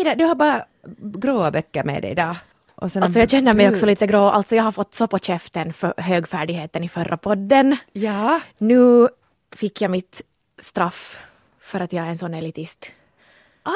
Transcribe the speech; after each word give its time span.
Ida, 0.00 0.14
du 0.14 0.24
har 0.24 0.34
bara 0.34 0.64
gråa 0.98 1.50
böcker 1.50 1.84
med 1.84 2.02
dig 2.02 2.10
idag. 2.10 2.36
Och 2.74 2.82
alltså 2.96 3.18
jag 3.18 3.30
känner 3.30 3.54
mig 3.54 3.68
också 3.68 3.86
lite 3.86 4.06
grå. 4.06 4.24
Alltså 4.24 4.56
jag 4.56 4.62
har 4.62 4.72
fått 4.72 4.94
så 4.94 5.06
på 5.06 5.18
käften 5.18 5.72
för 5.72 5.94
högfärdigheten 5.96 6.84
i 6.84 6.88
förra 6.88 7.16
podden. 7.16 7.76
Ja. 7.92 8.40
Nu 8.58 9.08
fick 9.52 9.80
jag 9.80 9.90
mitt 9.90 10.22
straff 10.58 11.18
för 11.60 11.80
att 11.80 11.92
jag 11.92 12.06
är 12.06 12.10
en 12.10 12.18
sån 12.18 12.34
elitist. 12.34 12.92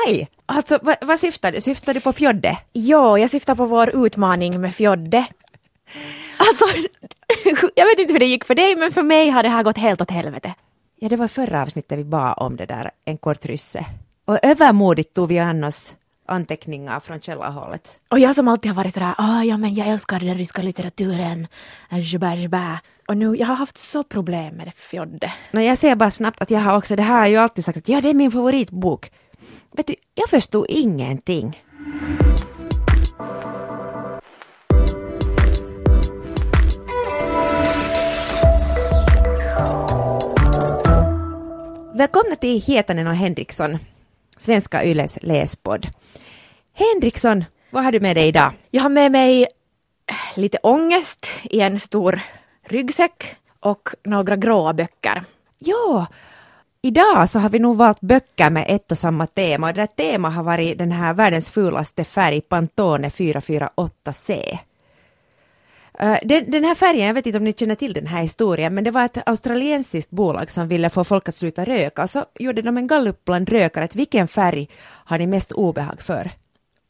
Aj! 0.07 0.29
Alltså 0.47 0.79
vad, 0.83 0.97
vad 1.01 1.21
syftar 1.21 1.53
du? 1.53 1.61
Syftar 1.61 1.95
du 1.95 2.01
på 2.01 2.13
Fjodde? 2.13 2.59
Ja, 2.73 3.19
jag 3.19 3.31
syftar 3.31 3.55
på 3.55 3.67
vår 3.67 4.07
utmaning 4.07 4.61
med 4.61 4.75
Fjodde. 4.75 5.27
Alltså, 6.37 6.65
jag 7.75 7.87
vet 7.87 7.99
inte 7.99 8.13
hur 8.13 8.21
det 8.21 8.27
gick 8.27 8.45
för 8.45 8.55
dig, 8.55 8.77
men 8.77 8.93
för 8.93 9.03
mig 9.03 9.31
har 9.31 9.43
det 9.43 9.49
här 9.49 9.63
gått 9.63 9.79
helt 9.79 10.01
åt 10.01 10.11
helvete. 10.11 10.55
Ja, 10.97 11.09
det 11.09 11.17
var 11.17 11.29
förra 11.29 11.63
avsnittet 11.63 11.99
vi 11.99 12.05
bad 12.05 12.35
om 12.37 12.57
det 12.57 12.67
där, 12.67 12.91
en 13.05 13.19
kort 13.19 13.47
rysse. 13.47 13.87
Och 14.25 14.39
övermodigt 14.43 15.15
tog 15.15 15.29
vi 15.29 15.39
an 15.39 15.65
oss 15.65 15.95
anteckningar 16.31 17.01
från 17.01 17.21
källarhållet. 17.21 18.01
Och 18.09 18.19
jag 18.19 18.35
som 18.35 18.49
alltid 18.49 18.71
har 18.71 18.77
varit 18.77 18.95
sådär, 18.95 19.15
ah, 19.19 19.43
ja 19.43 19.57
men 19.57 19.75
jag 19.75 19.89
älskar 19.89 20.21
den 20.21 20.39
ryska 20.39 20.63
litteraturen, 20.63 21.47
jbä, 21.91 22.35
jbä. 22.35 22.79
Och 23.09 23.17
nu, 23.17 23.37
jag 23.37 23.47
har 23.47 23.55
haft 23.55 23.79
så 23.79 24.05
problem 24.05 24.55
med 24.55 24.67
det 24.67 24.73
Fjodde. 24.77 25.33
No, 25.53 25.61
jag 25.61 25.79
säger 25.79 25.97
bara 25.97 26.11
snabbt 26.11 26.41
att 26.41 26.51
jag 26.51 26.61
har 26.61 26.77
också, 26.77 26.97
det 26.97 27.03
här 27.03 27.19
har 27.19 27.27
jag 27.27 27.43
alltid 27.43 27.65
sagt 27.65 27.79
att 27.79 27.89
ja, 27.89 28.01
det 28.01 28.11
är 28.11 28.15
min 28.15 28.31
favoritbok. 28.31 29.11
Vet 29.77 29.87
du, 29.87 29.95
jag 30.15 30.31
förstod 30.31 30.67
ingenting. 30.69 31.63
Välkomna 41.95 42.37
till 42.37 42.61
Hietanen 42.61 43.07
och 43.07 43.15
Henriksson, 43.15 43.79
Svenska 44.39 44.85
Yles 44.85 45.19
läspodd. 45.23 45.87
Henriksson, 46.81 47.45
vad 47.71 47.85
har 47.85 47.93
du 47.93 48.01
med 48.01 48.17
dig 48.17 48.29
idag? 48.29 48.53
Jag 48.71 48.83
har 48.83 48.89
med 48.89 49.13
mig 49.13 49.47
lite 50.37 50.59
ångest 50.63 51.31
i 51.43 51.61
en 51.61 51.81
stor 51.81 52.21
ryggsäck 52.69 53.37
och 53.61 53.89
några 54.05 54.37
gråa 54.37 54.73
böcker. 54.73 55.25
Ja, 55.59 56.07
idag 56.83 57.29
så 57.29 57.39
har 57.39 57.49
vi 57.49 57.59
nog 57.59 57.77
valt 57.77 58.01
böcker 58.01 58.51
med 58.51 58.67
ett 58.69 58.91
och 58.91 58.99
samma 58.99 59.27
tema 59.27 59.69
och 59.69 59.75
det 59.75 59.81
där 59.81 59.87
temat 59.87 60.35
har 60.35 60.43
varit 60.43 60.79
den 60.79 60.93
här 60.93 61.15
världens 61.15 61.51
fulaste 61.51 62.05
färg 62.05 62.41
Pantone 62.41 63.09
448C. 63.09 64.59
Eh, 65.99 66.19
den, 66.23 66.51
den, 66.51 66.65
här 66.65 66.75
färgen, 66.75 67.07
jag 67.07 67.15
vet 67.15 67.27
inte 67.27 67.39
om 67.39 67.45
ni 67.45 67.53
känner 67.53 67.75
till 67.75 67.93
den 67.93 68.07
här 68.07 68.23
historien, 68.23 68.75
men 68.75 68.85
det 68.85 68.91
var 68.91 69.05
ett 69.05 69.29
australiensiskt 69.29 70.11
bolag 70.11 70.51
som 70.51 70.69
ville 70.69 70.91
få 70.91 71.05
folk 71.05 71.29
att 71.29 71.35
sluta 71.35 71.65
röka 71.65 72.03
och 72.03 72.11
så 72.11 72.25
gjorde 72.39 72.63
de 72.63 72.77
en 72.77 72.87
gallup 72.87 73.25
bland 73.25 73.49
rökare 73.49 73.85
att 73.85 73.97
vilken 73.97 74.29
färg 74.29 74.69
har 74.83 75.19
ni 75.19 75.27
mest 75.27 75.53
obehag 75.53 76.03
för? 76.03 76.31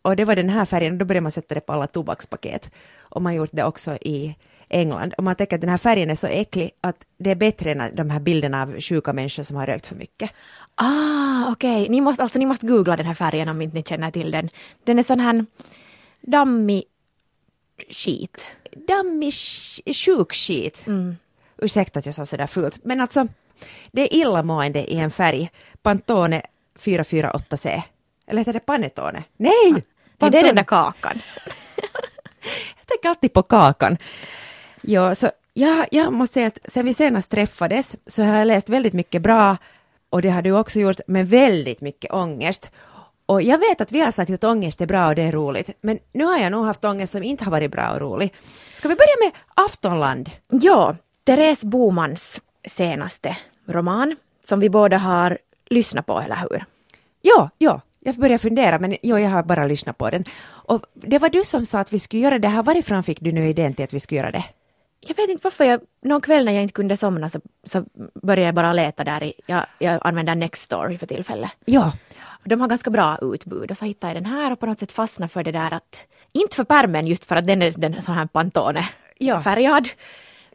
Och 0.03 0.17
det 0.17 0.25
var 0.25 0.37
den 0.37 0.49
här 0.49 0.65
färgen, 0.65 0.93
och 0.93 0.99
då 0.99 1.05
började 1.05 1.23
man 1.23 1.33
sätta 1.33 1.55
det 1.55 1.61
på 1.61 1.73
alla 1.73 1.87
tobakspaket. 1.87 2.71
Och 2.99 3.23
man 3.23 3.35
gjort 3.35 3.51
det 3.53 3.65
också 3.65 3.97
i 4.01 4.37
England. 4.69 5.15
Och 5.15 5.25
man 5.25 5.37
tänker 5.37 5.57
att 5.57 5.61
den 5.61 5.71
här 5.71 5.79
färgen 5.79 6.11
är 6.11 6.15
så 6.15 6.27
äcklig 6.27 6.71
att 6.81 6.97
det 7.19 7.31
är 7.31 7.35
bättre 7.35 7.71
än 7.73 7.97
de 7.97 8.11
här 8.11 8.21
bilderna 8.21 8.63
av 8.63 8.81
sjuka 8.81 9.13
människor 9.13 9.43
som 9.43 9.57
har 9.57 9.67
rökt 9.67 9.87
för 9.87 9.97
mycket. 9.97 10.31
Ah, 10.75 11.53
okej. 11.53 11.83
Okay. 11.83 11.89
Ni, 11.89 12.01
måste, 12.01 12.23
alltså, 12.23 12.39
ni 12.39 12.47
måste 12.47 12.67
googla 12.67 12.97
den 12.97 13.07
här 13.07 13.15
färgen 13.15 13.49
om 13.49 13.63
inte 13.63 13.77
ni 13.77 13.83
känner 13.83 14.11
till 14.11 14.31
den. 14.31 14.51
Den 14.85 14.99
är 14.99 15.03
sån 15.03 15.21
här 15.21 15.47
dammig 16.21 16.85
skit. 17.91 18.47
Dammig 18.73 19.35
sjukskit. 20.07 20.87
Mm. 20.87 21.17
Ursäkta 21.59 21.99
att 21.99 22.07
jag 22.07 22.15
sa 22.15 22.27
sådär 22.27 22.47
fult. 22.47 22.85
Men 22.85 23.01
alltså, 23.01 23.29
det 23.93 24.03
är 24.03 24.21
illamående 24.21 24.93
i 24.93 24.97
en 24.97 25.11
färg. 25.11 25.51
Pantone 25.83 26.43
448C. 26.79 27.83
Eller 28.31 28.41
heter 28.41 28.53
det 28.53 28.61
Panettone? 28.61 29.25
Nej! 29.37 29.85
Pantone. 30.19 30.31
Det 30.31 30.39
är 30.39 30.43
den 30.43 30.55
där 30.55 30.63
kakan. 30.77 31.21
jag 32.77 32.87
tänker 32.87 33.09
alltid 33.09 33.33
på 33.33 33.43
kakan. 33.43 33.99
Ja, 34.81 35.15
så 35.15 35.31
jag, 35.55 35.87
jag 35.91 36.13
måste 36.13 36.35
säga 36.35 36.47
att 36.47 36.59
sen 36.65 36.87
vi 36.87 36.95
senast 36.95 37.31
träffades 37.31 37.97
så 38.07 38.23
har 38.23 38.39
jag 38.39 38.47
läst 38.47 38.69
väldigt 38.69 38.93
mycket 38.93 39.23
bra 39.23 39.57
och 40.11 40.23
det 40.23 40.31
har 40.31 40.43
du 40.43 40.53
också 40.53 40.81
gjort 40.81 41.01
med 41.07 41.29
väldigt 41.29 41.81
mycket 41.81 42.13
ångest. 42.13 42.71
Och 43.27 43.43
jag 43.43 43.59
vet 43.59 43.81
att 43.81 43.93
vi 43.93 44.01
har 44.01 44.11
sagt 44.11 44.31
att 44.31 44.45
ångest 44.45 44.81
är 44.81 44.87
bra 44.87 45.07
och 45.09 45.15
det 45.15 45.23
är 45.23 45.33
roligt, 45.33 45.71
men 45.81 45.99
nu 46.13 46.25
har 46.25 46.39
jag 46.39 46.53
nog 46.53 46.65
haft 46.65 46.85
ångest 46.85 47.13
som 47.13 47.23
inte 47.23 47.45
har 47.45 47.51
varit 47.51 47.71
bra 47.71 47.91
och 47.91 48.01
rolig. 48.01 48.35
Ska 48.73 48.89
vi 48.89 48.95
börja 48.95 49.17
med 49.25 49.33
Aftonland? 49.55 50.31
Ja, 50.49 50.97
Therese 51.25 51.65
Bomans 51.65 52.41
senaste 52.69 53.37
roman, 53.67 54.17
som 54.45 54.61
vi 54.61 54.71
båda 54.71 54.99
har 54.99 55.39
lyssnat 55.71 56.07
på, 56.07 56.21
eller 56.21 56.37
hur? 56.37 56.65
Ja, 57.23 57.51
ja. 57.59 57.81
Jag 58.01 58.15
börjar 58.15 58.39
fundera, 58.39 58.79
men 58.79 58.97
jo, 59.03 59.19
jag 59.19 59.31
har 59.31 59.43
bara 59.43 59.67
lyssnat 59.67 59.99
på 59.99 60.11
den. 60.11 60.25
Och 60.49 60.87
det 60.95 61.19
var 61.19 61.29
du 61.29 61.45
som 61.45 61.65
sa 61.65 61.79
att 61.79 61.93
vi 61.93 61.99
skulle 61.99 62.23
göra 62.23 62.39
det 62.39 62.49
här. 62.49 62.63
Varifrån 62.63 63.03
fick 63.03 63.21
du 63.21 63.33
nu 63.33 63.49
idén 63.49 63.75
till 63.75 63.85
att 63.85 63.95
vi 63.95 64.01
skulle 64.01 64.21
göra 64.21 64.31
det? 64.31 64.45
Jag 65.01 65.17
vet 65.17 65.31
inte 65.31 65.41
varför 65.45 65.65
jag, 65.65 65.81
någon 66.03 66.21
kväll 66.21 66.45
när 66.45 66.53
jag 66.53 66.63
inte 66.63 66.73
kunde 66.73 66.97
somna 66.97 67.31
så, 67.31 67.41
så 67.65 67.85
började 68.23 68.47
jag 68.47 68.55
bara 68.55 68.73
leta 68.73 69.05
där 69.05 69.23
i, 69.23 69.33
jag, 69.47 69.67
jag 69.79 70.01
använder 70.03 70.35
Nextory 70.35 70.99
för 70.99 71.07
tillfället. 71.07 71.51
Ja. 71.65 71.93
De 72.45 72.61
har 72.61 72.69
ganska 72.69 72.91
bra 72.91 73.19
utbud 73.23 73.71
och 73.71 73.77
så 73.77 73.85
hittade 73.85 74.15
jag 74.15 74.23
den 74.23 74.33
här 74.33 74.53
och 74.53 74.61
på 74.61 74.67
något 74.67 74.79
sätt 74.79 74.93
fastnade 74.93 75.29
för 75.29 75.43
det 75.43 75.53
där 75.53 75.75
att, 75.75 75.99
inte 76.33 76.57
för 76.57 76.65
pärmen 76.65 77.07
just 77.07 77.25
för 77.25 77.37
att 77.37 77.47
den 77.47 77.63
är 77.63 77.71
den 77.71 78.03
sån 78.03 78.15
här 78.15 78.27
Pantone 78.27 78.89
ja. 79.19 79.43
färgad, 79.43 79.89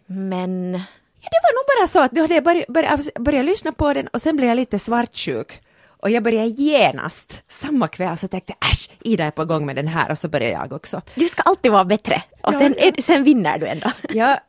men 0.06 0.82
Ja, 1.26 1.30
det 1.32 1.40
var 1.44 1.54
nog 1.54 1.66
bara 1.80 1.88
så 1.88 2.00
att 2.00 2.12
du 2.12 2.22
hade 2.22 2.42
börjat, 2.42 2.68
börjat, 2.68 3.14
börjat 3.20 3.46
lyssna 3.46 3.72
på 3.72 3.94
den 3.94 4.08
och 4.08 4.22
sen 4.22 4.38
blev 4.38 4.50
jag 4.50 4.56
lite 4.56 4.80
svartsjuk. 4.80 5.62
Och 6.06 6.12
jag 6.12 6.24
började 6.24 6.48
genast, 6.48 7.44
samma 7.48 7.88
kväll, 7.88 8.18
så 8.18 8.28
tänkte 8.28 8.54
äsch, 8.72 8.90
Ida 9.02 9.26
är 9.26 9.32
på 9.32 9.46
gång 9.46 9.66
med 9.66 9.76
den 9.76 9.88
här 9.88 10.12
och 10.12 10.18
så 10.18 10.28
började 10.28 10.54
jag 10.54 10.74
också. 10.74 11.02
Du 11.16 11.28
ska 11.28 11.42
alltid 11.42 11.72
vara 11.72 11.86
bättre 11.86 12.24
och 12.42 12.54
ja, 12.54 12.60
sen, 12.60 12.76
ja. 12.78 12.92
sen 13.04 13.24
vinner 13.24 13.58
du 13.58 13.68
ändå. 13.68 13.92
Ja. 14.10 14.40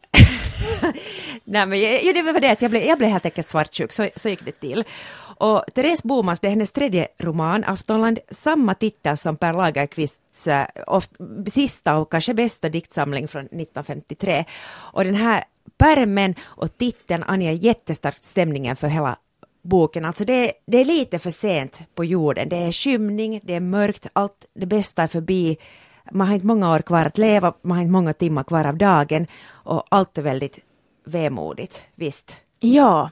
Nej 1.44 1.66
men 1.66 1.80
ja, 1.80 2.12
det 2.12 2.22
var 2.22 2.40
det 2.40 2.50
att 2.50 2.62
jag 2.62 2.70
blev, 2.70 2.82
jag 2.82 2.98
blev 2.98 3.10
helt 3.10 3.24
enkelt 3.24 3.48
svartsjuk, 3.48 3.92
så, 3.92 4.08
så 4.16 4.28
gick 4.28 4.44
det 4.44 4.52
till. 4.52 4.84
Och 5.18 5.64
Therese 5.74 6.02
Bomans, 6.02 6.40
det 6.40 6.46
är 6.46 6.50
hennes 6.50 6.72
tredje 6.72 7.08
roman, 7.18 7.64
Aftonland, 7.64 8.18
samma 8.30 8.74
titel 8.74 9.16
som 9.16 9.36
Per 9.36 9.52
Lagerkvists 9.52 10.48
äh, 10.48 10.66
oft, 10.86 11.10
sista 11.46 11.96
och 11.96 12.10
kanske 12.10 12.34
bästa 12.34 12.68
diktsamling 12.68 13.28
från 13.28 13.44
1953. 13.44 14.44
Och 14.92 15.04
den 15.04 15.14
här 15.14 15.44
pärmen 15.78 16.34
och 16.42 16.78
titeln 16.78 17.22
anger 17.22 17.52
jättestarkt 17.52 18.24
stämningen 18.24 18.76
för 18.76 18.88
hela 18.88 19.16
boken. 19.66 20.04
Alltså 20.04 20.24
det, 20.24 20.52
det 20.66 20.78
är 20.78 20.84
lite 20.84 21.18
för 21.18 21.30
sent 21.30 21.80
på 21.94 22.04
jorden. 22.04 22.48
Det 22.48 22.56
är 22.56 22.72
skymning, 22.72 23.40
det 23.44 23.54
är 23.54 23.60
mörkt, 23.60 24.06
allt 24.12 24.46
det 24.54 24.66
bästa 24.66 25.02
är 25.02 25.06
förbi. 25.06 25.56
Man 26.12 26.26
har 26.26 26.34
inte 26.34 26.46
många 26.46 26.72
år 26.72 26.78
kvar 26.78 27.04
att 27.04 27.18
leva, 27.18 27.54
man 27.62 27.76
har 27.76 27.82
inte 27.82 27.92
många 27.92 28.12
timmar 28.12 28.44
kvar 28.44 28.64
av 28.64 28.76
dagen 28.76 29.26
och 29.50 29.84
allt 29.88 30.18
är 30.18 30.22
väldigt 30.22 30.58
vemodigt, 31.04 31.84
visst? 31.94 32.36
Ja. 32.60 33.10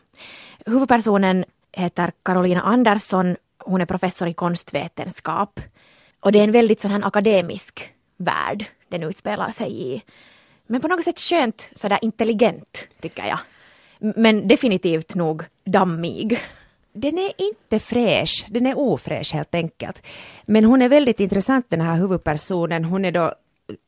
Huvudpersonen 0.67 1.45
heter 1.73 2.13
Carolina 2.23 2.61
Andersson. 2.61 3.37
Hon 3.59 3.81
är 3.81 3.87
professor 3.87 4.29
i 4.29 4.35
konstvetenskap. 4.35 5.61
Och 6.21 6.33
det 6.33 6.39
är 6.39 6.45
en 6.45 6.53
väldigt 6.53 6.81
sån 6.81 6.91
här 6.91 7.07
akademisk 7.07 7.93
värld 8.17 8.65
den 8.89 9.03
utspelar 9.03 9.51
sig 9.51 9.95
i. 9.95 10.03
Men 10.67 10.81
på 10.81 10.89
något 10.89 11.05
sätt 11.05 11.21
skönt 11.21 11.71
sådär 11.73 11.99
intelligent, 12.03 12.89
tycker 13.01 13.27
jag. 13.27 13.39
Men 13.99 14.49
definitivt 14.49 15.15
nog 15.15 15.45
dammig. 15.65 16.41
Den 16.93 17.19
är 17.19 17.33
inte 17.37 17.79
fräsch, 17.79 18.47
den 18.51 18.67
är 18.67 18.79
ofräsch 18.79 19.35
helt 19.35 19.55
enkelt. 19.55 20.03
Men 20.47 20.65
hon 20.65 20.83
är 20.83 20.89
väldigt 20.89 21.21
intressant 21.21 21.67
den 21.69 21.81
här 21.81 21.97
huvudpersonen. 21.97 22.85
Hon 22.85 23.05
är 23.05 23.13
då 23.13 23.35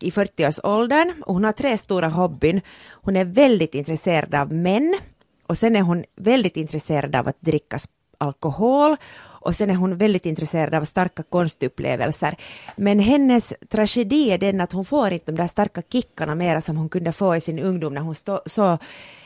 i 0.00 0.10
40-årsåldern 0.10 1.22
och 1.26 1.34
hon 1.34 1.44
har 1.44 1.53
tre 1.53 1.78
stora 1.78 2.09
hobbyn. 2.09 2.60
Hon 2.91 3.16
är 3.16 3.25
väldigt 3.25 3.75
intresserad 3.75 4.34
av 4.34 4.53
män 4.53 4.98
och 5.47 5.59
sen 5.59 5.76
är 5.76 5.81
hon 5.81 6.04
väldigt 6.16 6.56
intresserad 6.56 7.16
av 7.16 7.28
att 7.28 7.41
dricka 7.41 7.78
alkohol 8.19 8.97
och 9.19 9.56
sen 9.56 9.70
är 9.70 9.75
hon 9.75 9.97
väldigt 9.97 10.26
intresserad 10.26 10.75
av 10.75 10.84
starka 10.84 11.22
konstupplevelser. 11.22 12.37
Men 12.76 12.98
hennes 12.98 13.55
tragedi 13.69 14.31
är 14.31 14.38
den 14.38 14.61
att 14.61 14.72
hon 14.72 14.84
får 14.84 15.12
inte 15.12 15.32
de 15.32 15.37
där 15.37 15.46
starka 15.46 15.82
kickarna 15.93 16.34
mera 16.34 16.61
som 16.61 16.76
hon 16.76 16.88
kunde 16.88 17.12
få 17.12 17.37
i 17.37 17.40
sin 17.40 17.58
ungdom 17.58 17.94
när 17.94 18.00
hon 18.00 18.14
såg 18.46 18.79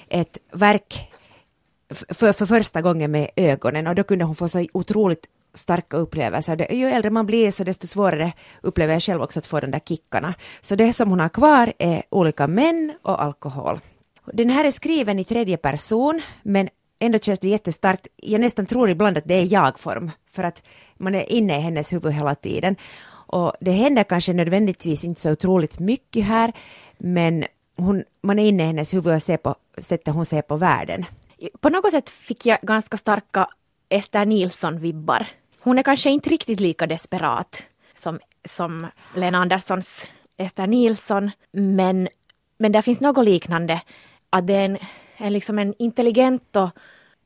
ett 0.08 0.38
verk 0.53 1.11
för, 1.91 2.33
för 2.33 2.47
första 2.47 2.81
gången 2.81 3.11
med 3.11 3.31
ögonen 3.37 3.87
och 3.87 3.95
då 3.95 4.03
kunde 4.03 4.25
hon 4.25 4.35
få 4.35 4.49
så 4.49 4.67
otroligt 4.73 5.29
starka 5.55 5.97
upplevelser. 5.97 6.73
ju 6.73 6.87
äldre 6.87 7.11
man 7.11 7.27
blir 7.27 7.51
så 7.51 7.65
desto 7.65 7.87
svårare 7.87 8.33
upplever 8.63 8.93
jag 8.93 9.03
själv 9.03 9.23
också 9.23 9.39
att 9.39 9.47
få 9.47 9.61
de 9.61 9.71
där 9.71 9.81
kickarna. 9.81 10.35
Så 10.61 10.75
det 10.75 10.93
som 10.93 11.11
hon 11.11 11.21
har 11.21 11.29
kvar 11.29 11.73
är 11.79 12.03
olika 12.11 12.47
män 12.47 12.93
och 13.03 13.23
alkohol. 13.23 13.81
Den 14.33 14.51
här 14.51 14.65
är 14.65 14.71
skriven 14.71 15.19
i 15.19 15.25
tredje 15.25 15.57
person 15.57 16.23
men 16.43 16.69
ändå 16.99 17.19
känns 17.19 17.39
det 17.39 17.49
jättestarkt. 17.49 18.07
Jag 18.17 18.41
nästan 18.41 18.67
tror 18.67 18.91
ibland 18.91 19.19
att 19.19 19.25
det 19.27 19.35
är 19.35 19.53
jag-form 19.53 20.11
för 20.33 20.45
att 20.45 20.63
man 20.97 21.15
är 21.15 21.33
inne 21.33 21.59
i 21.59 21.61
hennes 21.61 21.93
huvud 21.93 22.13
hela 22.13 22.35
tiden. 22.35 22.77
Och 23.33 23.53
det 23.61 23.71
händer 23.71 24.03
kanske 24.03 24.33
nödvändigtvis 24.33 25.05
inte 25.05 25.21
så 25.21 25.31
otroligt 25.31 25.79
mycket 25.79 26.25
här 26.25 26.53
men 26.99 27.45
hon, 27.77 28.05
man 28.23 28.39
är 28.39 28.49
inne 28.49 28.63
i 28.63 28.67
hennes 28.67 28.95
huvud 28.95 29.15
och 29.15 29.23
ser 29.23 29.37
på 29.37 29.55
sättet 29.79 30.15
hon 30.15 30.25
ser 30.25 30.43
på 30.43 30.57
världen. 30.57 31.05
På 31.61 31.69
något 31.69 31.91
sätt 31.91 32.11
fick 32.11 32.47
jag 32.47 32.59
ganska 32.63 32.97
starka 32.97 33.49
Ester 33.89 34.25
Nilsson-vibbar. 34.25 35.27
Hon 35.61 35.79
är 35.79 35.83
kanske 35.83 36.11
inte 36.11 36.31
riktigt 36.31 36.61
lika 36.61 36.87
desperat 36.87 37.63
som, 37.95 38.19
som 38.45 38.87
Lena 39.17 39.39
Anderssons 39.39 40.07
Ester 40.37 40.67
Nilsson. 40.67 41.31
Men, 41.53 42.09
men 42.59 42.73
där 42.73 42.83
finns 42.83 43.01
något 43.01 43.25
liknande. 43.25 43.83
Att 44.31 44.47
det 44.47 44.55
är 44.55 44.65
en, 44.65 44.79
en, 45.17 45.33
liksom 45.33 45.59
en 45.59 45.75
intelligent 45.79 46.57
och 46.57 46.71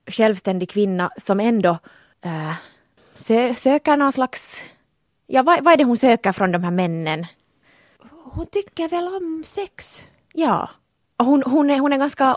självständig 0.06 0.70
kvinna 0.70 1.10
som 1.16 1.40
ändå 1.40 1.78
äh, 2.20 2.54
sö, 3.14 3.54
söker 3.54 3.96
någon 3.96 4.12
slags... 4.12 4.62
Ja, 5.26 5.42
vad, 5.42 5.64
vad 5.64 5.72
är 5.72 5.76
det 5.76 5.84
hon 5.84 5.96
söker 5.96 6.32
från 6.32 6.52
de 6.52 6.64
här 6.64 6.70
männen? 6.70 7.26
Hon 8.24 8.46
tycker 8.46 8.88
väl 8.88 9.08
om 9.08 9.42
sex? 9.46 10.02
Ja. 10.32 10.70
Hon, 11.18 11.42
hon, 11.46 11.70
är, 11.70 11.78
hon 11.78 11.92
är 11.92 11.98
ganska... 11.98 12.36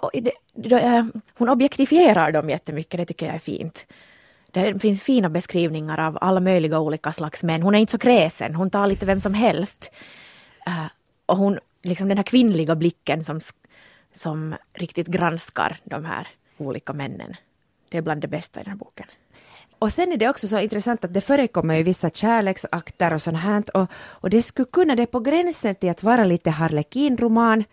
Eh, 0.71 1.05
hon 1.33 1.49
objektifierar 1.49 2.31
dem 2.31 2.49
jättemycket, 2.49 2.97
det 2.97 3.05
tycker 3.05 3.25
jag 3.25 3.35
är 3.35 3.39
fint. 3.39 3.85
Det 4.51 4.79
finns 4.81 5.01
fina 5.01 5.29
beskrivningar 5.29 5.99
av 5.99 6.17
alla 6.21 6.39
möjliga 6.39 6.79
olika 6.79 7.13
slags 7.13 7.43
män. 7.43 7.61
Hon 7.61 7.75
är 7.75 7.79
inte 7.79 7.91
så 7.91 7.97
kräsen, 7.97 8.55
hon 8.55 8.69
tar 8.69 8.87
lite 8.87 9.05
vem 9.05 9.21
som 9.21 9.33
helst. 9.33 9.89
Eh, 10.67 10.85
och 11.25 11.37
hon, 11.37 11.59
liksom 11.81 12.07
den 12.07 12.17
här 12.17 12.23
kvinnliga 12.23 12.75
blicken 12.75 13.23
som, 13.23 13.39
som 14.11 14.55
riktigt 14.73 15.07
granskar 15.07 15.77
de 15.83 16.05
här 16.05 16.27
olika 16.57 16.93
männen. 16.93 17.35
Det 17.89 17.97
är 17.97 18.01
bland 18.01 18.21
det 18.21 18.27
bästa 18.27 18.59
i 18.59 18.63
den 18.63 18.71
här 18.71 18.77
boken. 18.77 19.05
Och 19.79 19.93
sen 19.93 20.11
är 20.11 20.17
det 20.17 20.29
också 20.29 20.47
så 20.47 20.59
intressant 20.59 21.03
att 21.03 21.13
det 21.13 21.21
förekommer 21.21 21.75
ju 21.75 21.83
vissa 21.83 22.09
kärleksakter 22.09 23.13
och 23.13 23.21
sånt 23.21 23.37
här 23.37 23.63
och, 23.73 23.91
och 23.93 24.29
det 24.29 24.41
skulle 24.41 24.65
kunna 24.71 24.95
det 24.95 25.05
på 25.05 25.19
gränsen 25.19 25.75
till 25.75 25.89
att 25.89 26.03
vara 26.03 26.23
lite 26.23 26.49
harlekinroman 26.49 27.63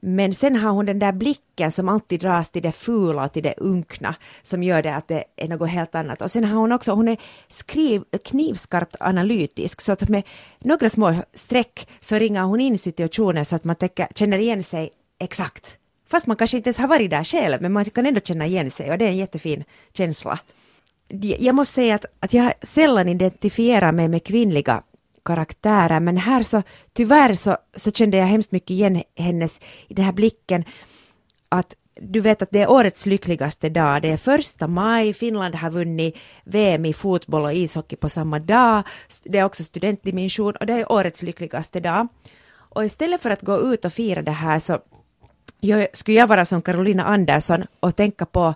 men 0.00 0.34
sen 0.34 0.56
har 0.56 0.70
hon 0.70 0.86
den 0.86 0.98
där 0.98 1.12
blicken 1.12 1.72
som 1.72 1.88
alltid 1.88 2.20
dras 2.20 2.50
till 2.50 2.62
det 2.62 2.72
fula 2.72 3.24
och 3.24 3.32
till 3.32 3.42
det 3.42 3.54
unkna 3.56 4.14
som 4.42 4.62
gör 4.62 4.82
det 4.82 4.94
att 4.94 5.08
det 5.08 5.24
är 5.36 5.48
något 5.48 5.70
helt 5.70 5.94
annat. 5.94 6.22
Och 6.22 6.30
sen 6.30 6.44
har 6.44 6.60
hon 6.60 6.72
också, 6.72 6.92
hon 6.92 7.08
är 7.08 7.16
skriv, 7.48 8.02
knivskarpt 8.24 8.96
analytisk 9.00 9.80
så 9.80 9.92
att 9.92 10.08
med 10.08 10.22
några 10.58 10.90
små 10.90 11.14
streck 11.34 11.88
så 12.00 12.16
ringar 12.16 12.44
hon 12.44 12.60
in 12.60 12.78
situationen 12.78 13.44
så 13.44 13.56
att 13.56 13.64
man 13.64 13.76
täcker, 13.76 14.08
känner 14.14 14.38
igen 14.38 14.62
sig 14.62 14.90
exakt. 15.18 15.76
Fast 16.08 16.26
man 16.26 16.36
kanske 16.36 16.56
inte 16.56 16.68
ens 16.68 16.78
har 16.78 16.88
varit 16.88 17.10
där 17.10 17.24
själv 17.24 17.62
men 17.62 17.72
man 17.72 17.84
kan 17.84 18.06
ändå 18.06 18.20
känna 18.20 18.46
igen 18.46 18.70
sig 18.70 18.90
och 18.90 18.98
det 18.98 19.04
är 19.04 19.08
en 19.08 19.16
jättefin 19.16 19.64
känsla. 19.92 20.38
Jag 21.38 21.54
måste 21.54 21.74
säga 21.74 21.94
att, 21.94 22.04
att 22.20 22.32
jag 22.32 22.52
sällan 22.62 23.08
identifierar 23.08 23.92
mig 23.92 24.08
med 24.08 24.24
kvinnliga 24.24 24.82
karaktärer 25.24 26.00
men 26.00 26.16
här 26.16 26.42
så 26.42 26.62
tyvärr 26.92 27.34
så, 27.34 27.56
så 27.74 27.90
kände 27.90 28.16
jag 28.16 28.26
hemskt 28.26 28.52
mycket 28.52 28.70
igen 28.70 29.02
hennes 29.16 29.60
i 29.88 29.94
den 29.94 30.04
här 30.04 30.12
blicken 30.12 30.64
att 31.48 31.74
du 32.00 32.20
vet 32.20 32.42
att 32.42 32.50
det 32.50 32.62
är 32.62 32.70
årets 32.70 33.06
lyckligaste 33.06 33.68
dag. 33.68 34.02
Det 34.02 34.08
är 34.08 34.16
första 34.16 34.66
maj, 34.66 35.12
Finland 35.12 35.54
har 35.54 35.70
vunnit 35.70 36.16
VM 36.44 36.84
i 36.84 36.92
fotboll 36.92 37.44
och 37.44 37.54
ishockey 37.54 37.96
på 37.96 38.08
samma 38.08 38.38
dag. 38.38 38.82
Det 39.24 39.38
är 39.38 39.44
också 39.44 39.64
studentdimension 39.64 40.56
och 40.56 40.66
det 40.66 40.72
är 40.72 40.92
årets 40.92 41.22
lyckligaste 41.22 41.80
dag. 41.80 42.08
Och 42.52 42.84
istället 42.84 43.22
för 43.22 43.30
att 43.30 43.42
gå 43.42 43.60
ut 43.72 43.84
och 43.84 43.92
fira 43.92 44.22
det 44.22 44.30
här 44.30 44.58
så 44.58 44.78
jag, 45.60 45.86
skulle 45.92 46.18
jag 46.18 46.26
vara 46.26 46.44
som 46.44 46.62
Carolina 46.62 47.04
Andersson 47.04 47.66
och 47.80 47.96
tänka 47.96 48.26
på 48.26 48.54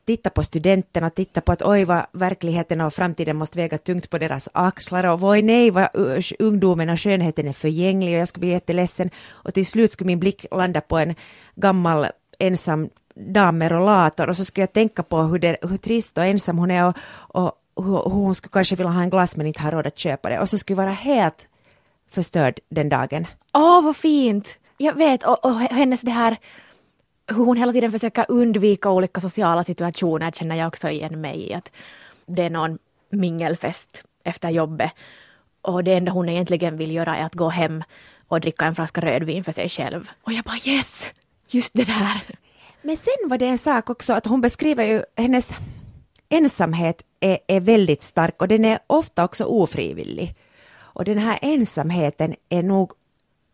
titta 0.00 0.30
på 0.30 0.42
studenterna, 0.42 1.10
titta 1.10 1.40
på 1.40 1.52
att 1.52 1.62
oj 1.62 1.84
vad 1.84 2.06
verkligheten 2.12 2.80
och 2.80 2.94
framtiden 2.94 3.36
måste 3.36 3.58
väga 3.58 3.78
tungt 3.78 4.10
på 4.10 4.18
deras 4.18 4.48
axlar 4.52 5.06
och 5.06 5.22
oj 5.22 5.42
nej 5.42 5.70
vad 5.70 5.88
ungdomen 6.38 6.90
och 6.90 7.00
skönheten 7.00 7.48
är 7.48 7.52
förgänglig 7.52 8.14
och 8.14 8.20
jag 8.20 8.28
skulle 8.28 8.40
bli 8.40 8.50
jätteledsen 8.50 9.10
och 9.30 9.54
till 9.54 9.66
slut 9.66 9.92
skulle 9.92 10.06
min 10.06 10.20
blick 10.20 10.46
landa 10.50 10.80
på 10.80 10.98
en 10.98 11.14
gammal 11.54 12.06
ensam 12.38 12.90
dam 13.14 13.58
med 13.58 13.70
rollator 13.70 14.28
och 14.28 14.36
så 14.36 14.44
skulle 14.44 14.62
jag 14.62 14.72
tänka 14.72 15.02
på 15.02 15.22
hur, 15.22 15.38
det, 15.38 15.56
hur 15.62 15.76
trist 15.76 16.18
och 16.18 16.24
ensam 16.24 16.58
hon 16.58 16.70
är 16.70 16.88
och, 16.88 16.96
och 17.74 17.84
hur, 17.84 17.96
hon 17.96 18.34
skulle 18.34 18.52
kanske 18.52 18.76
vilja 18.76 18.90
ha 18.90 19.02
en 19.02 19.10
glass 19.10 19.36
men 19.36 19.46
inte 19.46 19.62
ha 19.62 19.70
råd 19.70 19.86
att 19.86 19.98
köpa 19.98 20.28
det 20.28 20.40
och 20.40 20.48
så 20.48 20.58
skulle 20.58 20.80
jag 20.80 20.84
vara 20.84 20.94
helt 20.94 21.48
förstörd 22.10 22.60
den 22.68 22.88
dagen. 22.88 23.26
Åh 23.54 23.78
oh, 23.78 23.84
vad 23.84 23.96
fint! 23.96 24.56
Jag 24.78 24.94
vet 24.94 25.24
och, 25.24 25.44
och 25.44 25.60
hennes 25.60 26.00
det 26.00 26.10
här 26.10 26.36
hur 27.32 27.44
hon 27.44 27.56
hela 27.56 27.72
tiden 27.72 27.92
försöker 27.92 28.24
undvika 28.28 28.90
olika 28.90 29.20
sociala 29.20 29.64
situationer 29.64 30.30
känner 30.30 30.56
jag 30.56 30.68
också 30.68 30.88
igen 30.88 31.20
mig 31.20 31.50
i. 31.50 31.54
Att 31.54 31.72
det 32.26 32.42
är 32.42 32.50
någon 32.50 32.78
mingelfest 33.10 34.04
efter 34.24 34.50
jobbet 34.50 34.92
och 35.62 35.84
det 35.84 35.94
enda 35.94 36.12
hon 36.12 36.28
egentligen 36.28 36.76
vill 36.76 36.92
göra 36.92 37.16
är 37.16 37.24
att 37.24 37.34
gå 37.34 37.48
hem 37.48 37.84
och 38.28 38.40
dricka 38.40 38.64
en 38.64 38.74
flaska 38.74 39.00
rödvin 39.00 39.44
för 39.44 39.52
sig 39.52 39.68
själv. 39.68 40.10
Och 40.22 40.32
jag 40.32 40.44
bara 40.44 40.58
yes! 40.64 41.06
Just 41.48 41.74
det 41.74 41.84
där! 41.84 42.22
Men 42.82 42.96
sen 42.96 43.28
var 43.28 43.38
det 43.38 43.46
en 43.46 43.58
sak 43.58 43.90
också 43.90 44.12
att 44.12 44.26
hon 44.26 44.40
beskriver 44.40 44.84
ju 44.84 45.02
hennes 45.16 45.54
ensamhet 46.28 47.02
är, 47.20 47.38
är 47.46 47.60
väldigt 47.60 48.02
stark 48.02 48.42
och 48.42 48.48
den 48.48 48.64
är 48.64 48.78
ofta 48.86 49.24
också 49.24 49.44
ofrivillig. 49.44 50.34
Och 50.74 51.04
den 51.04 51.18
här 51.18 51.38
ensamheten 51.42 52.34
är 52.48 52.62
nog 52.62 52.92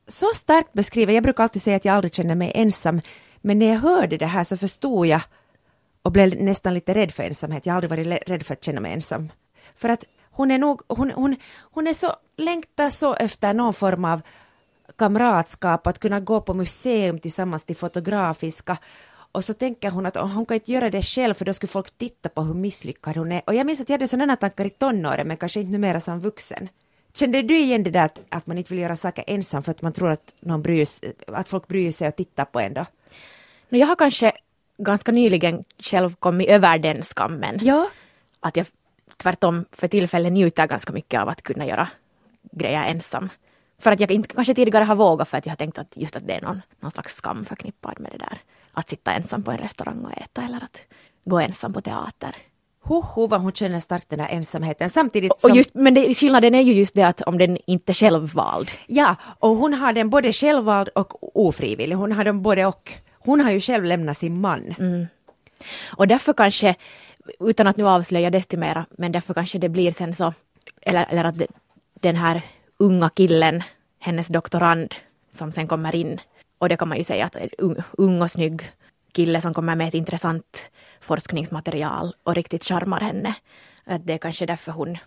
så 0.09 0.27
starkt 0.35 0.73
beskriven. 0.73 1.15
Jag 1.15 1.25
brukar 1.25 1.43
alltid 1.43 1.63
säga 1.63 1.77
att 1.77 1.85
jag 1.85 1.95
aldrig 1.95 2.15
känner 2.15 2.35
mig 2.35 2.53
ensam 2.55 3.01
men 3.41 3.59
när 3.59 3.67
jag 3.67 3.79
hörde 3.79 4.17
det 4.17 4.27
här 4.27 4.45
så 4.45 4.57
förstod 4.57 5.07
jag 5.07 5.21
och 6.03 6.13
blev 6.13 6.43
nästan 6.43 6.75
lite 6.75 6.95
rädd 6.95 7.13
för 7.13 7.23
ensamhet. 7.23 7.67
Jag 7.67 7.73
har 7.73 7.83
aldrig 7.83 8.07
varit 8.07 8.29
rädd 8.29 8.47
för 8.47 8.53
att 8.53 8.65
känna 8.65 8.81
mig 8.81 8.93
ensam. 8.93 9.33
För 9.77 9.89
att 9.89 10.05
hon 10.31 10.51
är 10.51 10.59
nog, 10.59 10.83
hon, 10.89 11.11
hon, 11.11 11.37
hon 11.59 11.87
är 11.87 11.95
så, 11.95 12.13
längtar 12.37 12.91
så 12.91 13.15
efter 13.15 13.55
någon 13.55 13.75
form 13.75 14.05
av 14.05 14.23
kamratskap, 14.99 15.87
att 15.87 15.99
kunna 15.99 16.21
gå 16.21 16.41
på 16.41 16.55
museum 16.55 17.19
tillsammans 17.19 17.65
till 17.65 17.77
Fotografiska. 17.77 18.79
Och 19.33 19.45
så 19.45 19.55
tänker 19.55 19.91
hon 19.91 20.07
att 20.07 20.17
hon 20.17 20.47
kan 20.47 20.55
inte 20.55 20.73
göra 20.73 20.91
det 20.91 21.03
själv 21.03 21.35
för 21.35 21.45
då 21.45 21.53
skulle 21.53 21.69
folk 21.69 21.99
titta 21.99 22.29
på 22.29 22.43
hur 22.43 22.55
misslyckad 22.55 23.17
hon 23.17 23.33
är. 23.33 23.43
Och 23.47 23.55
jag 23.55 23.67
minns 23.67 23.81
att 23.81 23.89
jag 23.89 23.95
hade 23.95 24.09
sådana 24.09 24.37
tankar 24.37 24.65
i 24.65 24.71
tonåren 24.71 25.29
men 25.29 25.37
kanske 25.37 25.61
inte 25.61 25.73
numera 25.73 26.01
som 26.01 26.21
vuxen. 26.21 26.69
Kände 27.15 27.43
du 27.43 27.59
igen 27.59 27.83
det 27.83 27.91
där 27.91 28.05
att, 28.05 28.21
att 28.29 28.47
man 28.47 28.59
inte 28.59 28.75
vill 28.75 28.83
göra 28.83 28.97
saker 28.97 29.25
ensam 29.27 29.63
för 29.63 29.71
att 29.71 29.83
man 29.83 29.93
tror 29.93 30.11
att, 30.11 30.35
någon 30.41 30.63
bryr, 30.63 30.87
att 31.27 31.49
folk 31.49 31.69
bryr 31.69 31.91
sig 31.91 32.09
och 32.09 32.17
tittar 32.17 32.45
på 32.45 32.61
en 32.61 32.75
då? 32.75 32.85
Jag 33.69 33.87
har 33.87 33.97
kanske 33.97 34.33
ganska 34.79 35.13
nyligen 35.13 35.65
själv 35.79 36.15
kommit 36.15 36.49
över 36.49 36.79
den 36.79 37.03
skammen. 37.03 37.59
Ja. 37.63 37.89
Att 38.41 38.57
jag 38.57 38.67
tvärtom 39.17 39.65
för 39.73 39.89
tillfället 39.89 40.33
njuter 40.33 40.67
ganska 40.67 40.93
mycket 40.93 41.21
av 41.21 41.29
att 41.29 41.43
kunna 41.43 41.67
göra 41.67 41.89
grejer 42.53 42.85
ensam. 42.85 43.29
För 43.79 43.93
att 43.93 44.01
jag 44.01 44.11
inte 44.11 44.29
kanske 44.35 44.55
tidigare 44.55 44.85
har 44.85 44.95
vågat 44.95 45.29
för 45.29 45.39
att 45.39 45.47
jag 45.47 45.51
har 45.51 45.57
tänkt 45.57 45.79
att 45.79 45.97
just 45.97 46.17
att 46.17 46.27
det 46.27 46.33
är 46.33 46.41
någon, 46.41 46.63
någon 46.81 46.91
slags 46.91 47.15
skam 47.15 47.45
förknippad 47.45 48.01
med 48.01 48.13
det 48.13 48.19
där. 48.19 48.39
Att 48.73 48.89
sitta 48.89 49.13
ensam 49.13 49.43
på 49.43 49.51
en 49.51 49.59
restaurang 49.59 50.05
och 50.05 50.19
äta 50.19 50.43
eller 50.43 50.57
att 50.57 50.81
gå 51.25 51.39
ensam 51.39 51.73
på 51.73 51.81
teater. 51.81 52.37
Hoho 52.81 53.27
vad 53.27 53.41
hon 53.41 53.53
känner 53.53 53.81
starkt 53.81 54.11
den 54.11 54.21
här 54.21 54.29
ensamheten 54.29 54.91
samtidigt 54.91 55.41
som... 55.41 55.51
Och 55.51 55.57
just, 55.57 55.75
men 55.75 55.95
det, 55.95 56.15
skillnaden 56.15 56.55
är 56.55 56.61
ju 56.61 56.73
just 56.73 56.95
det 56.95 57.03
att 57.03 57.21
om 57.21 57.39
den 57.39 57.59
inte 57.67 57.95
självvald. 57.95 58.71
Ja, 58.87 59.17
och 59.39 59.51
hon 59.51 59.75
har 59.75 59.93
den 59.93 60.11
både 60.11 60.33
självvald 60.33 60.89
och 60.89 61.39
ofrivillig. 61.47 61.97
Hon 61.97 62.13
har 62.13 62.25
den 62.25 62.43
både 62.43 62.67
och. 62.67 62.93
Hon 63.29 63.41
har 63.41 63.51
ju 63.51 63.61
själv 63.61 63.85
lämnat 63.85 64.17
sin 64.17 64.41
man. 64.41 64.75
Mm. 64.79 65.07
Och 65.97 66.09
därför 66.09 66.33
kanske, 66.33 66.75
utan 67.41 67.67
att 67.67 67.77
nu 67.77 67.89
avslöja 67.89 68.31
desto 68.31 68.57
mera, 68.57 68.87
men 68.91 69.13
därför 69.13 69.35
kanske 69.35 69.59
det 69.59 69.69
blir 69.69 69.91
sen 69.91 70.15
så, 70.15 70.35
eller, 70.83 71.07
eller 71.11 71.25
att 71.25 71.43
den 72.01 72.17
här 72.17 72.43
unga 72.79 73.11
killen, 73.11 73.63
hennes 73.99 74.29
doktorand, 74.29 74.95
som 75.31 75.53
sen 75.53 75.69
kommer 75.69 75.95
in, 75.95 76.21
och 76.59 76.69
det 76.69 76.77
kan 76.77 76.89
man 76.89 76.99
ju 76.99 77.05
säga 77.05 77.27
att 77.27 77.37
ung, 77.59 77.77
ung 77.99 78.23
och 78.23 78.31
snygg 78.31 78.63
kille 79.13 79.41
som 79.41 79.55
kommer 79.55 79.75
med 79.75 79.89
ett 79.89 79.95
intressant 79.95 80.71
forskningsmaterial 81.01 82.15
och 82.23 82.35
riktigt 82.35 82.65
charmar 82.65 83.01
henne. 83.01 83.35
Att 83.85 84.07
det 84.07 84.13
är 84.13 84.19
kanske 84.19 84.47
därför 84.47 84.73
hon 84.73 84.99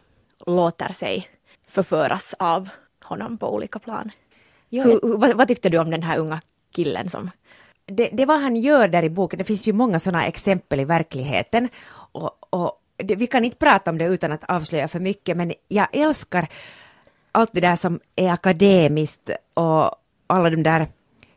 låter 0.46 0.94
sig 0.94 1.28
förföras 1.68 2.36
av 2.40 2.70
honom 3.04 3.38
på 3.38 3.54
olika 3.56 3.80
plan. 3.80 4.12
Hur, 4.70 5.18
vad, 5.18 5.38
vad, 5.38 5.48
tyckte 5.48 5.70
du 5.70 5.78
om 5.78 5.90
den 5.90 6.04
här 6.04 6.18
unga 6.18 6.42
killen 6.72 7.10
som 7.10 7.32
det, 7.92 8.10
det 8.14 8.26
vad 8.26 8.42
han 8.42 8.56
gör 8.56 8.88
där 8.88 9.04
i 9.04 9.10
boken, 9.10 9.38
det 9.38 9.44
finns 9.44 9.68
ju 9.68 9.74
många 9.74 10.00
sådana 10.00 10.26
exempel 10.26 10.80
i 10.80 10.86
verkligheten. 10.86 11.70
Och, 12.12 12.32
och 12.50 12.82
det, 12.98 13.16
vi 13.16 13.28
kan 13.28 13.46
inte 13.46 13.58
prata 13.58 13.92
om 13.92 13.98
det 13.98 14.06
utan 14.06 14.32
att 14.32 14.44
avslöja 14.44 14.88
för 14.88 15.00
mycket, 15.00 15.38
men 15.38 15.54
jag 15.68 15.88
älskar 15.94 16.48
allt 17.32 17.54
det 17.54 17.62
där 17.62 17.76
som 17.76 18.00
är 18.16 18.32
akademiskt 18.32 19.30
och 19.54 19.96
alla 20.28 20.50
de 20.50 20.64
där 20.64 20.88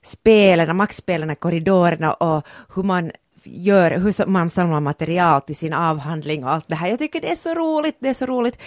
spelen, 0.02 0.76
maktspelen, 0.76 1.36
korridorerna 1.36 2.12
och 2.12 2.46
hur 2.74 2.82
man 2.82 3.12
gör, 3.42 3.90
hur 3.90 4.26
man 4.26 4.50
samlar 4.50 4.80
material 4.80 5.40
till 5.40 5.56
sin 5.56 5.72
avhandling 5.72 6.44
och 6.44 6.50
allt 6.50 6.68
det 6.68 6.74
här. 6.74 6.88
Jag 6.88 6.98
tycker 6.98 7.20
det 7.20 7.30
är 7.30 7.36
så 7.36 7.54
roligt, 7.54 7.96
det 7.98 8.08
är 8.08 8.14
så 8.14 8.26
roligt. 8.26 8.58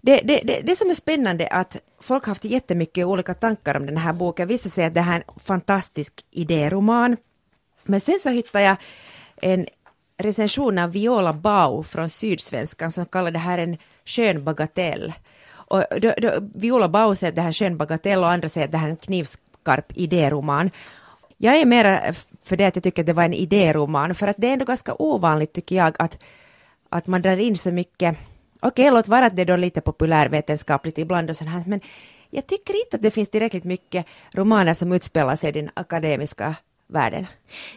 Det, 0.00 0.20
det, 0.20 0.40
det, 0.44 0.60
det 0.64 0.76
som 0.76 0.90
är 0.90 0.94
spännande 0.94 1.46
är 1.46 1.60
att 1.60 1.76
folk 2.02 2.24
har 2.24 2.30
haft 2.30 2.44
jättemycket 2.44 3.06
olika 3.06 3.34
tankar 3.34 3.76
om 3.76 3.86
den 3.86 3.96
här 3.96 4.12
boken. 4.12 4.48
Vissa 4.48 4.68
säger 4.68 4.88
att 4.88 4.94
det 4.94 5.00
här 5.00 5.20
är 5.20 5.24
en 5.28 5.40
fantastisk 5.40 6.24
idéroman. 6.30 7.16
Men 7.84 8.00
sen 8.00 8.18
så 8.18 8.28
hittade 8.28 8.64
jag 8.64 8.76
en 9.36 9.66
recension 10.18 10.78
av 10.78 10.92
Viola 10.92 11.32
Bau 11.32 11.82
från 11.82 12.08
Sydsvenskan 12.08 12.92
som 12.92 13.06
kallar 13.06 13.30
det 13.30 13.38
här 13.38 13.58
en 13.58 13.76
skön 14.04 14.44
bagatell. 14.44 15.12
Och 15.50 15.84
då, 16.00 16.12
då, 16.18 16.32
Viola 16.54 16.88
Bau 16.88 17.14
säger 17.14 17.30
att 17.30 17.36
det 17.36 17.42
här 17.42 17.48
är 17.48 17.50
en 17.50 17.54
skön 17.54 17.76
bagatell 17.76 18.18
och 18.18 18.30
andra 18.30 18.48
säger 18.48 18.64
att 18.64 18.72
det 18.72 18.78
här 18.78 18.86
är 18.86 18.90
en 18.90 18.96
knivskarp 18.96 19.92
idéroman. 19.94 20.70
Jag 21.36 21.56
är 21.56 21.64
mera 21.64 22.12
för 22.44 22.56
det 22.56 22.64
att 22.64 22.76
jag 22.76 22.82
tycker 22.82 23.02
att 23.02 23.06
det 23.06 23.12
var 23.12 23.24
en 23.24 23.34
idéroman, 23.34 24.14
för 24.14 24.28
att 24.28 24.36
det 24.38 24.48
är 24.48 24.52
ändå 24.52 24.64
ganska 24.64 24.94
ovanligt 24.98 25.52
tycker 25.52 25.76
jag 25.76 25.94
att, 25.98 26.22
att 26.88 27.06
man 27.06 27.22
drar 27.22 27.36
in 27.36 27.56
så 27.56 27.72
mycket 27.72 28.16
Okej, 28.64 28.90
låt 28.90 29.08
vara 29.08 29.26
att 29.26 29.36
det 29.36 29.42
är 29.42 29.46
då 29.46 29.56
lite 29.56 29.80
populärvetenskapligt 29.80 30.98
ibland 30.98 31.30
och 31.30 31.36
sånt 31.36 31.50
här, 31.50 31.62
men 31.66 31.80
jag 32.30 32.46
tycker 32.46 32.84
inte 32.84 32.96
att 32.96 33.02
det 33.02 33.10
finns 33.10 33.30
tillräckligt 33.30 33.64
mycket 33.64 34.06
romaner 34.32 34.74
som 34.74 34.92
utspelar 34.92 35.36
sig 35.36 35.48
i 35.48 35.52
den 35.52 35.70
akademiska 35.74 36.54
världen. 36.86 37.26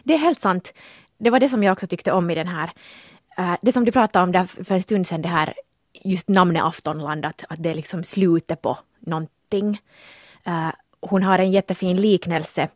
Det 0.04 0.14
är 0.14 0.18
helt 0.18 0.40
sant. 0.40 0.74
Det 1.18 1.30
var 1.30 1.40
det 1.40 1.48
som 1.48 1.62
jag 1.62 1.72
också 1.72 1.86
tyckte 1.86 2.12
om 2.12 2.30
i 2.30 2.34
den 2.34 2.48
här. 2.48 2.70
Eh, 3.38 3.56
det 3.62 3.72
som 3.72 3.84
du 3.84 3.92
pratade 3.92 4.22
om 4.22 4.32
där 4.32 4.46
för 4.64 4.74
en 4.74 4.82
stund 4.82 5.06
sedan, 5.06 5.22
det 5.22 5.28
här 5.28 5.54
just 6.04 6.28
namnet 6.28 6.62
Aftonland, 6.62 7.24
att, 7.24 7.44
att 7.48 7.62
det 7.62 7.70
är 7.70 7.74
liksom 7.74 8.04
slutet 8.04 8.62
på 8.62 8.78
någonting. 9.00 9.80
Eh, 10.44 10.68
hon 11.00 11.22
har 11.22 11.38
en 11.38 11.50
jättefin 11.50 12.00
liknelse. 12.00 12.68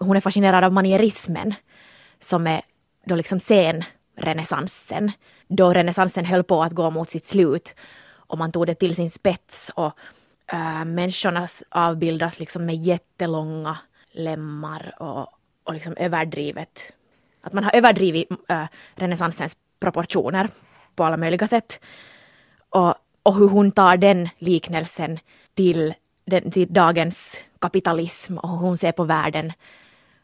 Hon 0.00 0.16
är 0.16 0.20
fascinerad 0.20 0.64
av 0.64 0.72
manierismen 0.72 1.54
som 2.20 2.46
är 2.46 2.60
då 3.04 3.14
liksom 3.14 3.40
senrenässansen. 3.40 5.12
Då 5.48 5.72
renässansen 5.72 6.24
höll 6.24 6.44
på 6.44 6.62
att 6.62 6.72
gå 6.72 6.90
mot 6.90 7.10
sitt 7.10 7.24
slut 7.24 7.74
och 8.28 8.38
man 8.38 8.52
tog 8.52 8.66
det 8.66 8.74
till 8.74 8.94
sin 8.94 9.10
spets 9.10 9.70
och 9.74 9.92
äh, 10.52 10.84
människorna 10.84 11.48
avbildas 11.68 12.38
liksom 12.38 12.66
med 12.66 12.76
jättelånga 12.76 13.78
lemmar 14.12 14.94
och, 14.98 15.26
och 15.64 15.74
liksom 15.74 15.94
överdrivet. 15.96 16.92
Att 17.40 17.52
man 17.52 17.64
har 17.64 17.76
överdrivit 17.76 18.28
äh, 18.48 18.64
renässansens 18.94 19.56
proportioner 19.80 20.48
på 20.94 21.04
alla 21.04 21.16
möjliga 21.16 21.46
sätt. 21.46 21.80
Och, 22.70 22.94
och 23.22 23.34
hur 23.34 23.48
hon 23.48 23.72
tar 23.72 23.96
den 23.96 24.28
liknelsen 24.38 25.18
till, 25.54 25.94
den, 26.24 26.50
till 26.50 26.72
dagens 26.72 27.36
kapitalism 27.58 28.38
och 28.38 28.48
hur 28.48 28.56
hon 28.56 28.78
ser 28.78 28.92
på 28.92 29.04
världen. 29.04 29.52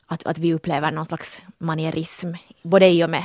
Att, 0.07 0.27
att 0.27 0.39
vi 0.39 0.55
upplever 0.55 0.91
någon 0.91 1.07
slags 1.07 1.43
manierism, 1.59 2.33
både 2.63 2.89
i 2.89 3.05
och 3.05 3.11
med 3.11 3.25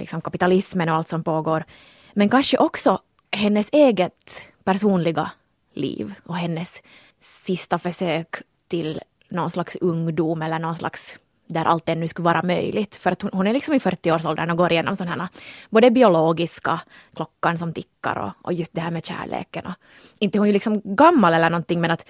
liksom 0.00 0.20
kapitalismen 0.20 0.88
och 0.88 0.94
allt 0.94 1.08
som 1.08 1.24
pågår. 1.24 1.64
Men 2.12 2.28
kanske 2.28 2.58
också 2.58 2.98
hennes 3.32 3.68
eget 3.72 4.42
personliga 4.64 5.30
liv 5.74 6.14
och 6.24 6.36
hennes 6.36 6.82
sista 7.22 7.78
försök 7.78 8.36
till 8.68 9.00
någon 9.28 9.50
slags 9.50 9.76
ungdom 9.76 10.42
eller 10.42 10.58
någon 10.58 10.76
slags 10.76 11.18
där 11.50 11.64
allt 11.64 11.88
ännu 11.88 12.08
skulle 12.08 12.24
vara 12.24 12.42
möjligt. 12.42 12.96
För 12.96 13.12
att 13.12 13.22
hon, 13.22 13.30
hon 13.34 13.46
är 13.46 13.52
liksom 13.52 13.74
i 13.74 13.78
40-årsåldern 13.78 14.50
och 14.50 14.56
går 14.56 14.72
igenom 14.72 14.96
sådana 14.96 15.22
här, 15.22 15.28
både 15.70 15.90
biologiska, 15.90 16.80
klockan 17.16 17.58
som 17.58 17.72
tickar 17.72 18.18
och, 18.18 18.46
och 18.46 18.52
just 18.52 18.74
det 18.74 18.80
här 18.80 18.90
med 18.90 19.06
kärleken. 19.06 19.66
Och, 19.66 19.74
inte 20.18 20.38
hon 20.38 20.44
är 20.44 20.48
ju 20.48 20.52
liksom 20.52 20.80
gammal 20.84 21.34
eller 21.34 21.50
någonting 21.50 21.80
men 21.80 21.90
att, 21.90 22.08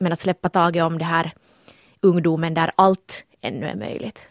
men 0.00 0.12
att 0.12 0.20
släppa 0.20 0.48
taget 0.48 0.84
om 0.84 0.98
det 0.98 1.04
här 1.04 1.32
ungdomen 2.00 2.54
där 2.54 2.72
allt 2.76 3.24
ännu 3.40 3.66
är 3.66 3.76
möjligt. 3.76 4.22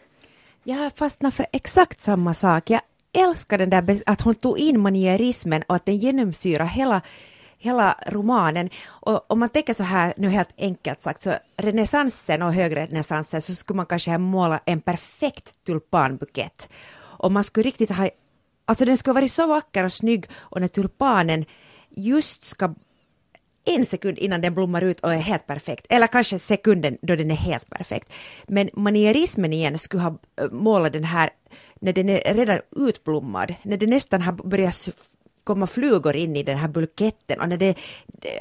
Jag 0.64 0.76
har 0.76 0.90
fastnat 0.90 1.34
för 1.34 1.46
exakt 1.52 2.00
samma 2.00 2.34
sak. 2.34 2.70
Jag 2.70 2.80
älskar 3.12 3.58
den 3.58 3.70
där 3.70 4.02
att 4.06 4.20
hon 4.20 4.34
tog 4.34 4.58
in 4.58 4.80
manierismen 4.80 5.62
och 5.66 5.76
att 5.76 5.86
den 5.86 5.96
genomsyrar 5.96 6.64
hela 6.64 7.02
hela 7.62 7.96
romanen. 8.06 8.70
Och 8.88 9.30
om 9.30 9.38
man 9.38 9.48
tänker 9.48 9.74
så 9.74 9.82
här, 9.82 10.14
nu 10.16 10.28
helt 10.28 10.54
enkelt 10.58 11.00
sagt, 11.00 11.22
så 11.22 11.34
renässansen 11.56 12.42
och 12.42 12.52
högrenässansen 12.52 13.42
så 13.42 13.54
skulle 13.54 13.76
man 13.76 13.86
kanske 13.86 14.18
måla 14.18 14.60
en 14.64 14.80
perfekt 14.80 15.64
tulpanbukett. 15.64 16.68
Och 16.98 17.32
man 17.32 17.44
skulle 17.44 17.66
riktigt 17.66 17.90
ha, 17.90 18.08
alltså 18.64 18.84
den 18.84 18.96
skulle 18.96 19.14
varit 19.14 19.32
så 19.32 19.46
vacker 19.46 19.84
och 19.84 19.92
snygg 19.92 20.26
och 20.34 20.60
när 20.60 20.68
tulpanen 20.68 21.44
just 21.90 22.44
ska 22.44 22.74
en 23.64 23.86
sekund 23.86 24.18
innan 24.18 24.40
den 24.40 24.54
blommar 24.54 24.82
ut 24.82 25.00
och 25.00 25.12
är 25.12 25.18
helt 25.18 25.46
perfekt, 25.46 25.86
eller 25.88 26.06
kanske 26.06 26.38
sekunden 26.38 26.98
då 27.02 27.16
den 27.16 27.30
är 27.30 27.34
helt 27.34 27.70
perfekt. 27.70 28.12
Men 28.46 28.70
manierismen 28.72 29.52
igen 29.52 29.78
skulle 29.78 30.02
ha 30.02 30.18
eh, 30.40 30.50
målat 30.50 30.92
den 30.92 31.04
här 31.04 31.30
när 31.80 31.92
den 31.92 32.08
är 32.08 32.34
redan 32.34 32.60
utblommad, 32.76 33.54
när 33.62 33.76
det 33.76 33.86
nästan 33.86 34.22
har 34.22 34.32
börjat 34.32 34.88
komma 35.44 35.66
flugor 35.66 36.16
in 36.16 36.36
i 36.36 36.42
den 36.42 36.58
här 36.58 36.68
bulketten 36.68 37.40
och 37.40 37.48
när 37.48 37.56
det, 37.56 37.74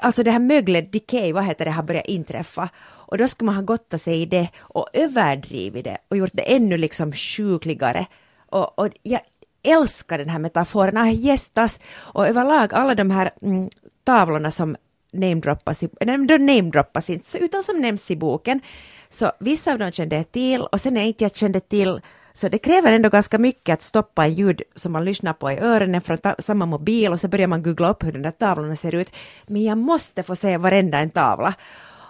alltså 0.02 0.24
det 0.24 0.32
här 0.32 0.40
möglet, 0.40 0.92
decay, 0.92 1.34
vad 1.34 1.46
heter 1.46 1.66
det, 1.66 1.72
har 1.72 1.84
börjat 1.84 2.06
inträffa. 2.06 2.70
Och 2.80 3.18
då 3.18 3.28
skulle 3.28 3.46
man 3.46 3.56
ha 3.56 3.62
gottat 3.62 4.02
sig 4.02 4.22
i 4.22 4.26
det 4.26 4.50
och 4.60 4.88
överdrivit 4.94 5.84
det 5.84 5.98
och 6.08 6.18
gjort 6.18 6.34
det 6.34 6.56
ännu 6.56 6.78
liksom 6.78 7.14
sjukligare. 7.14 8.06
Och, 8.50 8.80
och 8.80 8.90
jag 9.04 9.22
älskar 9.64 10.18
den 10.18 10.30
här 10.30 10.40
metaforen, 10.40 10.98
ah, 10.98 11.10
gästas 11.10 11.80
och 11.96 12.28
överlag 12.28 12.74
alla 12.74 12.96
de 12.96 13.12
här 13.12 13.32
mm, 13.42 13.70
tavlorna 14.04 14.52
som 14.52 14.76
namedroppas, 15.12 15.84
nej, 16.02 16.18
de 16.18 16.38
namedroppas 16.38 17.10
inte, 17.10 17.38
utan 17.38 17.64
som 17.64 17.82
nämns 17.82 18.12
i 18.12 18.16
boken. 18.16 18.62
Så 19.10 19.32
vissa 19.40 19.72
av 19.72 19.80
dem 19.80 19.92
kände 19.92 20.16
jag 20.16 20.32
till 20.32 20.62
och 20.62 20.82
sen 20.82 20.94
när 20.94 21.02
inte 21.02 21.24
jag 21.24 21.36
kände 21.36 21.60
till 21.60 22.02
så 22.34 22.50
det 22.50 22.58
kräver 22.58 22.92
ändå 22.92 23.10
ganska 23.10 23.38
mycket 23.38 23.74
att 23.74 23.82
stoppa 23.82 24.26
en 24.26 24.34
ljud 24.34 24.62
som 24.76 24.92
man 24.92 25.06
lyssnar 25.06 25.34
på 25.34 25.52
i 25.52 25.60
öronen 25.60 26.02
från 26.02 26.18
samma 26.40 26.66
mobil 26.66 27.12
och 27.12 27.20
så 27.20 27.28
börjar 27.28 27.48
man 27.48 27.64
googla 27.64 27.90
upp 27.90 28.04
hur 28.04 28.12
den 28.12 28.22
där 28.22 28.32
tavlorna 28.32 28.76
ser 28.76 28.96
ut. 28.96 29.16
Men 29.48 29.64
jag 29.64 29.78
måste 29.78 30.24
få 30.24 30.36
se 30.36 30.58
varenda 30.58 31.00
en 31.00 31.10
tavla. 31.10 31.54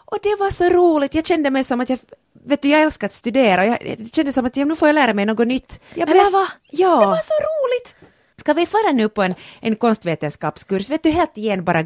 Och 0.06 0.18
det 0.24 0.36
var 0.40 0.50
så 0.50 0.70
roligt, 0.70 1.16
jag 1.16 1.26
kände 1.26 1.50
mig 1.50 1.64
som 1.64 1.82
att 1.82 1.90
jag, 1.90 2.00
vet 2.44 2.62
du, 2.62 2.70
jag 2.70 2.82
älskar 2.82 3.08
att 3.08 3.14
studera 3.14 3.66
jag, 3.66 3.98
det 3.98 4.16
kändes 4.16 4.36
som 4.36 4.46
att 4.46 4.58
jag, 4.58 4.68
nu 4.68 4.76
får 4.76 4.88
jag 4.88 4.96
lära 4.96 5.14
mig 5.14 5.26
något 5.26 5.48
nytt. 5.48 5.80
Jag 5.94 6.10
Eller 6.10 6.32
va? 6.32 6.48
Ja. 6.72 7.00
Det 7.00 7.06
var 7.06 7.22
så 7.24 7.34
roligt! 7.34 7.96
Ska 8.42 8.54
vi 8.54 8.66
föra 8.66 8.92
nu 8.92 9.10
på 9.10 9.24
en, 9.24 9.36
en 9.60 9.76
konstvetenskapskurs, 9.76 10.90
vet 10.90 11.04
du, 11.04 11.12
helt 11.12 11.38
igen 11.38 11.64
bara 11.64 11.86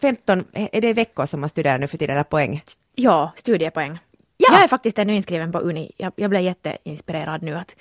15, 0.00 0.44
är 0.52 0.80
det 0.80 0.92
veckor 0.92 1.26
som 1.26 1.40
man 1.40 1.48
studerar 1.48 1.78
nu 1.78 1.86
för 1.86 1.98
tiden, 1.98 2.14
eller 2.14 2.24
poäng? 2.24 2.62
Ja, 2.94 3.32
studiepoäng. 3.36 3.98
Ja. 4.36 4.52
Jag 4.52 4.62
är 4.62 4.68
faktiskt 4.68 4.98
ännu 4.98 5.14
inskriven 5.14 5.52
på 5.52 5.58
Uni. 5.58 5.92
Jag, 5.96 6.12
jag 6.16 6.30
blev 6.30 6.42
jätteinspirerad 6.42 7.42
nu 7.42 7.54
att 7.54 7.76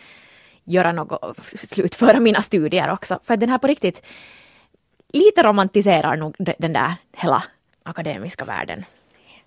göra 0.63 0.91
något, 0.91 1.39
slutföra 1.47 2.19
mina 2.19 2.41
studier 2.41 2.91
också. 2.91 3.19
För 3.23 3.37
den 3.37 3.49
här 3.49 3.57
på 3.57 3.67
riktigt 3.67 4.01
lite 5.13 5.43
romantiserar 5.43 6.17
nog 6.17 6.35
den 6.37 6.73
där 6.73 6.93
hela 7.17 7.43
akademiska 7.83 8.45
världen. 8.45 8.85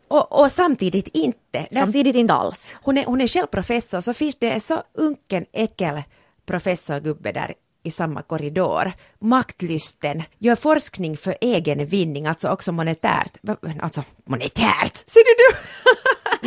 Och, 0.08 0.40
och, 0.40 0.52
samtidigt 0.52 1.08
inte. 1.08 1.66
Samtidigt 1.72 2.16
inte 2.16 2.34
alls. 2.34 2.74
Hon 2.82 2.98
är, 2.98 3.04
hon 3.04 3.20
är 3.20 3.26
själv 3.26 3.46
professor, 3.46 4.00
så 4.00 4.14
finns 4.14 4.36
det 4.36 4.60
så 4.60 4.82
unken 4.92 5.46
äckel 5.52 6.02
professorgubbe 6.46 7.32
där 7.32 7.54
i 7.86 7.90
samma 7.90 8.22
korridor. 8.22 8.92
Maktlysten, 9.18 10.22
gör 10.38 10.56
forskning 10.56 11.16
för 11.16 11.36
egen 11.40 11.86
vinning, 11.86 12.26
alltså 12.26 12.48
också 12.48 12.72
monetärt. 12.72 13.32
Alltså 13.80 14.04
monetärt, 14.24 14.96
ser 15.06 15.24
du 15.24 15.34
du? 15.38 15.56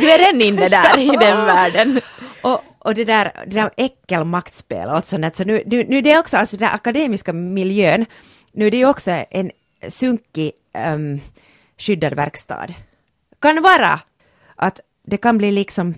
Du 0.02 0.10
är 0.10 0.18
redan 0.18 0.40
inne 0.40 0.68
där 0.68 0.98
i 0.98 1.06
den 1.20 1.46
världen. 1.46 2.00
Och, 2.42 2.60
och 2.78 2.94
det 2.94 3.04
där, 3.04 3.32
det 3.46 3.54
där 3.54 3.70
äckelmaktspel 3.76 4.88
och 4.88 5.04
sånt, 5.04 5.36
så 5.36 5.44
nu, 5.44 5.62
nu, 5.66 5.84
nu 5.88 6.00
det 6.00 6.12
är 6.12 6.18
också 6.18 6.36
alltså 6.36 6.56
den 6.56 6.68
akademiska 6.68 7.32
miljön, 7.32 8.06
nu 8.52 8.66
är 8.66 8.70
det 8.70 8.76
ju 8.76 8.86
också 8.86 9.10
en 9.30 9.50
sunkig 9.88 10.52
um, 10.94 11.20
skyddad 11.78 12.14
verkstad. 12.14 12.66
Kan 13.38 13.62
vara 13.62 14.00
att 14.56 14.80
det 15.02 15.16
kan 15.16 15.38
bli 15.38 15.52
liksom 15.52 15.94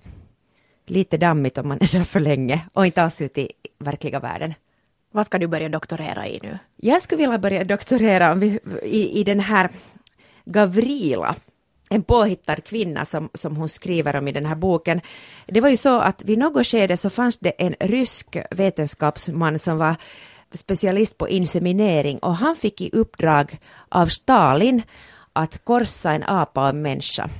lite 0.86 1.16
dammigt 1.16 1.58
om 1.58 1.68
man 1.68 1.78
är 1.80 1.98
där 1.98 2.04
för 2.04 2.20
länge 2.20 2.60
och 2.72 2.86
inte 2.86 3.02
alls 3.02 3.20
ute 3.20 3.40
i 3.40 3.50
verkliga 3.78 4.20
världen. 4.20 4.54
Vad 5.12 5.26
ska 5.26 5.38
du 5.38 5.46
börja 5.46 5.68
doktorera 5.68 6.28
i 6.28 6.40
nu? 6.42 6.58
Jag 6.76 7.02
skulle 7.02 7.18
vilja 7.18 7.38
börja 7.38 7.64
doktorera 7.64 8.44
i, 8.82 9.20
i 9.20 9.24
den 9.24 9.40
här 9.40 9.70
Gavrila, 10.44 11.36
en 11.88 12.02
påhittad 12.02 12.56
kvinna 12.56 13.04
som, 13.04 13.28
som 13.34 13.56
hon 13.56 13.68
skriver 13.68 14.16
om 14.16 14.28
i 14.28 14.32
den 14.32 14.46
här 14.46 14.54
boken. 14.54 15.00
Det 15.46 15.60
var 15.60 15.68
ju 15.68 15.76
så 15.76 16.00
att 16.00 16.24
vid 16.24 16.38
något 16.38 16.66
skede 16.66 16.96
så 16.96 17.10
fanns 17.10 17.38
det 17.38 17.50
en 17.50 17.74
rysk 17.80 18.36
vetenskapsman 18.50 19.58
som 19.58 19.78
var 19.78 19.96
specialist 20.52 21.18
på 21.18 21.28
inseminering 21.28 22.18
och 22.18 22.36
han 22.36 22.56
fick 22.56 22.80
i 22.80 22.90
uppdrag 22.92 23.58
av 23.88 24.06
Stalin 24.06 24.82
att 25.32 25.64
korsa 25.64 26.12
en 26.12 26.22
apa 26.22 26.62
och 26.62 26.68
en 26.68 26.82
människa. 26.82 27.30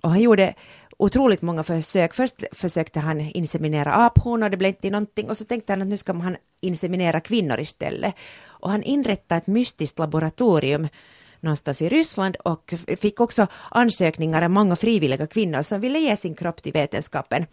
Och 0.00 0.10
han 0.10 0.20
gjorde 0.20 0.54
otroligt 1.02 1.42
många 1.42 1.62
försök. 1.62 2.14
Först 2.14 2.44
försökte 2.52 3.00
han 3.00 3.20
inseminera 3.20 3.94
aphonor, 3.94 4.48
det 4.48 4.56
blev 4.56 4.68
inte 4.68 4.90
någonting 4.90 5.30
och 5.30 5.36
så 5.36 5.44
tänkte 5.44 5.72
han 5.72 5.82
att 5.82 5.88
nu 5.88 5.96
ska 5.96 6.12
han 6.12 6.36
inseminera 6.60 7.20
kvinnor 7.20 7.60
istället. 7.60 8.14
Och 8.46 8.70
han 8.70 8.82
inrättade 8.82 9.38
ett 9.38 9.46
mystiskt 9.46 9.98
laboratorium 9.98 10.88
någonstans 11.40 11.82
i 11.82 11.88
Ryssland 11.88 12.36
och 12.36 12.74
fick 13.00 13.20
också 13.20 13.46
ansökningar 13.70 14.42
av 14.42 14.50
många 14.50 14.76
frivilliga 14.76 15.26
kvinnor 15.26 15.62
som 15.62 15.80
ville 15.80 15.98
ge 15.98 16.16
sin 16.16 16.34
kropp 16.34 16.62
till 16.62 16.72
vetenskapen. 16.72 17.46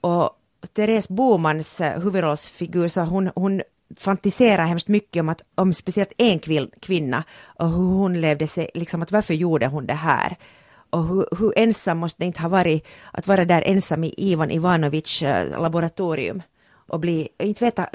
Och 0.00 0.30
Therese 0.74 1.08
Bomans 1.08 1.80
eh, 1.80 2.00
huvudrollsfigur, 2.00 2.88
så 2.88 3.00
hon, 3.00 3.30
hon 3.34 3.62
fantiserar 3.96 4.66
hemskt 4.66 4.88
mycket 4.88 5.20
om, 5.20 5.28
att, 5.28 5.42
om 5.54 5.74
speciellt 5.74 6.12
en 6.18 6.38
kvinna 6.80 7.24
och 7.42 7.68
hur 7.68 7.94
hon 7.94 8.20
levde 8.20 8.46
sig, 8.46 8.70
liksom 8.74 9.02
att 9.02 9.12
varför 9.12 9.34
gjorde 9.34 9.66
hon 9.66 9.86
det 9.86 9.94
här? 9.94 10.36
Och 10.96 11.06
hur, 11.06 11.26
hur 11.38 11.52
ensam 11.58 11.98
måste 11.98 12.22
det 12.22 12.26
inte 12.26 12.42
ha 12.42 12.48
varit 12.48 12.86
att 13.12 13.26
vara 13.26 13.44
där 13.44 13.62
ensam 13.62 14.04
i 14.04 14.14
Ivan 14.16 14.50
Ivanovic 14.50 15.22
eh, 15.22 15.62
laboratorium 15.62 16.42
och 16.88 17.00
bli, 17.00 17.28
inte 17.38 17.64
veta, 17.64 17.88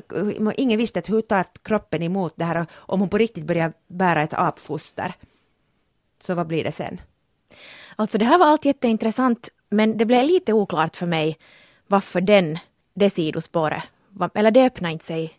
ingen 0.55 0.77
visste 0.77 1.01
hur 1.08 1.22
tar 1.22 1.46
kroppen 1.63 2.03
emot 2.03 2.34
det 2.36 2.46
här 2.46 2.65
om 2.74 3.00
hon 3.00 3.10
på 3.10 3.17
riktigt 3.17 3.46
börjar 3.46 3.74
bära 3.88 4.22
ett 4.22 4.34
apfoster. 4.34 5.13
Så 6.20 6.34
vad 6.34 6.48
blir 6.48 6.63
det 6.63 6.72
sen? 6.72 7.01
Alltså 7.96 8.17
det 8.17 8.25
här 8.25 8.38
var 8.38 8.46
allt 8.46 8.65
jätteintressant 8.65 9.50
men 9.70 9.98
det 9.98 10.05
blev 10.05 10.25
lite 10.25 10.53
oklart 10.53 10.98
för 10.98 11.05
mig 11.05 11.38
varför 11.88 12.22
den, 12.22 12.60
det 12.93 13.10
sidospåret, 13.10 13.84
eller 14.34 14.51
det 14.51 14.65
öppnade 14.65 14.93
inte 14.93 15.05
sig 15.05 15.34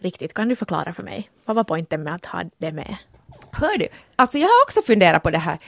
riktigt. 0.00 0.34
Kan 0.34 0.48
du 0.48 0.56
förklara 0.56 0.92
för 0.92 1.02
mig? 1.02 1.30
Vad 1.44 1.56
var 1.56 1.64
poängen 1.64 2.02
med 2.02 2.14
att 2.14 2.26
ha 2.26 2.44
det 2.58 2.72
med? 2.72 2.96
Hör 3.52 3.78
du? 3.78 3.88
Alltså 4.16 4.38
jag 4.38 4.46
har 4.46 4.62
också 4.66 4.82
funderat 4.82 5.22
på 5.22 5.30
det 5.30 5.38
här. 5.38 5.58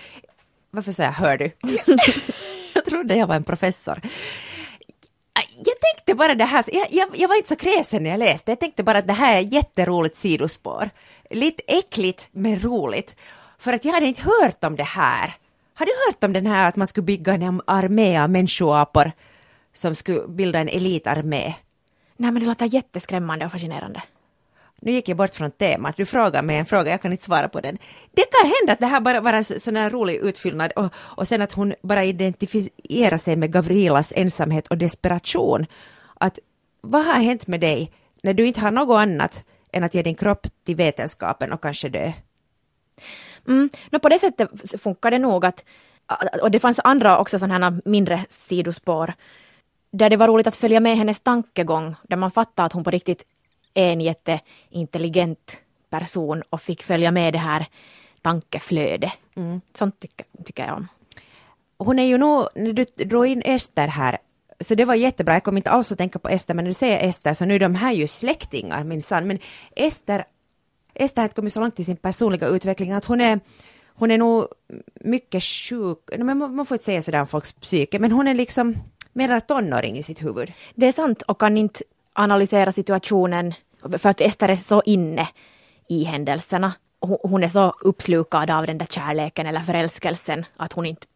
Varför 0.75 0.93
säger 0.93 1.11
jag 1.11 1.15
hör 1.15 1.39
du? 1.39 1.51
jag 2.75 2.85
trodde 2.85 3.17
jag 3.17 3.27
var 3.27 3.37
en 3.37 3.45
professor. 3.45 4.01
Jag 5.57 5.81
tänkte 5.81 6.15
bara 6.15 6.35
det 6.35 6.45
här, 6.45 6.65
jag, 6.73 6.87
jag, 6.91 7.09
jag, 7.15 7.29
var 7.29 7.37
inte 7.37 7.49
så 7.49 7.57
kräsen 7.57 8.03
när 8.03 8.11
jag 8.11 8.19
läste, 8.19 8.51
jag 8.51 8.61
tänkte 8.61 8.83
bara 8.83 8.99
att 8.99 9.07
det 9.07 9.13
här 9.13 9.37
är 9.37 9.41
ett 9.41 9.53
jätteroligt 9.53 10.17
sidospår. 10.17 10.91
Lite 11.31 11.63
äckligt 11.67 12.29
men 12.33 12.59
roligt. 12.59 13.17
För 13.59 13.73
att 13.73 13.85
jag 13.85 13.93
hade 13.93 14.07
inte 14.07 14.23
hört 14.23 14.65
om 14.65 14.77
det 14.77 14.83
här. 14.83 15.35
Har 15.75 15.87
du 15.87 15.93
hört 16.07 16.25
om 16.25 16.33
den 16.33 16.47
här 16.47 16.69
att 16.69 16.77
man 16.77 16.87
skulle 16.87 17.05
bygga 17.05 17.35
en 17.35 17.63
armé 17.67 18.19
av 18.19 18.31
människoapor 18.31 19.13
som 19.75 19.95
skulle 19.95 20.29
bilda 20.29 20.59
en 20.59 20.69
elitarmé? 20.69 21.55
Nej 22.17 22.31
men 22.31 22.41
det 22.41 22.47
låter 22.47 22.67
jätteskrämmande 22.67 23.47
och 23.47 23.53
fascinerande. 23.53 24.03
Nu 24.85 24.93
gick 24.93 25.09
jag 25.09 25.17
bort 25.17 25.35
från 25.35 25.51
temat, 25.51 25.97
du 25.97 26.07
frågar 26.07 26.43
mig 26.43 26.57
en 26.57 26.67
fråga, 26.67 26.91
jag 26.91 27.03
kan 27.03 27.13
inte 27.13 27.25
svara 27.25 27.49
på 27.49 27.61
den. 27.61 27.79
Det 28.13 28.23
kan 28.23 28.51
hända 28.51 28.73
att 28.73 28.81
det 28.81 28.87
här 28.87 29.01
bara 29.01 29.21
var 29.21 29.33
en 29.33 29.45
sån 29.45 29.77
här 29.77 29.91
rolig 29.91 30.17
utfyllnad 30.17 30.73
och, 30.73 30.95
och 30.95 31.29
sen 31.29 31.43
att 31.43 31.53
hon 31.53 31.75
bara 31.83 32.05
identifierar 32.05 33.19
sig 33.19 33.37
med 33.37 33.53
Gavrilas 33.53 34.13
ensamhet 34.17 34.67
och 34.67 34.79
desperation. 34.79 35.67
Att 36.15 36.39
vad 36.81 37.05
har 37.05 37.15
hänt 37.15 37.47
med 37.47 37.61
dig 37.61 37.93
när 38.23 38.35
du 38.35 38.47
inte 38.47 38.61
har 38.61 38.71
något 38.71 38.99
annat 38.99 39.45
än 39.73 39.85
att 39.85 39.95
ge 39.95 40.03
din 40.03 40.15
kropp 40.15 40.47
till 40.65 40.77
vetenskapen 40.77 41.53
och 41.53 41.63
kanske 41.63 41.89
dö? 41.89 42.13
Mm, 43.49 43.71
no, 43.91 43.99
på 43.99 44.09
det 44.09 44.19
sättet 44.19 44.51
funkar 44.83 45.11
det 45.11 45.19
nog 45.19 45.45
att, 45.45 45.65
och 46.43 46.51
det 46.51 46.61
fanns 46.61 46.81
andra 46.85 47.19
också 47.19 47.39
sådana 47.39 47.71
här 47.71 47.81
mindre 47.85 48.25
sidospår, 48.29 49.13
där 49.91 50.11
det 50.11 50.17
var 50.17 50.29
roligt 50.29 50.47
att 50.47 50.57
följa 50.57 50.81
med 50.81 50.97
hennes 50.97 51.21
tankegång, 51.21 51.95
där 52.03 52.17
man 52.17 52.31
fattar 52.31 52.67
att 52.67 52.73
hon 52.73 52.85
på 52.85 52.91
riktigt 52.91 53.25
en 53.75 54.01
jätteintelligent 54.01 55.57
person 55.91 56.43
och 56.51 56.63
fick 56.63 56.83
följa 56.83 57.11
med 57.11 57.33
det 57.35 57.39
här 57.39 57.67
tankeflödet. 58.23 59.13
Mm. 59.37 59.61
Sånt 59.75 60.01
tycker, 60.01 60.27
tycker 60.45 60.67
jag 60.67 60.77
om. 60.77 60.89
Hon 61.79 61.99
är 61.99 62.05
ju 62.05 62.19
nog, 62.19 62.49
när 62.55 62.73
du 62.73 62.85
drog 62.85 63.27
in 63.27 63.43
Ester 63.45 63.89
här, 63.89 64.19
så 64.61 64.75
det 64.75 64.85
var 64.85 64.95
jättebra, 64.95 65.35
jag 65.35 65.45
kommer 65.45 65.59
inte 65.59 65.71
alls 65.71 65.93
att 65.93 65.99
tänka 65.99 66.19
på 66.19 66.29
Ester, 66.29 66.55
men 66.55 66.65
när 66.65 66.71
du 66.71 66.75
säger 66.75 67.09
Ester 67.09 67.35
så 67.35 67.45
nu 67.45 67.55
är 67.55 67.59
de 67.59 67.75
här 67.75 67.93
ju 67.93 68.07
släktingar 68.07 68.85
minsann, 68.85 69.27
men 69.27 69.39
Ester, 69.77 70.25
Ester 70.95 71.23
har 71.23 71.29
kommit 71.29 71.53
så 71.53 71.61
långt 71.61 71.81
i 71.81 71.85
sin 71.85 71.97
personliga 71.97 72.47
utveckling 72.47 72.93
att 72.93 73.05
hon 73.05 73.21
är 73.21 73.41
hon 73.97 74.11
är 74.11 74.19
nog 74.19 74.47
mycket 74.95 75.43
sjuk, 75.43 75.99
men 76.19 76.39
man 76.39 76.67
får 76.67 76.75
inte 76.75 76.85
säga 76.85 77.03
sådär 77.03 77.21
om 77.21 77.27
folks 77.27 77.53
psyke, 77.53 77.99
men 77.99 78.13
hon 78.13 78.29
är 78.29 78.35
liksom 78.35 78.77
mera 79.13 79.41
tonåring 79.41 79.97
i 79.97 80.03
sitt 80.03 80.25
huvud. 80.25 80.53
Det 80.75 80.87
är 80.87 80.93
sant 80.93 81.23
och 81.23 81.41
kan 81.41 81.57
inte 81.57 81.85
analysera 82.15 82.73
situationen 82.73 83.55
för 83.99 84.09
att 84.09 84.21
Ester 84.21 84.49
är 84.49 84.57
så 84.57 84.83
inne 84.85 85.29
i 85.89 86.05
händelserna. 86.05 86.73
Hon 87.01 87.45
är 87.45 87.49
så 87.49 87.75
uppslukad 87.81 88.51
av 88.51 88.67
den 88.67 88.79
där 88.79 88.87
kärleken 88.87 89.47
eller 89.47 89.61
förälskelsen 89.61 90.45
att 90.57 90.73
hon 90.73 90.87
inte 90.87 91.07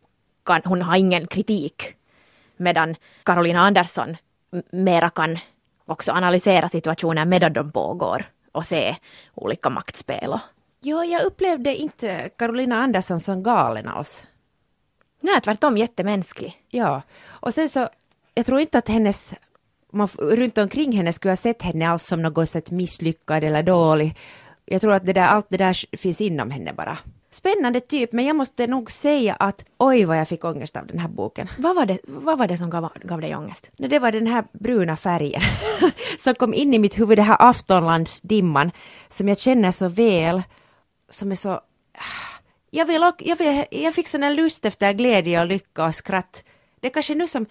kan, 0.45 0.61
hon 0.65 0.83
har 0.83 0.97
ingen 0.97 1.27
kritik. 1.27 1.95
Medan 2.57 2.97
Carolina 3.23 3.61
Andersson 3.61 4.17
mera 4.71 5.11
kan 5.11 5.39
också 5.87 6.13
analysera 6.13 6.69
situationen 6.69 7.29
medan 7.29 7.53
de 7.53 7.73
pågår 7.73 8.25
och 8.53 8.67
se 8.67 8.97
olika 9.35 9.71
maktspel. 9.71 10.39
Jo, 10.81 11.05
jag 11.05 11.25
upplevde 11.25 11.77
inte 11.77 12.31
Carolina 12.37 12.77
Andersson 12.77 13.21
som 13.21 13.43
galen 13.43 13.89
alls. 13.89 14.27
Nej, 15.21 15.41
tvärtom 15.41 15.77
jättemänsklig. 15.77 16.63
Ja, 16.69 17.03
och 17.29 17.55
sen 17.55 17.69
så, 17.69 17.89
jag 18.35 18.47
tror 18.47 18.61
inte 18.61 18.79
att 18.79 18.89
hennes 18.89 19.35
man 19.93 20.09
runt 20.19 20.59
omkring 20.59 20.93
henne 20.93 21.13
skulle 21.13 21.33
ha 21.33 21.37
sett 21.37 21.63
henne 21.63 21.89
alls 21.89 22.05
som 22.07 22.23
något 22.23 22.51
sätt 22.51 22.71
misslyckad 22.71 23.45
eller 23.45 23.63
dålig. 23.63 24.17
Jag 24.65 24.81
tror 24.81 24.93
att 24.93 25.07
det 25.07 25.13
där, 25.13 25.27
allt 25.27 25.47
det 25.49 25.57
där 25.57 25.97
finns 25.97 26.21
inom 26.21 26.51
henne 26.51 26.73
bara. 26.73 26.99
Spännande 27.31 27.81
typ, 27.81 28.13
men 28.13 28.25
jag 28.25 28.37
måste 28.37 28.67
nog 28.67 28.91
säga 28.91 29.35
att 29.35 29.65
oj 29.79 30.05
vad 30.05 30.19
jag 30.19 30.29
fick 30.29 30.45
ångest 30.45 30.77
av 30.77 30.87
den 30.87 30.99
här 30.99 31.09
boken. 31.09 31.49
Vad 31.59 31.77
var 31.77 31.87
det, 31.87 31.99
vad 32.05 32.39
var 32.39 32.47
det 32.47 32.59
som 32.59 32.71
gav, 32.71 32.91
gav 33.03 33.21
dig 33.21 33.37
ångest? 33.37 33.71
Det 33.77 33.99
var 33.99 34.13
den 34.13 34.27
här 34.27 34.45
bruna 34.53 34.97
färgen 34.97 35.41
som 36.19 36.35
kom 36.35 36.55
in 36.55 36.75
i 36.75 36.79
mitt 36.79 36.99
huvud, 36.99 37.19
det 37.19 37.23
här 37.23 37.37
aftonlandsdimman 37.41 38.71
som 39.09 39.29
jag 39.29 39.39
känner 39.39 39.71
så 39.71 39.89
väl, 39.89 40.43
som 41.09 41.31
är 41.31 41.37
så... 41.37 41.61
Jag, 42.71 42.87
vill, 42.87 43.13
jag, 43.19 43.37
vill, 43.37 43.65
jag 43.71 43.95
fick 43.95 44.09
sån 44.09 44.23
här 44.23 44.35
lust 44.35 44.65
efter 44.65 44.93
glädje 44.93 45.41
och 45.41 45.47
lycka 45.47 45.85
och 45.85 45.95
skratt. 45.95 46.45
Det 46.81 46.89
är 46.89 46.93
kanske 46.93 47.15
nu 47.15 47.27
som 47.27 47.47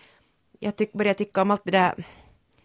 jag 0.60 0.76
tyck, 0.76 0.94
börjar 0.94 1.14
tycka 1.14 1.42
om 1.42 1.52
allt 1.52 1.62
det 1.66 1.72
där 1.72 2.06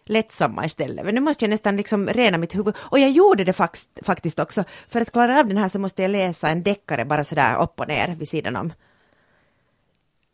lättsamma 0.05 0.65
istället. 0.65 1.05
Men 1.05 1.15
nu 1.15 1.21
måste 1.21 1.45
jag 1.45 1.49
nästan 1.49 1.77
liksom 1.77 2.09
rena 2.09 2.37
mitt 2.37 2.55
huvud. 2.55 2.75
Och 2.77 2.99
jag 2.99 3.11
gjorde 3.11 3.43
det 3.43 3.53
fakt 3.53 3.87
faktiskt 4.01 4.39
också. 4.39 4.63
För 4.87 5.01
att 5.01 5.11
klara 5.11 5.39
av 5.39 5.47
den 5.47 5.57
här 5.57 5.67
så 5.67 5.79
måste 5.79 6.01
jag 6.01 6.11
läsa 6.11 6.49
en 6.49 6.63
deckare 6.63 7.05
bara 7.05 7.23
sådär 7.23 7.61
upp 7.61 7.79
och 7.79 7.87
ner 7.87 8.15
vid 8.19 8.29
sidan 8.29 8.55
om. 8.55 8.73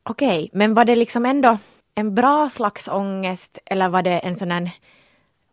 Okej, 0.03 0.49
men 0.53 0.73
var 0.73 0.85
det 0.85 0.95
liksom 0.95 1.25
ändå 1.25 1.57
en 1.95 2.15
bra 2.15 2.49
slags 2.49 2.87
ångest 2.87 3.57
eller 3.65 3.89
var 3.89 4.01
det 4.01 4.19
en 4.19 4.35
sån 4.35 4.51
här 4.51 4.71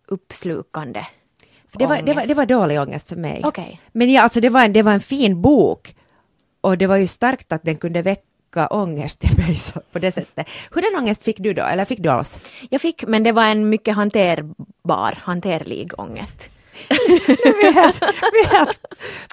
uppslukande 0.07 1.07
det, 1.79 1.87
var, 1.87 2.02
det, 2.02 2.12
var, 2.14 2.26
det 2.26 2.35
var 2.35 2.46
dålig 2.46 2.81
ångest 2.81 3.09
för 3.09 3.16
mig. 3.16 3.44
Okay. 3.44 3.76
Men 3.92 4.12
ja, 4.12 4.22
alltså 4.22 4.40
det 4.40 4.48
var, 4.48 4.64
en, 4.64 4.72
det 4.72 4.83
var 4.83 4.92
en 4.92 5.00
fin 5.00 5.42
bok. 5.42 5.96
Och 6.61 6.79
det 6.79 6.87
var 6.87 6.96
ju 6.96 7.07
starkt 7.07 7.52
att 7.52 7.62
den 7.62 7.76
kunde 7.76 8.02
väcka 8.02 8.22
väcka 8.57 8.66
ångest 8.66 9.25
i 9.25 9.40
mig 9.40 9.57
så, 9.57 9.81
på 9.92 9.99
det 9.99 10.12
sättet. 10.12 10.49
Hurdan 10.71 10.97
ångest 10.97 11.23
fick 11.23 11.38
du 11.38 11.53
då, 11.53 11.62
eller 11.62 11.85
fick 11.85 12.03
du 12.03 12.09
alls? 12.09 12.38
Jag 12.71 12.81
fick, 12.81 13.05
men 13.07 13.23
det 13.23 13.33
var 13.33 13.45
en 13.45 13.69
mycket 13.69 13.95
hanterbar, 13.95 15.19
hanterlig 15.23 15.92
ångest. 15.99 16.49
vi 16.99 17.73
helt, 17.73 18.03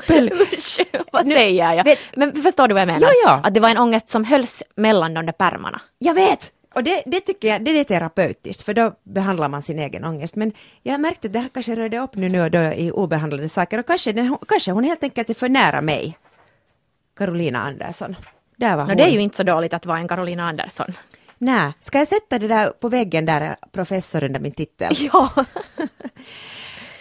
vi 0.08 0.32
Usch, 0.58 0.80
vad 1.12 1.28
säger 1.28 1.74
jag? 1.74 1.84
Vet, 1.84 2.00
men 2.16 2.44
förstår 2.44 2.68
du 2.68 2.74
vad 2.74 2.82
jag 2.82 2.88
menar? 2.88 3.02
Ja, 3.02 3.12
ja. 3.26 3.42
Att 3.44 3.54
det 3.54 3.60
var 3.60 3.70
en 3.70 3.78
ångest 3.78 4.10
som 4.10 4.24
hölls 4.24 4.64
mellan 4.76 5.14
de 5.14 5.26
där 5.26 5.34
pärmarna. 5.34 5.82
Jag 6.00 6.14
vet! 6.14 6.52
Och 6.76 6.84
det, 6.84 7.04
det 7.06 7.20
tycker 7.20 7.48
jag, 7.48 7.66
det 7.66 7.80
är 7.80 7.84
terapeutiskt, 7.84 8.64
för 8.64 8.74
då 8.74 8.94
behandlar 9.04 9.50
man 9.50 9.62
sin 9.62 9.80
egen 9.80 10.06
ångest. 10.06 10.36
Men 10.36 10.52
jag 10.84 11.02
märkte 11.02 11.28
att 11.28 11.34
det 11.34 11.40
här 11.40 11.50
kanske 11.54 11.76
rörde 11.76 12.00
upp 12.00 12.16
nu, 12.16 12.30
nu 12.30 12.42
och 12.42 12.52
då 12.52 12.60
i 12.60 12.92
obehandlade 12.92 13.50
saker 13.50 13.78
och 13.78 13.86
kanske, 13.86 14.14
den, 14.14 14.38
kanske 14.48 14.72
hon 14.72 14.84
helt 14.84 15.04
enkelt 15.04 15.30
är 15.30 15.34
för 15.34 15.50
nära 15.50 15.82
mig. 15.82 16.18
Carolina 17.16 17.60
Andersson. 17.60 18.16
Där 18.56 18.76
var 18.76 18.84
hon. 18.84 18.92
No, 18.92 18.96
det 18.96 19.04
är 19.04 19.10
ju 19.10 19.22
inte 19.22 19.38
så 19.38 19.44
dåligt 19.44 19.74
att 19.74 19.86
vara 19.86 19.98
en 19.98 20.08
Carolina 20.08 20.44
Andersson. 20.44 20.94
Nej, 21.38 21.74
ska 21.80 21.98
jag 21.98 22.08
sätta 22.08 22.40
det 22.40 22.48
där 22.48 22.70
på 22.70 22.90
väggen 22.90 23.26
där, 23.26 23.56
professor 23.72 24.24
under 24.24 24.40
min 24.40 24.52
titel? 24.52 24.94
Ja. 25.14 25.46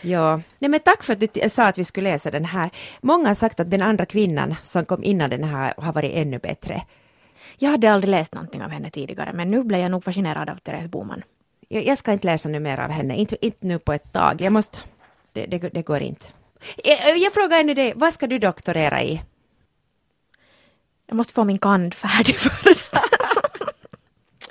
ja, 0.03 0.41
nej 0.59 0.69
men 0.71 0.81
tack 0.81 1.03
för 1.03 1.13
att 1.13 1.21
du 1.21 1.49
sa 1.49 1.65
att 1.65 1.79
vi 1.79 1.85
skulle 1.85 2.11
läsa 2.11 2.31
den 2.31 2.45
här. 2.45 2.71
Många 3.01 3.29
har 3.29 3.35
sagt 3.35 3.61
att 3.61 3.71
den 3.71 3.83
andra 3.83 4.07
kvinnan 4.07 4.55
som 4.63 4.85
kom 4.85 5.05
innan 5.05 5.31
den 5.31 5.45
här 5.45 5.75
har 5.77 5.93
varit 5.93 6.13
ännu 6.15 6.39
bättre. 6.39 6.83
Jag 7.59 7.71
hade 7.71 7.93
aldrig 7.93 8.11
läst 8.11 8.35
någonting 8.35 8.63
av 8.63 8.71
henne 8.71 8.91
tidigare, 8.91 9.33
men 9.33 9.51
nu 9.51 9.63
blev 9.63 9.81
jag 9.81 9.91
nog 9.91 10.05
fascinerad 10.05 10.51
av 10.51 10.57
Therese 10.57 10.91
Boman. 10.91 11.23
Jag, 11.69 11.87
jag 11.87 11.99
ska 11.99 12.13
inte 12.13 12.27
läsa 12.27 12.49
nu 12.49 12.61
mer 12.61 12.79
av 12.79 12.91
henne, 12.91 13.17
inte, 13.17 13.47
inte 13.47 13.67
nu 13.67 13.79
på 13.79 13.93
ett 13.93 14.13
tag. 14.13 14.41
Jag 14.41 14.53
måste, 14.53 14.79
det, 15.33 15.47
det, 15.47 15.59
det 15.59 15.83
går 15.83 16.01
inte. 16.01 16.25
Jag, 16.85 17.19
jag 17.19 17.33
frågar 17.33 17.61
ännu 17.61 17.75
dig, 17.75 17.93
vad 17.97 18.13
ska 18.13 18.27
du 18.27 18.39
doktorera 18.39 19.03
i? 19.03 19.23
Jag 21.13 21.17
måste 21.17 21.33
få 21.33 21.45
min 21.45 21.59
kand 21.59 21.95
färdig 21.95 22.37
först. 22.39 22.93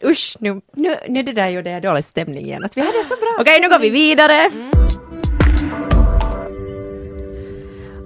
Usch, 0.03 0.37
nu. 0.39 0.61
nu. 0.73 0.95
Nu 1.09 1.23
det 1.23 1.33
där 1.33 1.49
gjorde 1.49 1.69
jag 1.69 1.81
dålig 1.81 2.03
stämning 2.03 2.45
igen. 2.45 2.63
Att 2.63 2.77
vi 2.77 2.81
hade 2.81 3.03
så 3.03 3.15
bra 3.15 3.35
Okej, 3.39 3.61
nu 3.61 3.69
går 3.69 3.79
vi 3.79 3.89
vidare. 3.89 4.45
Mm. 4.45 4.71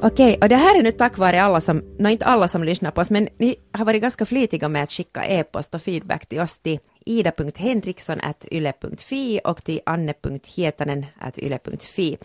Okej, 0.02 0.38
och 0.41 0.50
det 0.50 0.56
här 0.56 0.80
är 0.80 0.84
nu 0.84 0.91
tack 0.91 1.18
vare 1.18 1.44
alla 1.44 1.62
som, 1.62 1.84
no 2.00 2.10
inte 2.10 2.26
alla 2.26 2.48
som 2.48 2.63
lyssnar 2.63 2.91
på 2.91 3.02
oss, 3.02 3.10
men 3.10 3.30
ni 3.38 3.56
har 3.74 3.86
varit 3.86 4.02
ganska 4.02 4.26
flitiga 4.26 4.70
med 4.70 4.84
att 4.84 4.91
skicka 4.91 5.26
e-post 5.26 5.76
och 5.76 5.82
feedback 5.82 6.26
till 6.26 6.39
oss 6.39 6.60
till 6.60 6.80
ida.henriksson.yle.fi 7.06 9.39
och 9.44 9.63
till 9.63 9.82
anne.hietanen.yle.fi. 9.86 12.18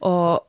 Och 0.00 0.40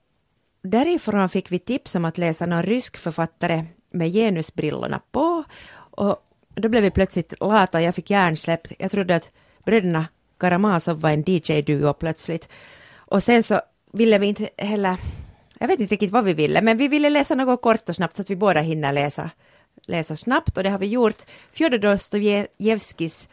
därifrån 0.64 1.30
fick 1.30 1.52
vi 1.52 1.60
tips 1.60 1.96
om 1.96 2.06
att 2.06 2.18
läsa 2.18 2.46
någon 2.46 2.64
rysk 2.64 2.98
författare 2.98 3.66
med 3.95 4.13
genusbrillorna 4.13 5.01
på 5.12 5.43
och 5.75 6.25
då 6.55 6.69
blev 6.69 6.84
vi 6.84 6.91
plötsligt 6.91 7.34
lata, 7.39 7.81
jag 7.81 7.95
fick 7.95 8.10
hjärnsläpp. 8.10 8.67
Jag 8.79 8.91
trodde 8.91 9.15
att 9.15 9.31
bröderna 9.65 10.05
Karamazov 10.39 11.01
var 11.01 11.10
en 11.10 11.23
DJ-duo 11.23 11.93
plötsligt. 11.93 12.49
Och 12.95 13.23
sen 13.23 13.43
så 13.43 13.62
ville 13.91 14.17
vi 14.17 14.27
inte 14.27 14.49
heller, 14.58 14.97
jag 15.60 15.67
vet 15.67 15.79
inte 15.79 15.93
riktigt 15.93 16.12
vad 16.12 16.23
vi 16.23 16.34
ville, 16.34 16.62
men 16.62 16.77
vi 16.77 16.88
ville 16.88 17.10
läsa 17.10 17.36
något 17.36 17.62
kort 17.62 17.89
och 17.89 17.95
snabbt 17.95 18.15
så 18.15 18.21
att 18.21 18.29
vi 18.29 18.36
båda 18.36 18.62
hinner 18.62 18.93
läsa, 18.93 19.29
läsa 19.86 20.15
snabbt 20.15 20.58
och 20.58 20.63
det 20.63 20.69
har 20.69 20.79
vi 20.79 20.88
gjort. 20.88 21.23
Fjodor 21.51 21.77
Dostojevskijs 21.77 23.27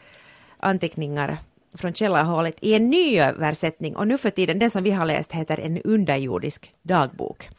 anteckningar 0.57 1.37
från 1.73 1.93
källarhålet 1.93 2.55
i 2.61 2.73
en 2.73 2.89
ny 2.89 3.19
översättning 3.19 3.95
och 3.95 4.07
nu 4.07 4.17
för 4.17 4.29
tiden 4.29 4.59
den 4.59 4.69
som 4.69 4.83
vi 4.83 4.91
har 4.91 5.05
läst 5.05 5.31
heter 5.31 5.59
En 5.59 5.81
underjordisk 5.81 6.73
dagbok 6.81 7.49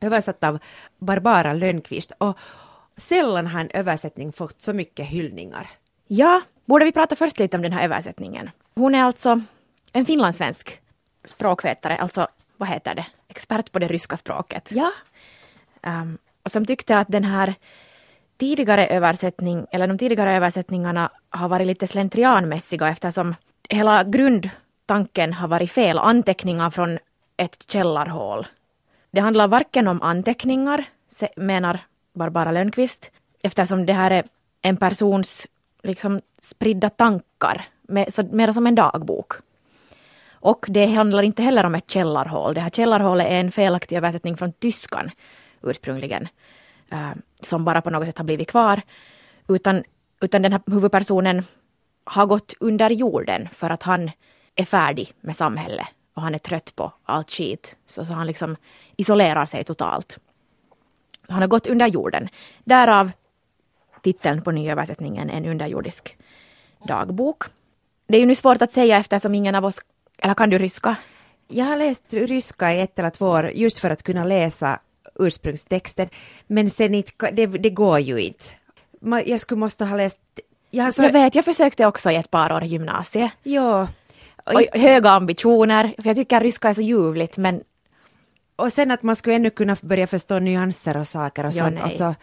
översatt 0.00 0.44
av 0.44 0.58
Barbara 0.98 1.52
Lönnqvist 1.52 2.12
och 2.18 2.38
sällan 2.96 3.46
har 3.46 3.60
en 3.60 3.70
översättning 3.74 4.32
fått 4.32 4.62
så 4.62 4.72
mycket 4.72 5.06
hyllningar. 5.06 5.66
Ja, 6.06 6.40
borde 6.64 6.84
vi 6.84 6.92
prata 6.92 7.16
först 7.16 7.38
lite 7.38 7.56
om 7.56 7.62
den 7.62 7.72
här 7.72 7.84
översättningen? 7.84 8.50
Hon 8.74 8.94
är 8.94 9.04
alltså 9.04 9.40
en 9.92 10.06
finlandssvensk 10.06 10.80
språkvetare, 11.24 11.96
alltså 11.96 12.28
vad 12.56 12.68
heter 12.68 12.94
det, 12.94 13.06
expert 13.28 13.72
på 13.72 13.78
det 13.78 13.88
ryska 13.88 14.16
språket. 14.16 14.72
Ja. 14.72 14.92
Um, 15.82 16.18
som 16.46 16.66
tyckte 16.66 16.98
att 16.98 17.08
den 17.08 17.24
här 17.24 17.54
tidigare 18.38 18.86
översättning, 18.86 19.66
eller 19.70 19.86
de 19.86 19.98
tidigare 19.98 20.36
översättningarna 20.36 21.10
har 21.30 21.48
varit 21.48 21.66
lite 21.66 21.86
slentrianmässiga 21.86 22.88
eftersom 22.88 23.34
hela 23.68 24.04
grundtanken 24.04 25.32
har 25.32 25.48
varit 25.48 25.72
fel, 25.72 25.98
anteckningar 25.98 26.70
från 26.70 26.98
ett 27.36 27.64
källarhål. 27.68 28.46
Det 29.10 29.20
handlar 29.20 29.48
varken 29.48 29.88
om 29.88 30.02
anteckningar, 30.02 30.84
menar 31.36 31.80
Barbara 32.12 32.52
Lönnqvist, 32.52 33.10
eftersom 33.42 33.86
det 33.86 33.92
här 33.92 34.10
är 34.10 34.24
en 34.62 34.76
persons 34.76 35.46
liksom 35.82 36.20
spridda 36.38 36.90
tankar, 36.90 37.64
med, 37.82 38.14
så, 38.14 38.22
mer 38.22 38.52
som 38.52 38.66
en 38.66 38.74
dagbok. 38.74 39.32
Och 40.32 40.66
det 40.68 40.86
handlar 40.86 41.22
inte 41.22 41.42
heller 41.42 41.64
om 41.64 41.74
ett 41.74 41.90
källarhål. 41.90 42.54
Det 42.54 42.60
här 42.60 42.70
källarhålet 42.70 43.26
är 43.26 43.40
en 43.40 43.52
felaktig 43.52 43.96
översättning 43.96 44.36
från 44.36 44.52
tyskan 44.52 45.10
ursprungligen, 45.62 46.28
eh, 46.90 47.10
som 47.40 47.64
bara 47.64 47.82
på 47.82 47.90
något 47.90 48.06
sätt 48.06 48.18
har 48.18 48.24
blivit 48.24 48.50
kvar. 48.50 48.82
Utan, 49.48 49.84
utan 50.20 50.42
den 50.42 50.52
här 50.52 50.62
huvudpersonen 50.66 51.44
har 52.04 52.26
gått 52.26 52.54
under 52.60 52.90
jorden 52.90 53.48
för 53.52 53.70
att 53.70 53.82
han 53.82 54.10
är 54.54 54.64
färdig 54.64 55.12
med 55.20 55.36
samhället 55.36 55.86
och 56.14 56.22
han 56.22 56.34
är 56.34 56.38
trött 56.38 56.76
på 56.76 56.92
allt 57.04 57.30
skit. 57.30 57.76
Så, 57.86 58.04
så 58.04 58.12
han 58.12 58.26
liksom 58.26 58.56
isolerar 58.96 59.46
sig 59.46 59.64
totalt. 59.64 60.18
Han 61.28 61.40
har 61.40 61.48
gått 61.48 61.66
under 61.66 61.86
jorden. 61.86 62.28
Därav 62.64 63.10
titeln 64.02 64.42
på 64.42 64.50
nyöversättningen, 64.50 65.30
En 65.30 65.46
underjordisk 65.46 66.16
dagbok. 66.86 67.44
Det 68.06 68.16
är 68.16 68.20
ju 68.20 68.26
nu 68.26 68.34
svårt 68.34 68.62
att 68.62 68.72
säga 68.72 68.96
eftersom 68.96 69.34
ingen 69.34 69.54
av 69.54 69.64
oss, 69.64 69.80
eller 70.18 70.34
kan 70.34 70.50
du 70.50 70.58
ryska? 70.58 70.96
Jag 71.48 71.64
har 71.64 71.76
läst 71.76 72.12
ryska 72.12 72.72
i 72.72 72.80
ett 72.80 72.98
eller 72.98 73.10
två 73.10 73.26
år 73.26 73.50
just 73.54 73.78
för 73.78 73.90
att 73.90 74.02
kunna 74.02 74.24
läsa 74.24 74.80
ursprungstexten, 75.14 76.08
men 76.46 76.70
sen 76.70 76.94
inte, 76.94 77.30
det, 77.30 77.46
det 77.46 77.70
går 77.70 77.98
ju 77.98 78.18
inte. 78.20 78.44
Jag 79.26 79.40
skulle 79.40 79.58
måste 79.58 79.84
ha 79.84 79.96
läst 79.96 80.20
jag, 80.70 80.94
så... 80.94 81.02
jag 81.02 81.12
vet, 81.12 81.34
jag 81.34 81.44
försökte 81.44 81.86
också 81.86 82.10
i 82.10 82.16
ett 82.16 82.30
par 82.30 82.52
år 82.52 82.64
i 82.64 82.66
gymnasiet. 82.66 83.30
Ja. 83.42 83.88
Och, 84.54 84.80
höga 84.80 85.10
ambitioner, 85.10 85.94
för 85.96 86.06
jag 86.06 86.16
tycker 86.16 86.40
ryska 86.40 86.68
är 86.68 86.74
så 86.74 86.82
ljuvligt 86.82 87.36
men... 87.36 87.62
Och 88.56 88.72
sen 88.72 88.90
att 88.90 89.02
man 89.02 89.16
skulle 89.16 89.36
ännu 89.36 89.50
kunna 89.50 89.76
börja 89.82 90.06
förstå 90.06 90.38
nyanser 90.38 90.96
och 90.96 91.08
saker 91.08 91.46
och 91.46 91.52
ja, 91.54 91.64
sånt. 91.64 91.80
Alltså, 91.80 92.14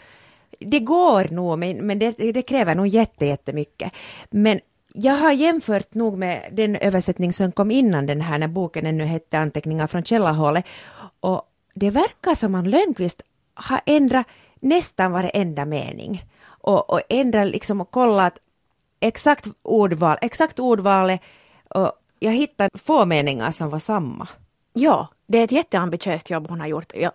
det 0.59 0.79
går 0.79 1.27
nog, 1.31 1.59
men, 1.59 1.77
men 1.77 1.99
det, 1.99 2.11
det 2.11 2.41
kräver 2.41 2.75
nog 2.75 2.87
jättemycket. 2.87 3.91
Men 4.29 4.59
jag 4.93 5.13
har 5.13 5.31
jämfört 5.31 5.93
nog 5.93 6.17
med 6.17 6.49
den 6.51 6.75
översättning 6.75 7.33
som 7.33 7.51
kom 7.51 7.71
innan 7.71 8.05
den 8.05 8.21
här, 8.21 8.37
när 8.37 8.47
boken 8.47 8.85
ännu 8.85 9.05
hette 9.05 9.39
Anteckningar 9.39 9.87
från 9.87 10.03
källarhålet. 10.03 10.65
Och 11.19 11.41
det 11.75 11.89
verkar 11.89 12.35
som 12.35 12.55
att 12.55 12.67
Lönnqvist 12.67 13.21
har 13.53 13.81
ändrat 13.85 14.27
nästan 14.59 15.11
varenda 15.11 15.65
mening. 15.65 16.23
Och, 16.47 16.89
och 16.89 17.01
ändrat 17.09 17.47
liksom 17.47 17.81
och 17.81 17.91
kollat 17.91 18.39
exakt 18.99 19.47
ordval, 19.61 20.17
exakt 20.21 20.59
ordvalet 20.59 21.21
och 21.69 21.91
jag 22.19 22.31
hittade 22.31 22.77
få 22.77 23.05
meningar 23.05 23.51
som 23.51 23.69
var 23.69 23.79
samma. 23.79 24.27
Ja, 24.73 25.07
det 25.27 25.37
är 25.37 25.43
ett 25.43 25.51
jätteambitiöst 25.51 26.29
jobb 26.29 26.47
hon 26.49 26.59
har 26.59 26.67
gjort. 26.67 26.93
Ja. 26.95 27.11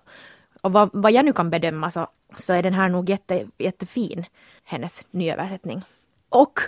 Och 0.61 0.73
vad, 0.73 0.91
vad 0.93 1.12
jag 1.12 1.25
nu 1.25 1.33
kan 1.33 1.51
bedöma 1.51 1.91
så, 1.91 2.07
så 2.37 2.53
är 2.53 2.62
den 2.62 2.75
här 2.75 2.88
nog 2.88 3.11
jätte, 3.11 3.47
jättefin, 3.59 4.25
hennes 4.65 5.05
nyöversättning. 5.11 5.83
Och 6.29 6.61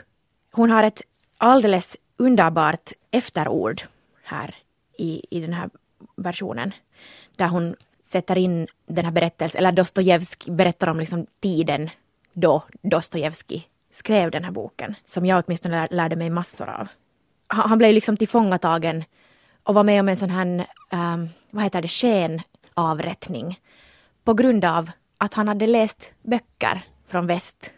hon 0.52 0.70
har 0.70 0.82
ett 0.82 1.02
alldeles 1.38 1.96
underbart 2.16 2.92
efterord 3.10 3.82
här 4.22 4.54
i, 4.98 5.22
i 5.30 5.40
den 5.40 5.52
här 5.52 5.70
versionen. 6.16 6.72
Där 7.36 7.48
hon 7.48 7.76
sätter 8.02 8.38
in 8.38 8.66
den 8.86 9.04
här 9.04 9.12
berättelsen, 9.12 9.58
eller 9.58 9.72
Dostojevskij 9.72 10.54
berättar 10.54 10.88
om 10.88 11.00
liksom 11.00 11.26
tiden 11.40 11.90
då 12.32 12.62
Dostojevskij 12.82 13.68
skrev 13.90 14.30
den 14.30 14.44
här 14.44 14.50
boken, 14.50 14.94
som 15.04 15.26
jag 15.26 15.44
åtminstone 15.46 15.88
lärde 15.90 16.16
mig 16.16 16.30
massor 16.30 16.68
av. 16.68 16.88
Han, 17.54 17.68
han 17.68 17.78
blev 17.78 17.94
liksom 17.94 18.16
tillfångatagen 18.16 19.04
och 19.62 19.74
var 19.74 19.84
med 19.84 20.00
om 20.00 20.08
en 20.08 20.16
sån 20.16 20.30
här, 20.30 20.66
um, 20.92 21.28
vad 21.50 21.64
heter 21.64 21.82
det, 21.82 21.88
skenavrättning 21.88 23.60
på 24.24 24.34
grund 24.34 24.64
av 24.64 24.90
att 25.18 25.34
han 25.34 25.48
hade 25.48 25.66
läst 25.66 26.12
böcker 26.22 26.82
från 27.08 27.26
väst. 27.26 27.70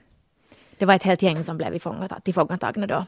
Det 0.79 0.85
var 0.85 0.95
ett 0.95 1.03
helt 1.03 1.23
gäng 1.23 1.45
som 1.45 1.57
blev 1.57 1.79
tillfångatagna 2.23 2.87
då. 2.87 3.07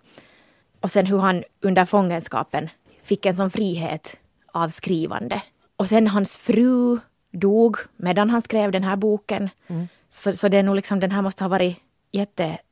Och 0.81 0.91
sen 0.91 1.07
hur 1.07 1.19
han 1.19 1.45
under 1.61 1.85
fångenskapen 1.85 2.69
fick 3.03 3.27
en 3.27 3.37
sån 3.37 3.51
frihet 3.51 4.17
av 4.47 4.69
skrivande. 4.69 5.43
Och 5.77 5.89
sen 5.89 6.07
hans 6.07 6.39
fru 6.39 6.99
dog 7.31 7.77
medan 7.97 8.31
han 8.31 8.43
skrev 8.43 8.73
den 8.73 8.85
här 8.85 8.97
boken. 8.97 9.51
Mm. 9.67 9.89
Så, 10.11 10.37
så 10.37 10.49
det 10.49 10.57
är 10.57 10.63
nog 10.63 10.77
liksom, 10.77 11.01
den 11.01 11.11
här 11.11 11.23
måste 11.23 11.45
ha 11.45 11.49
varit 11.49 11.77
jättestark 12.13 12.65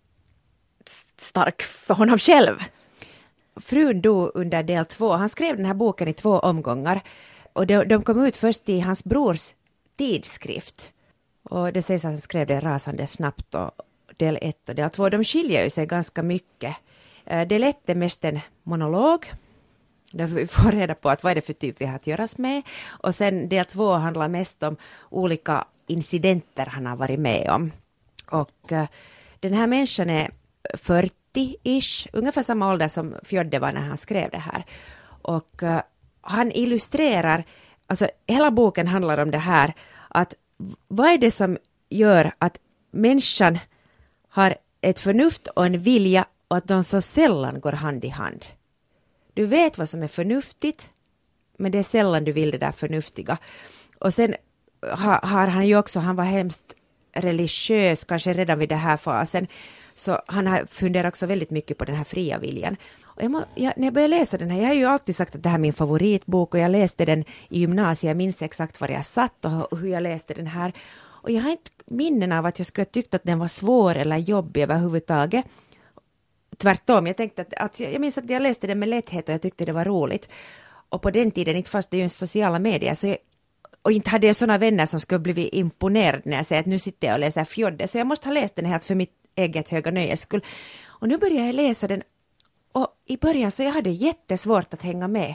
för 1.63 1.95
honom 1.95 2.19
själv. 2.19 2.59
Frun 3.57 4.01
dog 4.01 4.31
under 4.35 4.63
del 4.63 4.87
två. 4.87 5.13
Han 5.13 5.29
skrev 5.29 5.57
den 5.57 5.67
här 5.67 5.75
boken 5.75 6.09
i 6.09 6.13
två 6.13 6.39
omgångar. 6.39 7.01
Och 7.53 7.67
de, 7.67 7.85
de 7.85 8.03
kom 8.03 8.25
ut 8.25 8.37
först 8.37 8.69
i 8.69 8.81
hans 8.81 9.05
brors 9.05 9.55
tidskrift. 9.97 10.93
Och 11.43 11.73
det 11.73 11.83
sägs 11.83 12.05
att 12.05 12.11
han 12.11 12.21
skrev 12.21 12.47
det 12.47 12.61
rasande 12.61 13.07
snabbt. 13.07 13.55
Och 13.55 13.71
del 14.17 14.39
ett 14.43 14.69
och 14.69 14.75
del 14.75 14.91
två, 14.91 15.09
de 15.09 15.25
skiljer 15.25 15.65
ju 15.65 15.71
sig 15.71 15.87
ganska 15.87 16.23
mycket. 16.23 16.77
Eh, 17.25 17.47
del 17.49 17.65
ett 17.65 17.91
är 17.91 17.95
mest 17.95 18.25
en 18.25 18.41
monolog 18.63 19.27
där 20.13 20.27
vi 20.27 20.47
får 20.47 20.73
reda 20.73 20.95
på 20.95 21.11
att 21.11 21.23
vad 21.23 21.31
är 21.31 21.35
det 21.35 21.41
för 21.41 21.53
typ 21.53 21.81
vi 21.81 21.87
har 21.87 21.97
att 21.97 22.07
göras 22.07 22.39
med. 22.39 22.63
Och 22.89 23.15
sen 23.15 23.49
del 23.49 23.65
två 23.65 23.93
handlar 23.93 24.29
mest 24.29 24.63
om 24.63 24.77
olika 25.11 25.65
incidenter 25.87 26.67
han 26.67 26.87
har 26.87 26.97
varit 26.97 27.21
med 27.21 27.51
om. 27.51 27.73
Och 28.31 28.73
eh, 28.73 28.87
den 29.41 29.55
här 29.55 29.67
människan 29.67 30.11
är 30.11 30.31
40-ish, 31.37 32.09
ungefär 32.13 32.43
samma 32.43 32.71
ålder 32.71 32.89
som 32.89 33.15
Fjodde 33.25 33.59
var 33.59 33.73
när 33.73 33.81
han 33.81 33.97
skrev 33.97 34.31
det 34.31 34.39
här. 34.39 34.65
Och 35.23 35.63
uh, 35.63 35.81
han 36.21 36.53
illustrerar, 36.53 37.45
alltså 37.87 38.09
hela 38.27 38.51
boken 38.51 38.87
handlar 38.87 39.19
om 39.19 39.31
det 39.31 39.39
här, 39.39 39.75
att 40.09 40.35
vad 40.89 41.11
är 41.11 41.19
det 41.19 41.31
som 41.31 41.59
gör 41.89 42.33
att 42.39 42.59
människan 42.91 43.59
har 44.29 44.57
ett 44.81 44.99
förnuft 44.99 45.47
och 45.47 45.67
en 45.67 45.79
vilja 45.79 46.27
och 46.49 46.57
att 46.57 46.69
de 46.69 46.85
så 46.85 47.01
sällan 47.01 47.61
går 47.61 47.73
hand 47.73 48.05
i 48.05 48.09
hand. 48.09 48.45
Du 49.35 49.47
vet 49.47 49.79
vad 49.79 49.89
som 49.89 50.03
är 50.03 50.09
förnuftigt, 50.09 50.91
men 51.59 51.73
det 51.73 51.79
är 51.79 51.83
sällan 51.83 52.25
du 52.25 52.33
vill 52.33 52.51
det 52.51 52.59
där 52.59 52.73
förnuftiga. 52.73 53.39
Och 53.99 54.15
sen 54.15 54.35
har, 54.83 55.27
har 55.27 55.47
han 55.47 55.67
ju 55.67 55.77
också, 55.79 56.01
han 56.01 56.17
var 56.17 56.25
hemskt 56.25 56.76
religiös, 57.17 58.05
kanske 58.05 58.33
redan 58.33 58.59
vid 58.59 58.69
den 58.69 58.79
här 58.79 58.97
fasen, 58.97 59.47
så 59.95 60.23
han 60.27 60.47
har 60.47 60.65
funderat 60.65 61.09
också 61.09 61.27
väldigt 61.27 61.51
mycket 61.51 61.79
på 61.79 61.85
den 61.85 61.97
här 61.97 62.05
fria 62.05 62.39
viljan. 62.39 62.77
Och 63.05 63.23
jag 63.23 63.31
må, 63.31 63.43
jag, 63.55 63.73
när 63.77 63.87
jag 63.87 63.95
började 63.95 64.19
läsa 64.19 64.39
den 64.39 64.51
här, 64.51 64.61
jag 64.61 64.67
har 64.67 64.75
ju 64.75 64.85
alltid 64.85 65.17
sagt 65.17 65.35
att 65.35 65.43
det 65.43 65.49
här 65.49 65.57
är 65.57 65.61
min 65.61 65.73
favoritbok 65.73 66.55
och 66.55 66.61
jag 66.61 66.71
läste 66.71 67.05
den 67.05 67.25
i 67.49 67.61
gymnasiet, 67.61 68.09
jag 68.09 68.17
minns 68.17 68.43
exakt 68.43 68.81
var 68.81 68.89
jag 68.89 69.05
satt 69.05 69.45
och 69.45 69.79
hur 69.79 69.89
jag 69.89 70.03
läste 70.03 70.35
den 70.35 70.47
här. 70.47 70.73
Och 71.27 71.31
jag 71.31 71.43
har 71.43 71.51
inte 71.51 71.71
minnen 71.87 72.33
av 72.33 72.47
att 72.47 72.59
jag 72.59 72.67
skulle 72.67 72.85
ha 72.85 72.91
tyckt 72.91 73.15
att 73.15 73.25
den 73.25 73.39
var 73.39 73.49
svår 73.49 73.95
eller 73.95 74.17
jobbig 74.17 74.63
överhuvudtaget. 74.63 75.45
Tvärtom, 76.57 77.07
jag 77.07 77.17
tänkte 77.17 77.43
att, 77.43 77.55
att 77.55 77.81
jag 77.81 78.01
minns 78.01 78.19
att 78.19 78.31
jag 78.31 78.43
läste 78.43 78.67
den 78.67 78.79
med 78.79 78.89
lätthet 78.89 79.29
och 79.29 79.35
jag 79.35 79.43
tyckte 79.43 79.65
det 79.65 79.73
var 79.73 79.85
roligt. 79.85 80.29
Och 80.89 81.03
på 81.03 81.11
den 81.11 81.31
tiden, 81.31 81.57
inte 81.57 81.71
fast 81.71 81.91
det 81.91 81.97
är 81.97 82.03
ju 82.03 82.09
sociala 82.09 82.59
medier, 82.59 82.95
så 82.95 83.07
jag, 83.07 83.17
och 83.87 83.93
inte 83.93 84.11
hade 84.11 84.27
jag 84.27 84.37
sådana 84.37 84.59
vänner 84.59 84.87
som 84.87 85.01
skulle 85.01 85.19
blivit 85.19 85.55
imponerade 85.55 86.23
när 86.25 86.37
jag 86.37 86.47
säger 86.47 86.61
att 86.61 86.67
nu 86.67 86.79
sitter 86.79 87.07
jag 87.07 87.15
och 87.15 87.21
läser 87.21 87.45
Fjodde, 87.45 87.89
så 87.89 87.99
jag 87.99 88.07
måste 88.07 88.29
ha 88.29 88.35
läst 88.35 88.57
den 88.57 88.65
helt 88.65 88.85
för 88.85 88.95
mitt 88.95 89.13
eget 89.37 89.69
höga 89.69 89.91
nöjes 89.91 90.21
skull. 90.21 90.43
Och 90.85 91.09
nu 91.09 91.19
börjar 91.19 91.47
jag 91.47 91.55
läsa 91.55 91.89
den 91.89 92.03
och 92.73 92.89
i 93.07 93.17
början 93.17 93.51
så 93.51 93.63
jag 93.63 93.71
hade 93.71 93.91
jättesvårt 93.91 94.75
att 94.75 94.83
hänga 94.83 95.09
med. 95.09 95.35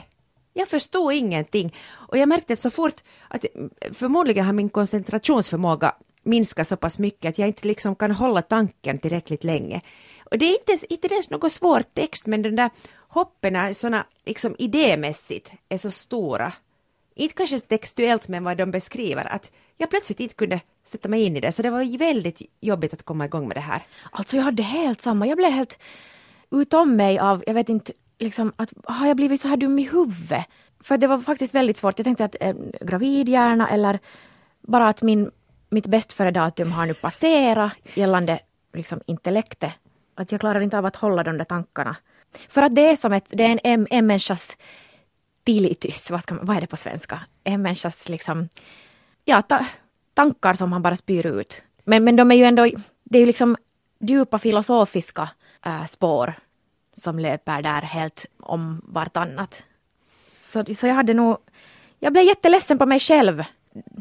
Jag 0.52 0.68
förstod 0.68 1.12
ingenting 1.12 1.74
och 1.90 2.18
jag 2.18 2.28
märkte 2.28 2.56
så 2.56 2.70
fort 2.70 3.02
att 3.28 3.44
mm, 3.54 3.70
förmodligen 3.92 4.44
har 4.44 4.52
min 4.52 4.68
koncentrationsförmåga 4.68 5.94
minskat 6.22 6.66
så 6.66 6.76
pass 6.76 6.98
mycket 6.98 7.28
att 7.28 7.38
jag 7.38 7.48
inte 7.48 7.68
liksom 7.68 7.96
kan 7.96 8.10
hålla 8.10 8.42
tanken 8.42 8.98
tillräckligt 8.98 9.44
länge. 9.44 9.80
Och 10.30 10.38
det 10.38 10.44
är 10.44 10.58
inte, 10.58 10.94
inte 10.94 11.08
ens 11.08 11.30
någon 11.30 11.50
svår 11.50 11.82
text 11.94 12.26
men 12.26 12.42
den 12.42 12.56
där 12.56 12.70
hoppen 13.08 13.74
såna 13.74 14.06
liksom 14.26 14.56
idémässigt 14.58 15.52
är 15.68 15.78
så 15.78 15.90
stora. 15.90 16.52
Inte 17.14 17.34
kanske 17.34 17.58
textuellt 17.58 18.28
men 18.28 18.44
vad 18.44 18.56
de 18.56 18.70
beskriver 18.70 19.32
att 19.32 19.50
jag 19.78 19.90
plötsligt 19.90 20.20
inte 20.20 20.34
kunde 20.34 20.60
sätta 20.84 21.08
mig 21.08 21.22
in 21.22 21.36
i 21.36 21.40
det 21.40 21.52
så 21.52 21.62
det 21.62 21.70
var 21.70 21.98
väldigt 21.98 22.42
jobbigt 22.60 22.92
att 22.94 23.02
komma 23.02 23.24
igång 23.24 23.48
med 23.48 23.56
det 23.56 23.60
här. 23.60 23.82
Alltså 24.10 24.36
jag 24.36 24.44
hade 24.44 24.62
helt 24.62 25.02
samma, 25.02 25.26
jag 25.26 25.36
blev 25.36 25.50
helt 25.50 25.78
utom 26.50 26.96
mig 26.96 27.18
av, 27.18 27.44
jag 27.46 27.54
vet 27.54 27.68
inte, 27.68 27.92
liksom 28.18 28.52
att 28.56 28.72
har 28.84 29.06
jag 29.06 29.16
blivit 29.16 29.40
så 29.40 29.48
här 29.48 29.56
dum 29.56 29.78
i 29.78 29.82
huvudet? 29.82 30.46
För 30.80 30.98
det 30.98 31.06
var 31.06 31.18
faktiskt 31.18 31.54
väldigt 31.54 31.76
svårt. 31.76 31.98
Jag 31.98 32.04
tänkte 32.04 32.24
att 32.24 32.36
eh, 32.40 32.54
gravid 32.80 33.28
gärna 33.28 33.68
eller 33.68 33.98
bara 34.60 34.88
att 34.88 35.02
min, 35.02 35.30
mitt 35.68 35.86
bäst 35.86 36.12
före 36.12 36.30
datum 36.30 36.72
har 36.72 36.86
nu 36.86 36.94
passerat 36.94 37.72
gällande 37.94 38.40
liksom, 38.72 39.00
intellektet. 39.06 39.72
Att 40.14 40.32
jag 40.32 40.40
klarar 40.40 40.60
inte 40.60 40.78
av 40.78 40.86
att 40.86 40.96
hålla 40.96 41.22
de 41.22 41.38
där 41.38 41.44
tankarna. 41.44 41.96
För 42.48 42.62
att 42.62 42.74
det 42.74 42.90
är 42.90 42.96
som 42.96 43.12
ett, 43.12 43.26
det 43.28 43.44
är 43.44 43.60
en, 43.62 43.86
en 43.90 44.06
människas 44.06 44.56
tilitus, 45.44 46.10
vad, 46.10 46.22
ska 46.22 46.34
man, 46.34 46.46
vad 46.46 46.56
är 46.56 46.60
det 46.60 46.66
på 46.66 46.76
svenska? 46.76 47.20
En 47.44 47.62
människas 47.62 48.08
liksom, 48.08 48.48
ja, 49.24 49.42
ta, 49.42 49.66
tankar 50.14 50.54
som 50.54 50.72
han 50.72 50.82
bara 50.82 50.96
spyr 50.96 51.26
ut. 51.26 51.62
Men, 51.84 52.04
men 52.04 52.16
de 52.16 52.30
är 52.30 52.34
ju 52.34 52.44
ändå, 52.44 52.68
det 53.04 53.18
är 53.18 53.20
ju 53.20 53.26
liksom 53.26 53.56
djupa 54.00 54.38
filosofiska 54.38 55.28
äh, 55.66 55.86
spår 55.86 56.34
som 56.96 57.18
löper 57.18 57.62
där 57.62 57.82
helt 57.82 58.26
om 58.40 58.82
vartannat. 58.84 59.62
Så, 60.28 60.64
så 60.74 60.86
jag 60.86 60.94
hade 60.94 61.14
nog, 61.14 61.36
jag 61.98 62.12
blev 62.12 62.24
jätteledsen 62.24 62.78
på 62.78 62.86
mig 62.86 63.00
själv. 63.00 63.44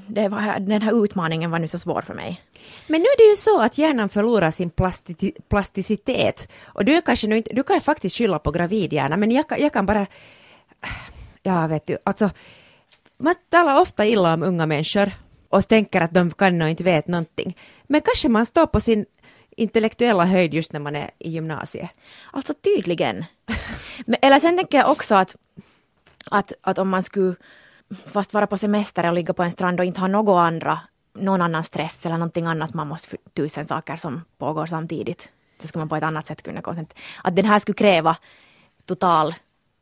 Det 0.08 0.28
var, 0.28 0.60
den 0.60 0.82
här 0.82 1.04
utmaningen 1.04 1.52
var 1.52 1.60
nu 1.60 1.68
så 1.68 1.80
svår 1.80 2.02
för 2.02 2.14
mig. 2.14 2.42
Men 2.88 3.02
nu 3.02 3.06
är 3.06 3.18
det 3.18 3.30
ju 3.30 3.36
så 3.36 3.62
att 3.62 3.78
hjärnan 3.78 4.10
förlorar 4.10 4.52
sin 4.52 4.70
plasti 4.70 5.34
plasticitet. 5.50 6.52
Och 6.66 6.86
du, 6.86 7.02
kanske 7.02 7.28
nu 7.28 7.38
inte, 7.38 7.54
du 7.54 7.64
kan 7.64 7.82
faktiskt 7.82 8.18
skylla 8.18 8.40
på 8.40 8.52
gravidhjärna, 8.52 9.18
men 9.18 9.32
jag, 9.32 9.46
jag 9.58 9.74
kan 9.74 9.86
bara... 9.86 10.08
Ja, 11.44 11.68
vet 11.68 11.88
du, 11.88 11.98
alltså... 12.04 12.30
Man 13.18 13.36
talar 13.50 13.80
ofta 13.80 14.06
illa 14.06 14.34
om 14.34 14.44
unga 14.44 14.66
människor 14.66 15.12
och 15.50 15.68
tänker 15.68 16.02
att 16.02 16.14
de 16.14 16.32
kan 16.32 16.62
och 16.62 16.70
inte 16.70 16.84
vet 16.84 17.08
någonting. 17.08 17.58
Men 17.84 18.02
kanske 18.02 18.30
man 18.30 18.46
står 18.46 18.66
på 18.66 18.80
sin 18.80 19.06
intellektuella 19.58 20.26
höjd 20.26 20.54
just 20.54 20.74
när 20.74 20.80
man 20.80 20.96
är 20.96 21.12
i 21.20 21.30
gymnasiet. 21.30 21.90
Alltså 22.32 22.54
tydligen. 22.54 23.26
Eller 24.22 24.40
sen 24.40 24.58
tänker 24.58 24.78
jag 24.78 24.92
också 24.92 25.16
att, 25.16 25.36
att, 26.32 26.54
att 26.62 26.78
om 26.78 26.90
man 26.90 27.04
skulle 27.04 27.36
fast 28.06 28.34
vara 28.34 28.48
på 28.48 28.58
semester 28.58 29.08
och 29.08 29.14
ligga 29.14 29.34
på 29.34 29.44
en 29.44 29.52
strand 29.52 29.80
och 29.80 29.86
inte 29.86 30.00
ha 30.00 30.08
någon 30.08 30.38
andra, 30.38 30.80
någon 31.14 31.42
annan 31.42 31.64
stress 31.64 32.06
eller 32.06 32.18
någonting 32.18 32.46
annat, 32.46 32.74
man 32.74 32.88
måste 32.88 33.18
tusen 33.34 33.68
saker 33.68 33.96
som 33.96 34.22
pågår 34.38 34.66
samtidigt, 34.66 35.30
så 35.62 35.68
skulle 35.68 35.82
man 35.82 35.90
på 35.90 35.96
ett 35.96 36.04
annat 36.04 36.26
sätt 36.26 36.42
kunna 36.42 36.62
koncentrera 36.62 37.02
Att 37.24 37.36
den 37.36 37.46
här 37.46 37.60
skulle 37.60 37.76
kräva 37.76 38.18
total 38.86 39.36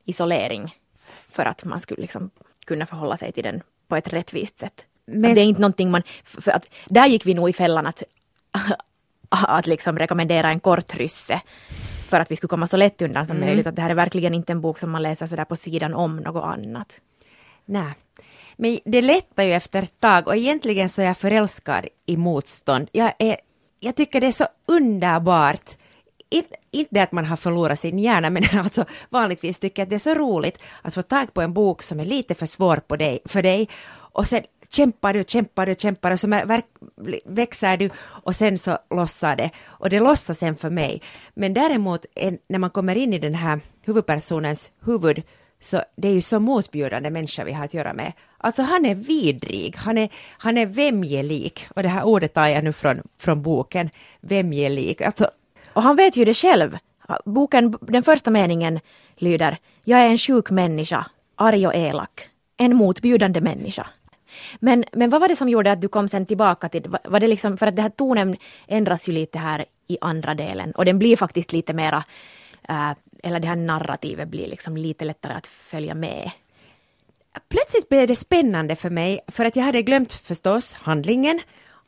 isolering 0.06 0.76
för 1.10 1.45
att 1.45 1.63
man 1.63 1.82
skulle 1.82 2.02
liksom 2.02 2.30
kunna 2.65 2.86
förhålla 2.86 3.17
sig 3.17 3.32
till 3.32 3.43
den 3.43 3.62
på 3.88 3.95
ett 3.95 4.13
rättvist 4.13 4.58
sätt. 4.58 4.86
Men... 5.06 5.36
Det 5.36 5.41
är 5.41 5.45
inte 5.45 5.62
någonting 5.62 5.91
man... 5.91 6.04
För 6.24 6.52
att 6.52 6.65
där 6.86 7.08
gick 7.08 7.26
vi 7.26 7.34
nog 7.34 7.50
i 7.50 7.54
fällan 7.54 7.88
att, 7.88 8.04
att 9.30 9.67
liksom 9.67 10.00
rekommendera 10.00 10.50
en 10.50 10.60
kort 10.60 10.95
rysse 10.95 11.41
för 12.10 12.19
att 12.19 12.32
vi 12.32 12.36
skulle 12.36 12.50
komma 12.50 12.67
så 12.67 12.78
lätt 12.78 13.02
undan 13.02 13.28
som 13.28 13.38
mm. 13.38 13.48
möjligt. 13.48 13.67
Att 13.67 13.76
det 13.76 13.82
här 13.82 13.89
är 13.89 13.95
verkligen 13.95 14.34
inte 14.34 14.52
en 14.52 14.62
bok 14.62 14.80
som 14.80 14.91
man 14.91 15.02
läser 15.02 15.28
sådär 15.28 15.45
på 15.45 15.56
sidan 15.56 15.93
om 15.93 16.17
något 16.17 16.43
annat. 16.43 17.00
Nej. 17.65 17.93
Men 18.56 18.80
det 18.86 19.02
lättar 19.02 19.43
ju 19.43 19.54
efter 19.54 19.84
ett 19.84 20.00
tag 20.00 20.28
och 20.28 20.36
egentligen 20.36 20.89
så 20.89 21.02
är 21.02 21.06
jag 21.06 21.17
förälskad 21.17 21.88
i 22.06 22.17
motstånd. 22.17 22.89
Jag, 22.91 23.13
är, 23.19 23.38
jag 23.80 23.95
tycker 23.95 24.22
det 24.22 24.28
är 24.28 24.32
så 24.32 24.48
underbart. 24.65 25.78
Inte, 26.30 26.56
inte 26.72 26.96
det 26.96 27.02
att 27.02 27.12
man 27.12 27.26
har 27.26 27.36
förlorat 27.36 27.80
sin 27.80 28.00
hjärna, 28.00 28.30
men 28.30 28.44
alltså 28.54 28.86
vanligtvis 29.10 29.60
tycker 29.60 29.82
jag 29.82 29.86
att 29.86 29.89
det 29.89 29.96
är 29.96 30.13
så 30.13 30.13
roligt 30.13 30.60
att 30.82 30.96
få 30.96 31.02
tag 31.02 31.34
på 31.34 31.42
en 31.42 31.54
bok 31.54 31.82
som 31.82 32.00
är 32.00 32.06
lite 32.06 32.36
för 32.36 32.46
svår 32.46 32.78
på 32.78 32.96
dig, 32.96 33.20
för 33.26 33.44
dig 33.44 33.70
och 33.92 34.28
sen 34.28 34.44
kämpar 34.70 35.13
du, 35.13 35.24
kämpar 35.28 35.65
du, 35.65 35.76
kämpar 35.76 36.12
och 36.12 36.20
så 36.20 36.28
växer 37.26 37.78
du 37.78 37.89
och 38.00 38.36
sen 38.36 38.58
så 38.58 38.78
lossar 38.89 39.36
det. 39.36 39.50
Och 39.65 39.89
det 39.89 40.00
lossar 40.00 40.34
sen 40.34 40.56
för 40.56 40.70
mig. 40.70 41.02
Men 41.34 41.54
däremot 41.54 42.06
en, 42.15 42.38
när 42.48 42.60
man 42.60 42.70
kommer 42.70 42.96
in 42.96 43.13
i 43.13 43.20
den 43.20 43.36
här 43.36 43.60
huvudpersonens 43.86 44.72
huvud 44.86 45.24
så 45.62 45.82
det 45.96 46.08
är 46.08 46.12
ju 46.12 46.22
så 46.22 46.39
motbjudande 46.39 47.10
människa 47.10 47.44
vi 47.44 47.54
har 47.54 47.65
att 47.65 47.74
göra 47.74 47.94
med. 47.94 48.13
Alltså 48.38 48.62
han 48.62 48.86
är 48.86 48.96
vidrig, 48.96 49.76
han 49.78 49.98
är, 49.98 50.10
han 50.38 50.58
är 50.58 50.65
vämjelik. 50.65 51.68
Och 51.76 51.84
det 51.84 51.89
här 51.89 52.04
ordet 52.04 52.34
tar 52.34 52.48
jag 52.48 52.63
nu 52.63 52.74
från, 52.74 53.02
från 53.18 53.42
boken, 53.42 53.89
vämjelik. 54.22 55.02
Alltså, 55.02 55.32
och 55.80 55.84
han 55.84 55.96
vet 55.96 56.15
ju 56.15 56.26
det 56.26 56.34
själv. 56.34 56.78
Boken, 57.26 57.78
den 57.82 58.04
första 58.04 58.32
meningen 58.32 58.80
lyder 59.15 59.58
Jag 59.84 60.00
är 60.00 60.10
en 60.10 60.18
sjuk 60.18 60.50
människa, 60.50 61.06
arg 61.36 61.68
och 61.68 61.76
elak. 61.76 62.30
En 62.58 62.76
motbjudande 62.76 63.42
människa. 63.42 63.88
Men, 64.60 64.86
men 64.92 65.10
vad 65.10 65.22
var 65.22 65.28
det 65.28 65.36
som 65.36 65.50
gjorde 65.50 65.72
att 65.72 65.82
du 65.82 65.88
kom 65.88 66.10
sen 66.10 66.26
tillbaka 66.26 66.70
till, 66.70 66.96
var 67.04 67.20
det 67.20 67.28
liksom, 67.28 67.58
för 67.58 67.68
att 67.68 67.76
det 67.76 67.82
här 67.82 67.89
tonen 67.89 68.36
ändras 68.68 69.08
ju 69.10 69.13
lite 69.13 69.39
här 69.39 69.65
i 69.88 69.98
andra 70.02 70.34
delen 70.34 70.72
och 70.72 70.86
den 70.86 71.00
blir 71.00 71.15
faktiskt 71.15 71.54
lite 71.54 71.74
mera, 71.74 72.04
äh, 72.70 72.92
eller 73.24 73.39
det 73.39 73.48
här 73.48 73.56
narrativet 73.56 74.28
blir 74.28 74.48
liksom 74.48 74.78
lite 74.78 75.06
lättare 75.06 75.34
att 75.34 75.48
följa 75.48 75.96
med. 75.96 76.32
Plötsligt 77.50 77.89
blev 77.89 78.08
det 78.08 78.15
spännande 78.15 78.76
för 78.76 78.89
mig, 78.89 79.20
för 79.28 79.46
att 79.46 79.56
jag 79.56 79.63
hade 79.63 79.82
glömt 79.82 80.13
förstås 80.13 80.74
handlingen 80.74 81.39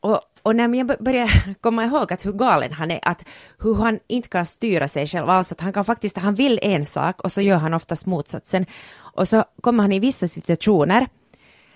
och, 0.02 0.22
och 0.44 0.56
när 0.56 0.76
jag 0.76 0.88
börjar 1.00 1.56
komma 1.62 1.86
ihåg 1.86 2.14
att 2.14 2.26
hur 2.26 2.34
galen 2.34 2.74
han 2.74 2.92
är, 2.92 3.00
att 3.02 3.26
hur 3.60 3.76
han 3.76 4.00
inte 4.08 4.30
kan 4.30 4.46
styra 4.46 4.88
sig 4.88 5.08
själv 5.08 5.30
alls, 5.30 5.52
att 5.52 5.62
han 5.62 5.74
kan 5.74 5.86
faktiskt, 5.86 6.18
han 6.18 6.36
vill 6.36 6.60
en 6.62 6.86
sak 6.86 7.22
och 7.22 7.32
så 7.32 7.42
gör 7.42 7.58
han 7.58 7.74
oftast 7.74 8.06
motsatsen. 8.06 8.66
Och 8.98 9.28
så 9.28 9.46
kommer 9.62 9.84
han 9.84 9.92
i 9.92 10.00
vissa 10.00 10.28
situationer 10.28 11.08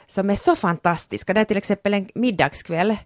som 0.08 0.30
är 0.30 0.36
så 0.36 0.56
fantastiska. 0.56 1.34
Det 1.34 1.40
är 1.40 1.46
till 1.46 1.58
exempel 1.58 1.94
en 1.94 2.10
middagskväll 2.16 2.98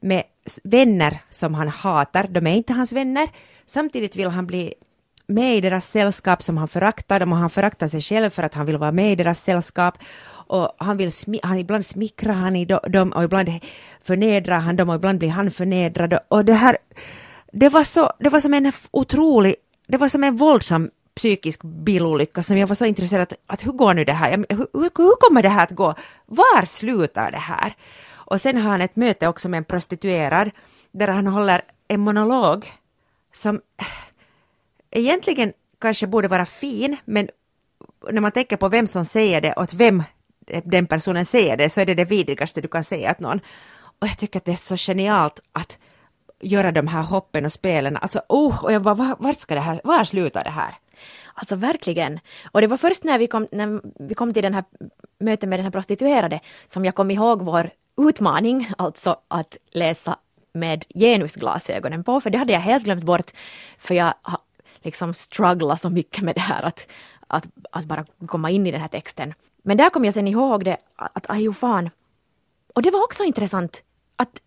med 0.00 0.22
vänner 0.64 1.18
som 1.30 1.54
han 1.54 1.68
hatar, 1.68 2.28
de 2.28 2.46
är 2.46 2.56
inte 2.56 2.72
hans 2.72 2.92
vänner. 2.92 3.28
Samtidigt 3.66 4.16
vill 4.16 4.28
han 4.28 4.46
bli 4.46 4.74
med 5.26 5.56
i 5.56 5.60
deras 5.60 5.90
sällskap 5.90 6.42
som 6.42 6.56
han 6.58 6.68
föraktar 6.68 7.20
dem 7.20 7.32
och 7.32 7.38
han 7.38 7.50
föraktar 7.50 7.88
sig 7.88 8.00
själv 8.00 8.30
för 8.30 8.42
att 8.42 8.54
han 8.54 8.66
vill 8.66 8.76
vara 8.76 8.92
med 8.92 9.12
i 9.12 9.16
deras 9.16 9.42
sällskap. 9.42 9.98
Och 10.48 10.72
han 10.78 10.96
vill 10.96 11.12
smi 11.12 11.40
han, 11.42 11.58
ibland 11.58 11.86
smickrar 11.86 12.34
han 12.34 12.56
i 12.56 12.64
dem 12.64 13.12
och 13.12 13.24
ibland 13.24 13.50
förnedrar 14.02 14.58
han 14.58 14.76
dem 14.76 14.88
och 14.88 14.94
ibland 14.94 15.18
blir 15.18 15.28
han 15.28 15.50
förnedrad. 15.50 16.18
Och 16.28 16.44
det 16.44 16.54
här, 16.54 16.78
det 17.52 17.68
var, 17.68 17.84
så, 17.84 18.12
det 18.18 18.28
var 18.28 18.40
som 18.40 18.54
en 18.54 18.72
otrolig, 18.90 19.54
det 19.86 19.96
var 19.96 20.08
som 20.08 20.24
en 20.24 20.36
våldsam 20.36 20.90
psykisk 21.14 21.62
bilolycka 21.62 22.42
som 22.42 22.58
jag 22.58 22.66
var 22.66 22.74
så 22.74 22.84
intresserad 22.84 23.32
av, 23.32 23.38
att 23.46 23.66
hur 23.66 23.72
går 23.72 23.94
nu 23.94 24.04
det 24.04 24.12
här? 24.12 24.30
Hur, 24.30 24.46
hur, 24.56 24.90
hur 24.96 25.20
kommer 25.20 25.42
det 25.42 25.48
här 25.48 25.64
att 25.64 25.70
gå? 25.70 25.94
Var 26.26 26.66
slutar 26.66 27.30
det 27.30 27.38
här? 27.38 27.74
Och 28.10 28.40
sen 28.40 28.56
har 28.56 28.70
han 28.70 28.80
ett 28.80 28.96
möte 28.96 29.28
också 29.28 29.48
med 29.48 29.58
en 29.58 29.64
prostituerad 29.64 30.50
där 30.92 31.08
han 31.08 31.26
håller 31.26 31.62
en 31.88 32.00
monolog 32.00 32.72
som 33.32 33.60
egentligen 34.90 35.52
kanske 35.78 36.06
borde 36.06 36.28
vara 36.28 36.46
fin, 36.46 36.96
men 37.04 37.28
när 38.10 38.20
man 38.20 38.32
tänker 38.32 38.56
på 38.56 38.68
vem 38.68 38.86
som 38.86 39.04
säger 39.04 39.40
det 39.40 39.52
och 39.52 39.62
åt 39.62 39.74
vem 39.74 40.02
den 40.64 40.86
personen 40.86 41.24
säger 41.24 41.56
det 41.56 41.70
så 41.70 41.80
är 41.80 41.86
det 41.86 41.94
det 41.94 42.04
vidrigaste 42.04 42.60
du 42.60 42.68
kan 42.68 42.84
säga 42.84 43.10
att 43.10 43.20
någon. 43.20 43.40
Och 43.98 44.06
jag 44.06 44.18
tycker 44.18 44.38
att 44.38 44.44
det 44.44 44.52
är 44.52 44.56
så 44.56 44.76
genialt 44.76 45.40
att 45.52 45.78
göra 46.40 46.72
de 46.72 46.86
här 46.86 47.02
hoppen 47.02 47.44
och 47.44 47.52
spelen. 47.52 47.96
Alltså, 47.96 48.20
oh, 48.28 48.64
och 48.64 48.72
jag 48.72 48.82
bara, 48.82 49.16
vart 49.18 49.38
ska 49.38 49.54
det 49.54 49.60
här, 49.60 49.80
var 49.84 50.04
slutar 50.04 50.44
det 50.44 50.50
här? 50.50 50.74
Alltså 51.34 51.56
verkligen. 51.56 52.20
Och 52.52 52.60
det 52.60 52.66
var 52.66 52.76
först 52.76 53.04
när 53.04 53.18
vi 53.18 53.26
kom, 53.26 53.48
när 53.52 53.80
vi 54.08 54.14
kom 54.14 54.34
till 54.34 54.42
den 54.42 54.54
här 54.54 54.64
mötet 55.18 55.48
med 55.48 55.58
den 55.58 55.64
här 55.64 55.70
prostituerade 55.70 56.40
som 56.66 56.84
jag 56.84 56.94
kom 56.94 57.10
ihåg 57.10 57.42
vår 57.42 57.70
utmaning, 57.96 58.70
alltså 58.78 59.16
att 59.28 59.56
läsa 59.70 60.18
med 60.52 60.84
genusglasögonen 60.94 62.04
på, 62.04 62.20
för 62.20 62.30
det 62.30 62.38
hade 62.38 62.52
jag 62.52 62.60
helt 62.60 62.84
glömt 62.84 63.04
bort, 63.04 63.30
för 63.78 63.94
jag 63.94 64.14
har 64.22 64.38
liksom 64.82 65.14
strugglat 65.14 65.80
så 65.80 65.90
mycket 65.90 66.24
med 66.24 66.34
det 66.34 66.40
här 66.40 66.62
att, 66.62 66.86
att, 67.26 67.46
att 67.72 67.84
bara 67.84 68.04
komma 68.26 68.50
in 68.50 68.66
i 68.66 68.70
den 68.70 68.80
här 68.80 68.88
texten. 68.88 69.34
Men 69.68 69.76
där 69.76 69.90
kom 69.90 70.04
jag 70.04 70.14
sen 70.14 70.28
ihåg 70.28 70.64
det, 70.64 70.76
att 70.96 71.30
ajo 71.30 71.50
oh, 71.50 71.54
fan. 71.54 71.90
Och 72.74 72.82
det 72.82 72.90
var 72.90 73.04
också 73.04 73.24
intressant 73.24 73.82
att 74.16 74.40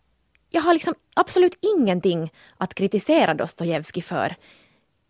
jag 0.50 0.62
har 0.62 0.74
liksom 0.74 0.94
absolut 1.14 1.58
ingenting 1.62 2.34
att 2.58 2.74
kritisera 2.74 3.34
Dostojevskij 3.34 4.02
för 4.02 4.36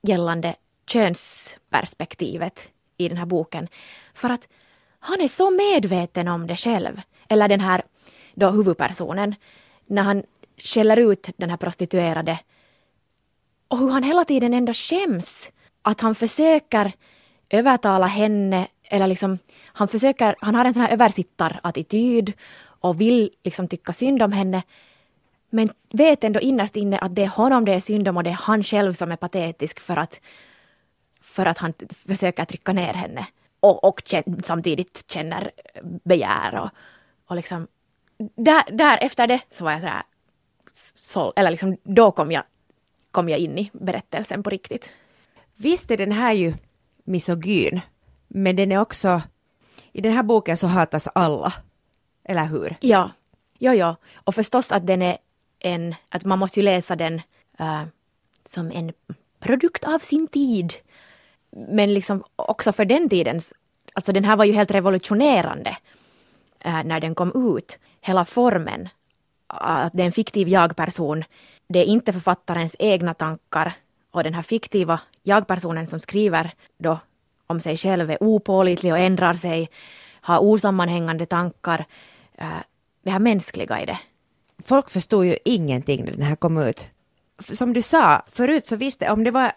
gällande 0.02 0.56
könsperspektivet 0.88 2.70
i 2.98 3.08
den 3.08 3.18
här 3.18 3.26
boken. 3.26 3.68
För 4.14 4.30
att 4.30 4.48
han 5.00 5.22
är 5.22 5.28
så 5.28 5.50
medveten 5.52 6.28
om 6.28 6.48
det 6.48 6.56
själv. 6.56 7.02
Eller 7.30 7.48
den 7.48 7.62
här 7.62 7.84
då 8.36 8.50
huvudpersonen. 8.50 9.36
När 9.86 10.04
han 10.04 10.24
skäller 10.58 10.98
ut 10.98 11.30
den 11.38 11.50
här 11.50 11.58
prostituerade. 11.58 12.40
Och 13.68 13.78
hur 13.78 13.90
han 13.90 14.04
hela 14.04 14.26
tiden 14.26 14.54
ändå 14.54 14.74
skäms. 14.74 15.50
Att 15.82 16.02
han 16.02 16.16
försöker 16.16 16.92
övertala 17.50 18.08
henne 18.08 18.68
eller 18.92 19.08
liksom 19.08 19.40
han 19.66 19.88
försöker, 19.88 20.36
han 20.40 20.56
har 20.56 20.66
en 20.66 20.74
sån 20.74 20.84
här 20.84 20.94
översittarattityd 20.94 22.34
och 22.64 23.02
vill 23.02 23.30
liksom 23.44 23.68
tycka 23.68 23.94
synd 23.94 24.22
om 24.22 24.32
henne. 24.32 24.64
Men 25.50 25.70
vet 25.94 26.24
ändå 26.24 26.40
innerst 26.40 26.76
inne 26.76 26.98
att 26.98 27.16
det 27.16 27.24
är 27.24 27.28
honom 27.28 27.66
det 27.66 27.74
är 27.74 27.80
synd 27.80 28.08
om 28.08 28.18
och 28.18 28.24
det 28.24 28.30
är 28.30 28.40
han 28.42 28.64
själv 28.64 28.94
som 28.94 29.12
är 29.12 29.16
patetisk 29.16 29.80
för 29.80 29.98
att 29.98 30.22
för 31.22 31.46
att 31.46 31.58
han 31.58 31.74
försöker 32.08 32.46
trycka 32.46 32.74
ner 32.74 32.94
henne 32.94 33.28
och, 33.60 33.84
och 33.84 34.02
känn, 34.06 34.42
samtidigt 34.44 35.12
känner 35.12 35.52
begär 35.84 36.60
och, 36.60 36.70
och 37.26 37.36
liksom 37.36 37.68
där, 38.18 38.64
där 38.72 38.98
efter 39.02 39.28
det 39.28 39.42
så 39.50 39.64
var 39.64 39.72
jag 39.72 39.82
sådär 39.82 40.04
så, 40.96 41.34
eller 41.36 41.52
liksom 41.52 41.78
då 41.84 42.12
kom 42.12 42.32
jag, 42.32 42.44
kom 43.12 43.30
jag 43.30 43.40
in 43.40 43.58
i 43.58 43.72
berättelsen 43.74 44.44
på 44.44 44.50
riktigt. 44.50 44.90
Visst 45.56 45.92
är 45.92 45.98
den 45.98 46.12
här 46.12 46.34
ju 46.34 46.54
misogyn, 47.04 47.82
men 48.34 48.56
den 48.56 48.72
är 48.72 48.78
också, 48.78 49.22
i 49.92 50.02
den 50.02 50.14
här 50.14 50.24
boken 50.24 50.58
så 50.58 50.68
hatas 50.68 51.08
alla, 51.16 51.54
eller 52.24 52.46
hur? 52.46 52.76
Ja, 52.80 53.12
ja, 53.58 53.76
ja, 53.76 53.96
och 54.24 54.36
förstås 54.36 54.72
att 54.72 54.88
den 54.88 55.02
är 55.02 55.18
en, 55.60 55.96
att 56.10 56.26
man 56.26 56.40
måste 56.40 56.60
ju 56.60 56.64
läsa 56.64 56.96
den 56.96 57.22
uh, 57.62 57.84
som 58.46 58.72
en 58.72 58.94
produkt 59.40 59.84
av 59.84 60.00
sin 60.00 60.28
tid. 60.28 60.74
Men 61.50 61.94
liksom 61.94 62.24
också 62.36 62.72
för 62.72 62.86
den 62.86 63.10
tiden, 63.10 63.42
alltså 63.94 64.12
den 64.12 64.24
här 64.24 64.36
var 64.36 64.46
ju 64.46 64.54
helt 64.54 64.72
revolutionerande 64.72 65.78
uh, 66.66 66.84
när 66.84 67.00
den 67.00 67.16
kom 67.16 67.58
ut, 67.58 67.80
hela 68.02 68.26
formen 68.26 68.90
att 69.48 69.94
det 69.94 70.02
är 70.04 70.06
en 70.06 70.12
fiktiv 70.12 70.48
jag-person. 70.48 71.24
Det 71.68 71.80
är 71.80 71.86
inte 71.86 72.14
författarens 72.14 72.76
egna 72.80 73.14
tankar. 73.14 73.74
Och 74.12 74.24
den 74.24 74.34
här 74.34 74.42
fiktiva 74.42 75.00
jag-personen 75.24 75.88
som 75.88 76.00
skriver 76.00 76.54
då 76.78 77.00
om 77.52 77.62
sig 77.62 77.78
själv 77.78 78.12
är 78.12 78.24
opålitlig 78.24 78.94
och 78.94 79.00
ändrar 79.00 79.34
sig, 79.34 79.70
har 80.22 80.40
osammanhängande 80.40 81.26
tankar. 81.26 81.86
Äh, 82.38 82.48
det 83.04 83.12
här 83.12 83.20
mänskliga 83.20 83.82
i 83.82 83.86
det. 83.86 84.00
Folk 84.66 84.90
förstod 84.90 85.26
ju 85.26 85.38
ingenting 85.46 86.06
när 86.06 86.12
den 86.12 86.22
här 86.22 86.36
kom 86.36 86.58
ut. 86.58 86.88
Som 87.40 87.74
du 87.74 87.82
sa, 87.82 88.22
förut 88.32 88.68
så 88.68 88.76
visste 88.76 89.10
om 89.10 89.24
det 89.24 89.32
var 89.32 89.52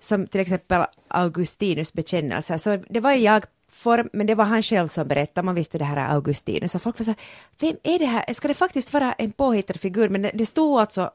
som 0.00 0.26
till 0.26 0.40
exempel 0.40 0.84
Augustinus 1.08 1.92
bekännelser, 1.92 2.58
så 2.58 2.76
det 2.88 3.00
var 3.00 3.12
jag-form, 3.12 4.08
men 4.12 4.26
det 4.26 4.34
var 4.34 4.44
han 4.44 4.62
själv 4.62 4.88
som 4.88 5.08
berättade, 5.08 5.44
man 5.44 5.54
visste 5.54 5.78
det 5.78 5.84
här 5.84 5.96
är 5.96 6.14
Augustinus, 6.14 6.72
så 6.72 6.78
folk 6.78 6.98
var 6.98 7.04
så 7.04 7.14
vem 7.60 7.76
är 7.82 7.98
det 7.98 8.06
här, 8.06 8.32
ska 8.32 8.48
det 8.48 8.54
faktiskt 8.54 8.92
vara 8.92 9.12
en 9.12 9.32
påhittad 9.32 9.74
figur, 9.74 10.08
men 10.08 10.22
det, 10.22 10.30
det 10.34 10.46
stod 10.46 10.80
alltså 10.80 11.10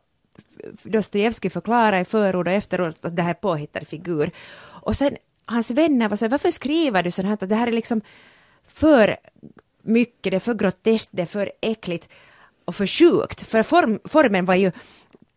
Dostojevskij 0.83 1.49
förklara 1.49 1.99
i 1.99 2.05
förord 2.05 2.47
och 2.47 2.53
efterord 2.53 2.93
att 3.01 3.15
det 3.15 3.21
här 3.21 3.29
är 3.29 3.33
påhittad 3.33 3.85
figur. 3.85 4.31
Och 4.83 4.95
sen 4.95 5.17
hans 5.51 5.71
vänner 5.71 6.09
var 6.09 6.17
så 6.17 6.27
varför 6.27 6.51
skriver 6.51 7.03
du 7.03 7.11
sånt 7.11 7.27
här, 7.27 7.47
det 7.47 7.55
här 7.55 7.67
är 7.67 7.71
liksom 7.71 8.01
för 8.67 9.17
mycket, 9.81 10.31
det 10.31 10.35
är 10.35 10.39
för 10.39 10.53
groteskt, 10.53 11.09
det 11.13 11.21
är 11.21 11.25
för 11.25 11.51
äckligt 11.61 12.09
och 12.65 12.75
för 12.75 12.87
sjukt. 12.87 13.47
För 13.47 13.63
form, 13.63 13.99
formen 14.05 14.45
var 14.45 14.55
ju 14.55 14.71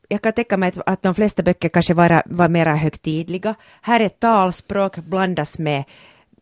jag 0.09 0.23
kan 0.23 0.33
tänka 0.33 0.57
mig 0.57 0.73
att, 0.87 1.03
de 1.03 1.15
flesta 1.15 1.43
böcker 1.43 1.69
kanske 1.69 1.95
var, 1.95 2.23
var 2.27 2.49
mera 2.49 2.77
högtidliga. 2.77 3.55
Här 3.81 4.01
är 4.01 4.09
talspråk 4.09 4.97
blandas 4.97 5.59
med, 5.59 5.85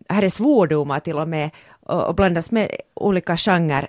här 0.09 0.23
är 0.23 0.29
svordomar 0.29 1.01
till 1.01 1.19
och 1.19 1.29
med, 1.29 1.51
och, 1.81 2.07
och 2.07 2.15
blandas 2.15 2.51
med 2.51 2.71
olika 2.95 3.37
genrer. 3.37 3.89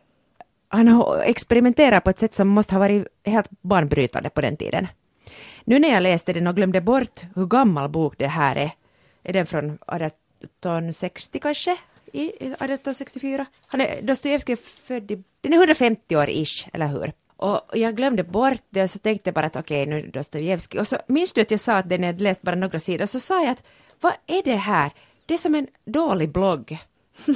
Han 0.70 0.88
har 0.88 1.22
experimenterat 1.26 2.04
på 2.04 2.10
ett 2.10 2.20
sätt 2.20 2.36
som 2.36 2.48
måste 2.48 2.76
ha 2.76 2.80
varit 2.80 3.08
helt 3.26 3.50
banbrytande 3.62 4.30
på 4.30 4.42
den 4.42 4.58
tiden. 4.58 4.88
Nu 5.66 5.80
när 5.80 5.90
jag 5.90 6.04
läste 6.04 6.34
den 6.34 6.48
och 6.48 6.56
glömde 6.56 6.82
bort 6.82 7.22
hur 7.36 7.46
gammal 7.46 7.90
bok 7.90 8.16
det 8.18 8.28
här 8.28 8.56
är, 8.56 8.72
är 9.24 9.34
den 9.34 9.46
från 9.46 9.66
1860 9.66 11.40
kanske? 11.40 11.78
I 12.12 12.28
1864? 12.28 13.46
Han 13.68 13.82
är, 13.82 14.02
Dostojevskij 14.02 14.54
är 14.54 14.58
född 14.58 15.12
i, 15.12 15.24
den 15.42 15.54
är 15.54 15.58
150 15.58 16.16
år 16.16 16.30
ish, 16.30 16.68
eller 16.74 16.88
hur? 16.88 17.14
Och 17.38 17.62
jag 17.74 17.96
glömde 17.96 18.24
bort 18.24 18.62
det 18.70 18.84
och 18.84 18.90
så 18.90 19.00
tänkte 19.00 19.28
jag 19.28 19.36
bara 19.36 19.46
att 19.46 19.56
okej, 19.56 19.84
okay, 19.84 20.02
nu 20.02 20.08
Dostojevskij. 20.08 20.80
Och 20.80 20.88
så 20.88 20.98
minns 21.08 21.34
du 21.34 21.42
att 21.42 21.52
jag 21.52 21.60
sa 21.60 21.74
att 21.74 21.90
den 21.90 22.04
hade 22.04 22.24
läst 22.24 22.42
bara 22.42 22.56
några 22.56 22.80
sidor, 22.80 23.06
så 23.06 23.20
sa 23.20 23.44
jag 23.44 23.52
att 23.52 23.64
vad 24.02 24.14
är 24.28 24.44
det 24.44 24.56
här? 24.56 24.92
Det 25.26 25.34
är 25.34 25.38
som 25.38 25.56
en 25.56 25.68
dålig 25.86 26.30
blogg. 26.30 26.78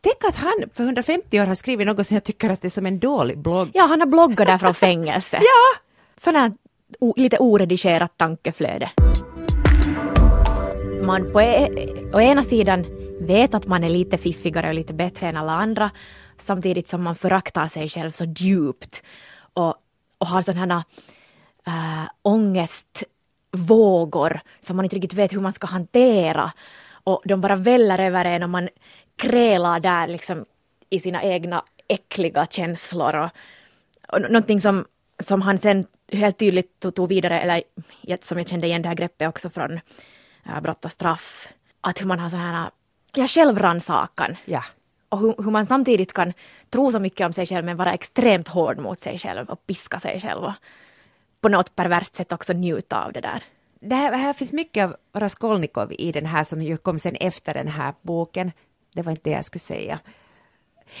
Tänk 0.00 0.24
att 0.28 0.36
han 0.36 0.64
för 0.74 0.84
150 0.84 1.40
år 1.40 1.46
har 1.46 1.54
skrivit 1.54 1.86
något 1.86 2.06
som 2.06 2.14
jag 2.14 2.24
tycker 2.24 2.50
att 2.50 2.62
det 2.62 2.68
är 2.68 2.70
som 2.70 2.86
en 2.86 2.98
dålig 2.98 3.38
blogg. 3.38 3.70
Ja, 3.74 3.84
han 3.84 4.00
har 4.00 4.06
bloggat 4.06 4.46
där 4.46 4.58
från 4.58 4.74
fängelse. 4.88 5.36
ja! 5.36 5.80
Sådär 6.16 6.52
lite 7.16 7.38
oredigerat 7.38 8.18
tankeflöde. 8.18 8.90
Man 11.08 11.24
på 11.32 11.40
e 11.40 11.68
å 12.12 12.20
ena 12.20 12.42
sidan 12.44 12.84
vet 13.20 13.54
att 13.54 13.66
man 13.66 13.84
är 13.84 13.88
lite 13.88 14.18
fiffigare 14.18 14.68
och 14.68 14.74
lite 14.74 14.92
bättre 14.92 15.28
än 15.28 15.36
alla 15.36 15.52
andra 15.52 15.90
samtidigt 16.36 16.88
som 16.88 17.02
man 17.02 17.16
föraktar 17.16 17.68
sig 17.68 17.88
själv 17.88 18.12
så 18.12 18.24
djupt 18.24 19.02
och, 19.54 19.74
och 20.18 20.26
har 20.26 20.42
sådana 20.42 20.84
äh, 21.66 22.04
ångestvågor 22.22 24.40
som 24.60 24.76
man 24.76 24.84
inte 24.84 24.96
riktigt 24.96 25.14
vet 25.14 25.32
hur 25.32 25.40
man 25.40 25.52
ska 25.52 25.66
hantera. 25.66 26.52
Och 27.04 27.22
de 27.24 27.40
bara 27.40 27.56
väller 27.56 27.98
över 27.98 28.24
en 28.24 28.42
och 28.42 28.50
man 28.50 28.68
krälar 29.16 29.80
där 29.80 30.08
liksom 30.08 30.44
i 30.90 31.00
sina 31.00 31.22
egna 31.22 31.64
äckliga 31.88 32.46
känslor 32.50 33.16
och, 33.16 33.30
och 34.08 34.20
någonting 34.20 34.60
som, 34.60 34.84
som 35.18 35.42
han 35.42 35.58
sen 35.58 35.84
helt 36.12 36.38
tydligt 36.38 36.94
tog 36.94 37.08
vidare, 37.08 37.40
eller 37.40 37.62
som 38.20 38.38
jag 38.38 38.48
kände 38.48 38.66
igen 38.66 38.82
det 38.82 38.88
här 38.88 38.96
greppet 38.96 39.28
också 39.28 39.50
från 39.50 39.80
Brott 40.62 40.84
och 40.84 40.92
straff, 40.92 41.48
att 41.80 42.00
hur 42.00 42.06
man 42.06 42.18
har 42.18 42.30
sån 42.30 42.38
här 42.38 42.70
ja, 43.14 43.26
självrannsakan. 43.26 44.36
Ja 44.44 44.64
och 45.08 45.18
hur, 45.18 45.34
hur, 45.38 45.50
man 45.50 45.66
samtidigt 45.66 46.12
kan 46.12 46.32
tro 46.70 46.92
så 46.92 46.98
mycket 46.98 47.26
om 47.26 47.32
sig 47.32 47.46
själv 47.46 47.64
men 47.64 47.76
vara 47.76 47.92
extremt 47.92 48.48
hård 48.48 48.78
mot 48.78 49.00
sig 49.00 49.18
själv 49.18 49.48
och 49.48 49.66
piska 49.66 50.00
sig 50.00 50.20
själv 50.20 50.44
och 50.44 50.52
på 51.40 51.48
något 51.48 51.76
perverst 51.76 52.16
sätt 52.16 52.32
också 52.32 52.52
njuta 52.52 53.04
av 53.04 53.12
det 53.12 53.20
där. 53.20 53.42
Det 53.80 53.94
här, 53.94 54.12
här 54.12 54.32
finns 54.32 54.52
mycket 54.52 54.84
av 54.84 54.96
Raskolnikov 55.12 55.92
i 55.98 56.12
den 56.12 56.26
här 56.26 56.44
som 56.44 56.62
ju 56.62 56.76
kom 56.76 56.98
sen 56.98 57.14
efter 57.14 57.54
den 57.54 57.68
här 57.68 57.94
boken. 58.02 58.52
Det 58.94 59.02
var 59.02 59.10
inte 59.10 59.30
det 59.30 59.36
jag 59.36 59.44
skulle 59.44 59.60
säga. 59.60 59.98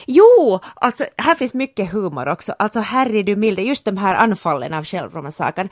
Jo, 0.06 0.60
alltså 0.74 1.04
här 1.16 1.34
finns 1.34 1.54
mycket 1.54 1.92
humor 1.92 2.28
också. 2.28 2.54
Alltså 2.58 2.80
herre 2.80 3.22
du 3.22 3.36
milde, 3.36 3.62
just 3.62 3.84
de 3.84 3.96
här 3.96 4.14
anfallen 4.14 4.74
av 4.74 4.84
självrannsakan. 4.84 5.68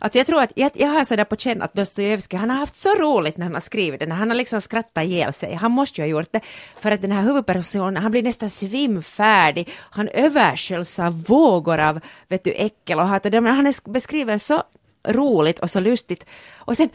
Alltså 0.00 0.18
jag 0.18 0.26
tror 0.26 0.42
att, 0.42 0.52
jag, 0.56 0.70
jag 0.74 0.88
har 0.88 1.04
sådär 1.04 1.24
på 1.24 1.36
känn 1.36 1.62
att 1.62 1.74
Dostojevskij, 1.74 2.38
han 2.38 2.50
har 2.50 2.58
haft 2.58 2.76
så 2.76 2.94
roligt 2.94 3.36
när 3.36 3.46
han 3.46 3.54
har 3.54 3.60
skrivit 3.60 4.00
den, 4.00 4.12
han 4.12 4.30
har 4.30 4.36
liksom 4.36 4.60
skrattat 4.60 5.04
ihjäl 5.04 5.32
sig. 5.32 5.54
Han 5.54 5.70
måste 5.70 6.00
ju 6.00 6.04
ha 6.04 6.10
gjort 6.10 6.32
det, 6.32 6.40
för 6.80 6.90
att 6.90 7.02
den 7.02 7.12
här 7.12 7.22
huvudpersonen, 7.22 8.02
han 8.02 8.10
blir 8.10 8.22
nästan 8.22 8.50
svimfärdig, 8.50 9.68
han 9.90 10.08
översköljs 10.08 10.98
av 10.98 11.24
vågor 11.24 11.78
av, 11.78 12.00
vet 12.28 12.44
du, 12.44 12.52
äckel 12.52 12.98
och 12.98 13.08
hat. 13.08 13.24
Han 13.24 13.66
är 13.66 13.90
beskriven 13.90 14.40
så 14.40 14.62
roligt 15.08 15.58
och 15.58 15.70
så 15.70 15.80
lustigt. 15.80 16.26
Och 16.54 16.76
sen, 16.76 16.88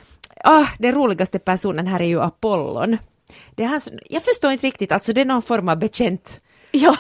ah, 0.44 0.66
den 0.80 0.92
roligaste 0.96 1.40
personen 1.40 1.88
här 1.88 2.00
är 2.00 2.06
ju 2.08 2.22
Apollon. 2.22 2.98
Det 3.56 3.64
är 3.64 3.68
hans, 3.68 3.90
jag 4.10 4.24
förstår 4.24 4.52
inte 4.52 4.68
riktigt, 4.68 4.92
alltså 4.92 5.14
det 5.14 5.22
är 5.22 5.26
någon 5.26 5.42
form 5.42 5.70
av 5.70 5.78
bekänt 5.78 6.40
Ja. 6.72 6.98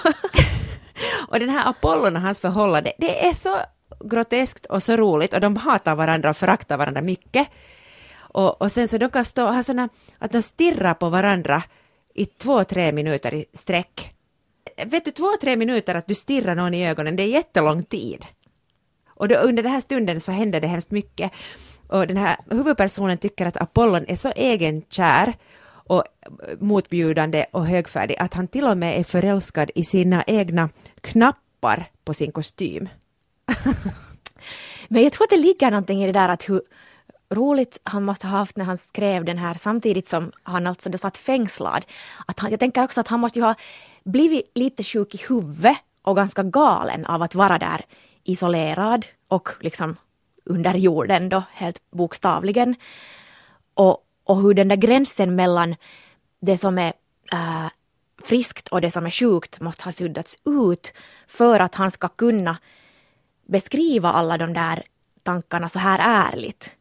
och 1.27 1.39
den 1.39 1.49
här 1.49 1.69
Apollon 1.69 2.15
och 2.15 2.21
hans 2.21 2.39
förhållande, 2.39 2.93
det 2.97 3.27
är 3.27 3.33
så 3.33 3.59
groteskt 3.99 4.65
och 4.65 4.83
så 4.83 4.95
roligt 4.97 5.33
och 5.33 5.41
de 5.41 5.55
hatar 5.55 5.95
varandra 5.95 6.29
och 6.29 6.37
föraktar 6.37 6.77
varandra 6.77 7.01
mycket. 7.01 7.47
Och, 8.17 8.61
och 8.61 8.71
sen 8.71 8.87
så 8.87 8.97
de 8.97 9.09
kan 9.09 9.25
stå 9.25 9.47
och 9.47 9.53
ha 9.53 9.63
såna, 9.63 9.89
att 10.19 10.31
de 10.31 10.41
stirrar 10.41 10.93
på 10.93 11.09
varandra 11.09 11.63
i 12.15 12.25
två, 12.25 12.63
tre 12.63 12.91
minuter 12.91 13.33
i 13.33 13.45
sträck. 13.53 14.13
Vet 14.85 15.05
du, 15.05 15.11
två, 15.11 15.31
tre 15.41 15.55
minuter 15.55 15.95
att 15.95 16.07
du 16.07 16.15
stirrar 16.15 16.55
någon 16.55 16.73
i 16.73 16.87
ögonen, 16.87 17.15
det 17.15 17.23
är 17.23 17.27
jättelång 17.27 17.83
tid. 17.83 18.25
Och 19.09 19.27
då, 19.27 19.35
under 19.35 19.63
den 19.63 19.71
här 19.71 19.79
stunden 19.79 20.21
så 20.21 20.31
händer 20.31 20.61
det 20.61 20.67
hemskt 20.67 20.91
mycket. 20.91 21.31
Och 21.87 22.07
den 22.07 22.17
här 22.17 22.37
huvudpersonen 22.49 23.17
tycker 23.17 23.45
att 23.45 23.57
Apollon 23.57 24.05
är 24.07 24.15
så 24.15 24.31
egenkär 24.35 25.33
och 25.89 26.03
eh, 26.21 26.31
motbjudande 26.59 27.45
och 27.51 27.67
högfärdig 27.67 28.15
att 28.19 28.33
han 28.33 28.47
till 28.47 28.65
och 28.65 28.77
med 28.77 28.99
är 28.99 29.03
förälskad 29.03 29.71
i 29.75 29.83
sina 29.83 30.23
egna 30.23 30.69
knappar 31.01 31.89
på 32.03 32.13
sin 32.13 32.31
kostym. 32.31 32.89
Men 34.87 35.03
jag 35.03 35.13
tror 35.13 35.23
att 35.23 35.29
det 35.29 35.37
ligger 35.37 35.71
någonting 35.71 36.03
i 36.03 36.05
det 36.05 36.19
där 36.19 36.29
att 36.29 36.49
hur 36.49 36.61
roligt 37.29 37.79
han 37.83 38.03
måste 38.03 38.27
ha 38.27 38.37
haft 38.37 38.57
när 38.57 38.65
han 38.65 38.77
skrev 38.77 39.25
den 39.25 39.37
här 39.37 39.53
samtidigt 39.53 40.07
som 40.07 40.31
han 40.43 40.67
alltså 40.67 40.89
då 40.89 40.97
satt 40.97 41.17
fängslad. 41.17 41.85
Att 42.25 42.39
han, 42.39 42.51
jag 42.51 42.59
tänker 42.59 42.83
också 42.83 43.01
att 43.01 43.07
han 43.07 43.19
måste 43.19 43.39
ju 43.39 43.45
ha 43.45 43.55
blivit 44.03 44.51
lite 44.55 44.83
sjuk 44.83 45.15
i 45.15 45.21
huvudet 45.29 45.77
och 46.01 46.15
ganska 46.15 46.43
galen 46.43 47.05
av 47.05 47.21
att 47.21 47.35
vara 47.35 47.57
där 47.57 47.85
isolerad 48.23 49.05
och 49.27 49.49
liksom 49.59 49.95
under 50.45 50.73
jorden 50.73 51.29
då 51.29 51.43
helt 51.53 51.91
bokstavligen. 51.91 52.75
Och, 53.73 54.03
och 54.27 54.41
hur 54.41 54.53
den 54.53 54.67
där 54.67 54.75
gränsen 54.75 55.35
mellan 55.35 55.75
det 56.39 56.57
som 56.57 56.77
är 56.77 56.93
äh, 57.31 57.69
friskt 58.23 58.67
och 58.67 58.81
det 58.81 58.91
som 58.91 59.05
är 59.05 59.09
sjukt 59.09 59.59
måste 59.59 59.83
ha 59.83 59.91
suddats 59.91 60.37
ut 60.45 60.93
för 61.27 61.59
att 61.59 61.75
han 61.75 61.91
ska 61.91 62.07
kunna 62.07 62.57
beskriva 63.45 64.09
alla 64.09 64.37
de 64.37 64.53
där 64.53 64.83
tankarna 65.23 65.69
så 65.69 65.79
här 65.79 65.99
ärligt. 66.01 66.71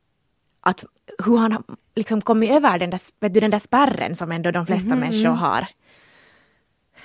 Att 0.61 0.85
hur 1.25 1.37
han 1.37 1.65
liksom 1.95 2.21
kommit 2.21 2.51
över 2.51 2.79
den 2.79 2.91
där, 2.91 3.01
vet 3.21 3.35
du, 3.35 3.41
den 3.41 3.51
där 3.51 3.59
spärren 3.59 4.17
som 4.17 4.33
ändå 4.33 4.51
de 4.51 4.67
flesta 4.67 4.87
mm. 4.87 5.01
människor 5.01 5.31
har. 5.31 5.67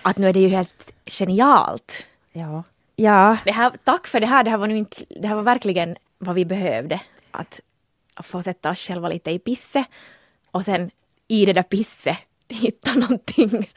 Att 0.01 0.17
nu 0.17 0.27
är 0.27 0.33
det 0.33 0.39
ju 0.39 0.49
helt 0.49 0.93
genialt. 1.05 2.03
Ja. 2.31 2.63
ja. 2.95 3.37
Det 3.45 3.51
här, 3.51 3.71
tack 3.83 4.07
för 4.07 4.19
det 4.19 4.27
här, 4.27 4.43
det 4.43 4.49
här 4.49 4.57
var, 4.57 4.67
nu 4.67 4.77
inte, 4.77 5.05
det 5.09 5.27
här 5.27 5.35
var 5.35 5.43
verkligen 5.43 5.95
vad 6.17 6.35
vi 6.35 6.45
behövde. 6.45 7.01
Att 7.31 7.59
få 8.15 8.43
sätta 8.43 8.71
oss 8.71 8.79
själva 8.79 9.09
lite 9.09 9.31
i 9.31 9.39
pisse 9.39 9.85
och 10.51 10.65
sen 10.65 10.91
i 11.27 11.45
det 11.45 11.53
där 11.53 11.63
pisset 11.63 12.17
hitta 12.47 12.93
någonting. 12.93 13.69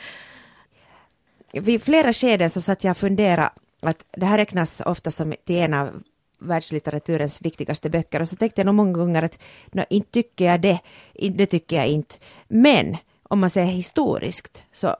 Vid 1.53 1.83
flera 1.83 2.13
skeden 2.13 2.51
så 2.51 2.61
satt 2.61 2.85
jag 2.85 2.91
och 2.91 2.97
funderade 2.97 3.51
att 3.81 4.05
det 4.17 4.27
här 4.27 4.39
räknas 4.39 4.81
ofta 4.81 5.11
som 5.11 5.35
till 5.45 5.57
en 5.57 5.75
av 5.75 6.03
världslitteraturens 6.39 7.43
viktigaste 7.43 7.91
böcker. 7.91 8.21
Och 8.21 8.29
så 8.29 8.37
tänkte 8.37 8.61
jag 8.61 8.67
nog 8.67 8.75
många 8.75 8.93
gånger 8.93 9.23
att 9.23 9.39
no, 9.73 9.85
inte 9.91 10.11
tycker 10.11 10.45
jag 10.45 10.61
det, 10.61 10.81
det 11.31 11.47
tycker 11.47 11.77
jag 11.77 11.89
inte. 11.89 12.15
Men 12.49 12.97
om 13.23 13.41
man 13.41 13.51
ser 13.51 13.65
historiskt 13.65 14.63
så 14.73 14.97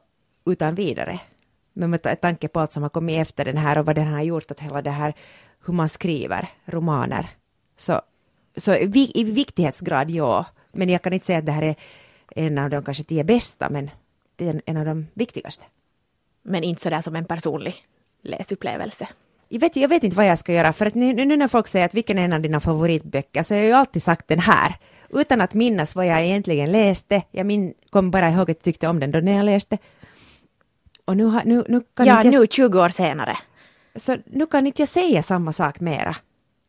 utan 0.47 0.75
vidare, 0.75 1.21
med 1.73 2.21
tanke 2.21 2.49
på 2.49 2.61
allt 2.61 2.73
som 2.73 2.83
har 2.83 2.91
kommit 2.91 3.21
efter 3.21 3.45
den 3.45 3.57
här 3.57 3.79
och 3.79 3.87
vad 3.87 3.97
den 3.97 4.07
har 4.07 4.23
gjort 4.23 4.51
åt 4.51 4.61
hela 4.61 4.83
det 4.83 4.91
här 4.91 5.15
hur 5.67 5.75
man 5.75 5.89
skriver 5.89 6.49
romaner, 6.65 7.29
så, 7.77 8.03
så 8.57 8.75
i 8.75 9.25
viktighetsgrad 9.25 10.11
ja, 10.11 10.47
men 10.75 10.89
jag 10.89 11.03
kan 11.03 11.13
inte 11.13 11.27
säga 11.27 11.39
att 11.39 11.47
det 11.47 11.53
här 11.53 11.63
är 11.63 11.75
en 12.37 12.59
av 12.59 12.71
de 12.71 12.85
kanske 12.85 13.05
tio 13.05 13.25
bästa, 13.25 13.71
men 13.71 13.91
det 14.37 14.49
är 14.49 14.63
en 14.67 14.77
av 14.77 14.85
de 14.85 15.07
viktigaste. 15.15 15.65
Men 16.43 16.65
inte 16.65 16.83
sådär 16.83 17.03
som 17.03 17.17
en 17.17 17.25
personlig 17.25 17.75
läsupplevelse. 18.23 19.09
jag 19.49 19.61
vet, 19.61 19.77
jag 19.77 19.89
vet 19.89 20.05
inte 20.05 20.17
vad 20.17 20.27
jag 20.27 20.39
ska 20.39 20.53
göra, 20.53 20.73
för 20.73 20.87
att 20.87 20.95
nu, 20.95 21.15
nu 21.25 21.37
när 21.37 21.49
folk 21.49 21.69
säger 21.69 21.87
att 21.87 21.95
vilken 21.95 22.19
är 22.19 22.25
en 22.25 22.33
av 22.33 22.41
dina 22.41 22.61
favoritböcker, 22.61 23.43
så 23.43 23.55
har 23.55 23.59
jag 23.59 23.67
ju 23.67 23.73
alltid 23.73 24.03
sagt 24.03 24.29
den 24.29 24.39
här, 24.39 24.75
utan 25.11 25.41
att 25.41 25.55
minnas 25.55 25.95
vad 25.95 26.07
jag 26.07 26.25
egentligen 26.25 26.73
läste. 26.73 27.23
Jag 27.31 27.47
min, 27.47 27.75
kom 27.91 28.11
bara 28.11 28.31
ihåg 28.31 28.43
att 28.43 28.49
jag 28.49 28.63
tyckte 28.63 28.89
om 28.89 29.01
den 29.01 29.11
då 29.11 29.21
när 29.21 29.33
jag 29.37 29.45
läste. 29.45 29.79
Och 31.05 31.17
nu, 31.17 31.25
har, 31.25 31.43
nu, 31.45 31.65
nu 31.69 31.81
kan 31.95 32.07
Ja, 32.07 32.23
inte 32.23 32.39
nu 32.39 32.47
20 32.47 32.81
år 32.81 32.89
senare. 32.89 33.39
så 33.97 34.17
nu 34.27 34.47
kan 34.47 34.67
inte 34.67 34.83
jag 34.83 34.89
säga 34.89 35.23
samma 35.23 35.53
sak 35.53 35.81
mera. 35.81 36.17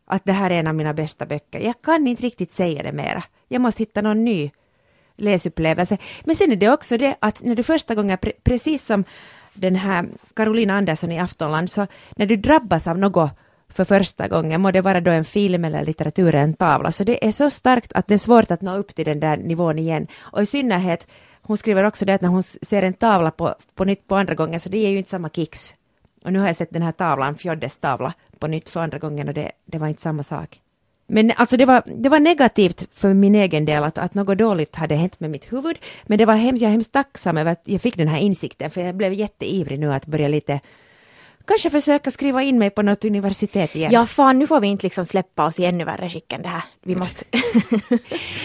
Att 0.06 0.26
det 0.26 0.32
här 0.32 0.50
är 0.50 0.60
en 0.60 0.68
av 0.68 0.76
mina 0.76 0.94
bästa 0.94 1.26
böcker. 1.26 1.60
Jag 1.60 1.82
kan 1.82 2.08
inte 2.08 2.24
riktigt 2.24 2.54
säga 2.54 2.84
det 2.84 2.92
mera. 2.92 3.24
Jag 3.48 3.62
måste 3.62 3.82
hitta 3.82 4.02
någon 4.02 4.26
ny 4.26 4.52
läsupplevelse. 5.18 5.98
Men 6.24 6.36
sen 6.36 6.52
är 6.52 6.56
det 6.56 6.70
också 6.70 6.98
det 6.98 7.16
att 7.20 7.44
när 7.44 7.56
du 7.56 7.64
första 7.64 7.96
gången, 7.96 8.18
pre 8.18 8.32
precis 8.44 8.86
som 8.86 9.04
den 9.54 9.76
här 9.76 10.06
Carolina 10.34 10.74
Andersson 10.74 11.12
i 11.12 11.20
Aftonland, 11.20 11.70
så 11.70 11.88
när 12.16 12.26
du 12.26 12.36
drabbas 12.36 12.88
av 12.88 12.98
något 12.98 13.32
för 13.70 13.86
första 13.86 14.28
gången, 14.28 14.62
må 14.62 14.72
det 14.72 14.82
vara 14.82 15.02
då 15.02 15.12
en 15.12 15.26
film 15.26 15.66
eller 15.66 15.86
litteratur 15.86 16.28
eller 16.28 16.40
en 16.40 16.54
tavla, 16.54 16.92
så 16.92 17.04
det 17.04 17.28
är 17.28 17.32
så 17.32 17.50
starkt 17.50 17.94
att 17.94 18.08
det 18.08 18.14
är 18.14 18.18
svårt 18.18 18.52
att 18.52 18.62
nå 18.62 18.76
upp 18.76 18.96
till 18.96 19.06
den 19.06 19.20
där 19.20 19.38
nivån 19.38 19.80
igen. 19.80 20.08
Och 20.20 20.42
i 20.42 20.46
synnerhet, 20.46 21.08
hon 21.42 21.58
skriver 21.58 21.84
också 21.84 22.06
det 22.06 22.14
att 22.14 22.22
när 22.22 22.30
hon 22.30 22.44
ser 22.44 22.84
en 22.84 22.94
tavla 22.94 23.32
på, 23.32 23.56
på 23.76 23.86
nytt 23.86 24.08
på 24.08 24.16
andra 24.16 24.36
gången, 24.36 24.60
så 24.60 24.70
det 24.70 24.78
ger 24.78 24.90
ju 24.90 24.98
inte 24.98 25.10
samma 25.10 25.30
kicks. 25.30 25.74
Och 26.24 26.34
nu 26.34 26.40
har 26.40 26.48
jag 26.48 26.56
sett 26.56 26.74
den 26.74 26.82
här 26.82 26.92
tavlan, 26.92 27.36
Fjoddes 27.36 27.78
tavla, 27.78 28.14
på 28.40 28.48
nytt 28.48 28.70
för 28.70 28.80
andra 28.80 28.98
gången 28.98 29.28
och 29.28 29.34
det, 29.34 29.52
det 29.66 29.78
var 29.78 29.88
inte 29.88 30.02
samma 30.02 30.24
sak. 30.24 30.62
Men 31.08 31.32
alltså 31.36 31.58
det 31.58 31.66
var, 31.66 31.84
det 31.86 32.10
var 32.10 32.20
negativt 32.20 32.88
för 32.94 33.14
min 33.14 33.36
egen 33.36 33.66
del 33.66 33.84
att, 33.84 33.98
att 33.98 34.14
något 34.14 34.38
dåligt 34.38 34.76
hade 34.76 34.96
hänt 34.96 35.20
med 35.20 35.30
mitt 35.30 35.54
huvud. 35.54 35.80
Men 36.04 36.18
det 36.18 36.26
var 36.26 36.36
hemskt, 36.36 36.62
jag 36.62 36.70
är 36.70 36.72
hemskt 36.72 36.92
tacksam 36.92 37.38
över 37.38 37.52
att 37.52 37.62
jag 37.64 37.82
fick 37.82 37.98
den 37.98 38.08
här 38.08 38.20
insikten 38.20 38.72
för 38.72 38.82
jag 38.82 38.96
blev 38.96 39.14
jätteivrig 39.14 39.80
nu 39.80 39.94
att 39.94 40.06
börja 40.06 40.28
lite 40.28 40.60
Kanske 41.48 41.70
försöka 41.70 42.12
skriva 42.12 42.44
in 42.44 42.60
mig 42.60 42.70
på 42.70 42.82
något 42.82 43.06
universitet 43.06 43.76
igen. 43.76 43.92
Ja, 43.92 44.06
fan 44.06 44.40
nu 44.40 44.48
får 44.48 44.60
vi 44.60 44.68
inte 44.68 44.86
liksom 44.86 45.06
släppa 45.06 45.46
oss 45.46 45.60
i 45.60 45.66
ännu 45.66 45.84
värre 45.84 46.10
skick 46.10 46.34
än 46.34 46.42
det 46.42 46.50
här. 46.50 46.64
Vi 46.84 46.96
måste... 46.96 47.26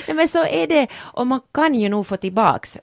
Nej, 0.06 0.14
men 0.16 0.28
så 0.28 0.44
är 0.44 0.66
det, 0.66 0.86
och 0.94 1.26
man 1.26 1.40
kan 1.52 1.74
ju 1.74 1.88
nog 1.88 2.06
få 2.06 2.16
tillbaks, 2.16 2.78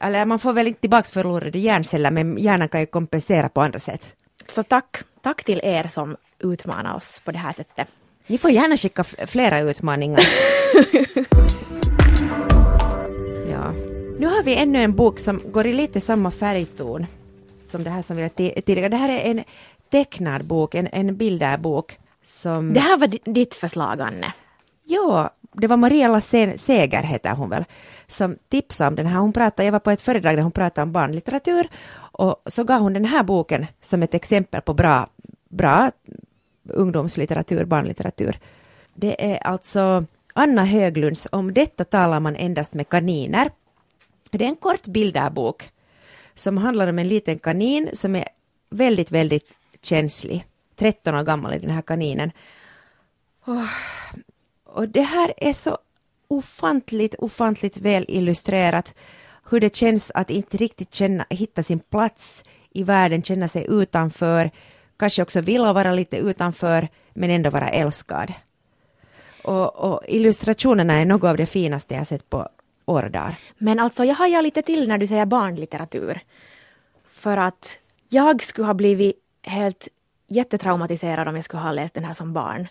eller 0.00 0.24
man 0.24 0.38
får 0.38 0.52
väl 0.52 0.66
inte 0.66 0.80
tillbaks 0.80 1.10
förlorade 1.10 1.58
hjärnceller, 1.58 2.10
men 2.10 2.38
hjärnan 2.38 2.68
kan 2.68 2.80
ju 2.80 2.86
kompensera 2.86 3.48
på 3.48 3.60
andra 3.60 3.80
sätt. 3.80 4.14
Så 4.48 4.62
tack, 4.62 4.96
tack 5.22 5.44
till 5.44 5.60
er 5.62 5.88
som 5.88 6.16
utmanar 6.40 6.94
oss 6.96 7.20
på 7.24 7.32
det 7.32 7.38
här 7.38 7.52
sättet. 7.52 7.88
Ni 8.26 8.38
får 8.38 8.50
gärna 8.50 8.76
skicka 8.76 9.04
flera 9.04 9.60
utmaningar. 9.60 10.20
ja. 13.50 13.72
Nu 14.18 14.26
har 14.26 14.42
vi 14.42 14.56
ännu 14.56 14.82
en 14.82 14.94
bok 14.96 15.18
som 15.18 15.40
går 15.52 15.66
i 15.66 15.72
lite 15.72 16.00
samma 16.00 16.30
färgton 16.30 17.06
som 17.64 17.84
det 17.84 17.90
här 17.90 18.02
som 18.02 18.16
vi 18.16 18.22
har 18.22 18.28
ti- 18.30 18.60
tidigare. 18.60 18.88
Det 18.88 18.96
här 18.96 19.08
är 19.08 19.30
en 19.30 19.44
tecknad 19.90 20.44
bok, 20.44 20.74
en, 20.74 20.88
en 20.92 21.16
bilderbok 21.16 21.98
som... 22.24 22.72
Det 22.74 22.80
här 22.80 22.96
var 22.96 23.06
di- 23.06 23.20
ditt 23.24 23.54
förslag, 23.54 24.00
Anne. 24.00 24.32
Ja, 24.84 25.30
det 25.52 25.66
var 25.66 25.76
Mariella 25.76 26.20
Se- 26.20 26.58
Seger 26.58 27.02
heter 27.02 27.30
hon 27.34 27.50
väl, 27.50 27.64
som 28.06 28.36
tipsade 28.48 28.88
om 28.88 28.94
den 28.96 29.06
här. 29.06 29.20
Hon 29.20 29.32
pratade, 29.32 29.64
jag 29.64 29.72
var 29.72 29.78
på 29.78 29.90
ett 29.90 30.00
föredrag 30.00 30.36
där 30.36 30.42
hon 30.42 30.52
pratade 30.52 30.82
om 30.82 30.92
barnlitteratur 30.92 31.68
och 31.98 32.42
så 32.46 32.64
gav 32.64 32.80
hon 32.80 32.92
den 32.92 33.04
här 33.04 33.22
boken 33.22 33.66
som 33.80 34.02
ett 34.02 34.14
exempel 34.14 34.60
på 34.60 34.74
bra, 34.74 35.08
bra 35.48 35.90
ungdomslitteratur, 36.70 37.64
barnlitteratur. 37.64 38.38
Det 38.94 39.32
är 39.32 39.38
alltså 39.38 40.04
Anna 40.32 40.64
Höglunds 40.64 41.28
Om 41.32 41.54
detta 41.54 41.84
talar 41.84 42.20
man 42.20 42.36
endast 42.36 42.74
med 42.74 42.88
kaniner. 42.88 43.50
Det 44.30 44.44
är 44.44 44.48
en 44.48 44.56
kort 44.56 44.86
bilderbok 44.86 45.70
som 46.34 46.58
handlar 46.58 46.86
om 46.86 46.98
en 46.98 47.08
liten 47.08 47.38
kanin 47.38 47.90
som 47.92 48.16
är 48.16 48.28
väldigt, 48.70 49.10
väldigt 49.10 49.56
känslig. 49.82 50.44
13 50.76 51.14
år 51.14 51.22
gammal 51.22 51.52
är 51.52 51.58
den 51.58 51.70
här 51.70 51.82
kaninen. 51.82 52.32
Och 54.64 54.88
det 54.88 55.02
här 55.02 55.34
är 55.36 55.52
så 55.52 55.78
ofantligt, 56.28 57.14
ofantligt 57.14 57.78
väl 57.78 58.04
illustrerat 58.08 58.94
hur 59.50 59.60
det 59.60 59.76
känns 59.76 60.10
att 60.14 60.30
inte 60.30 60.56
riktigt 60.56 60.94
känna, 60.94 61.26
hitta 61.30 61.62
sin 61.62 61.78
plats 61.78 62.44
i 62.70 62.84
världen, 62.84 63.22
känna 63.22 63.48
sig 63.48 63.66
utanför, 63.68 64.50
kanske 64.98 65.22
också 65.22 65.40
vilja 65.40 65.72
vara 65.72 65.92
lite 65.92 66.16
utanför, 66.16 66.88
men 67.14 67.30
ändå 67.30 67.50
vara 67.50 67.68
älskad. 67.68 68.32
Och, 69.44 69.76
och 69.76 70.00
illustrationerna 70.08 70.94
är 70.94 71.04
något 71.04 71.28
av 71.28 71.36
det 71.36 71.46
finaste 71.46 71.94
jag 71.94 72.06
sett 72.06 72.30
på 72.30 72.48
år 72.86 73.02
och. 73.02 73.36
Men 73.58 73.78
alltså, 73.78 74.04
jag 74.04 74.14
hajar 74.14 74.42
lite 74.42 74.62
till 74.62 74.88
när 74.88 74.98
du 74.98 75.06
säger 75.06 75.26
barnlitteratur. 75.26 76.20
För 77.08 77.36
att 77.36 77.78
jag 78.08 78.42
skulle 78.42 78.66
ha 78.66 78.74
blivit 78.74 79.16
helt 79.42 79.88
jättetraumatiserad 80.26 81.28
om 81.28 81.34
jag 81.36 81.44
skulle 81.44 81.62
ha 81.62 81.72
läst 81.72 81.94
den 81.94 82.04
här 82.04 82.14
som 82.14 82.32
barn. 82.32 82.68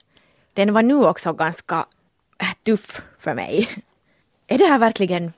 Den 0.54 0.74
var 0.74 0.84
nu 0.84 1.06
också 1.06 1.34
ganska 1.34 1.86
äh, 2.42 2.48
tuff 2.64 3.02
för 3.20 3.34
mig. 3.34 3.70
Är 4.48 4.58
det 4.58 4.66
här 4.66 4.80
verkligen 4.80 5.34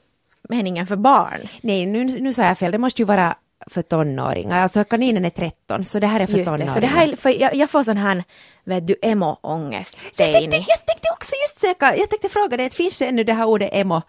meningen 0.49 0.87
för 0.87 0.95
barn? 0.95 1.39
Nej, 1.61 1.85
nu, 1.85 2.03
nu 2.05 2.33
sa 2.33 2.43
jag 2.43 2.57
fel, 2.57 2.71
det 2.71 2.77
måste 2.77 3.01
ju 3.01 3.05
vara 3.05 3.35
för 3.67 3.81
tonåringar. 3.81 4.59
Alltså 4.63 4.83
kaninen 4.83 5.25
är 5.25 5.29
13, 5.29 5.85
så 5.85 5.99
det 5.99 6.07
här 6.07 6.19
är 6.19 6.25
för 6.25 6.33
Just 6.33 6.45
tonåringar. 6.45 6.67
det, 6.67 6.73
så 6.73 6.79
det 6.79 6.87
här, 6.87 7.07
är- 7.07 7.15
för 7.15 7.29
jag, 7.29 7.55
jag 7.55 7.69
får 7.69 7.83
sån 7.83 7.97
här, 7.97 8.23
vet 8.63 8.87
du, 8.87 8.95
emo-ångest. 9.01 9.97
Jag 10.17 10.33
tänkte, 10.33 10.57
jag 10.57 10.85
tänkte 10.85 11.09
också 11.13 11.35
just 11.43 11.59
söka, 11.59 11.95
jag 11.95 12.09
tänkte 12.09 12.29
fråga 12.29 12.57
dig, 12.57 12.69
finns 12.69 12.99
det 12.99 13.05
ännu 13.05 13.23
det 13.23 13.33
här 13.33 13.45
ordet 13.45 13.69
emo? 13.73 14.01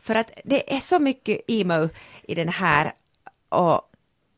För 0.00 0.14
att 0.14 0.30
det 0.44 0.74
är 0.76 0.80
så 0.80 0.98
mycket 0.98 1.40
emo 1.48 1.88
i 2.22 2.34
den 2.34 2.48
här. 2.48 2.92
Och 3.48 3.80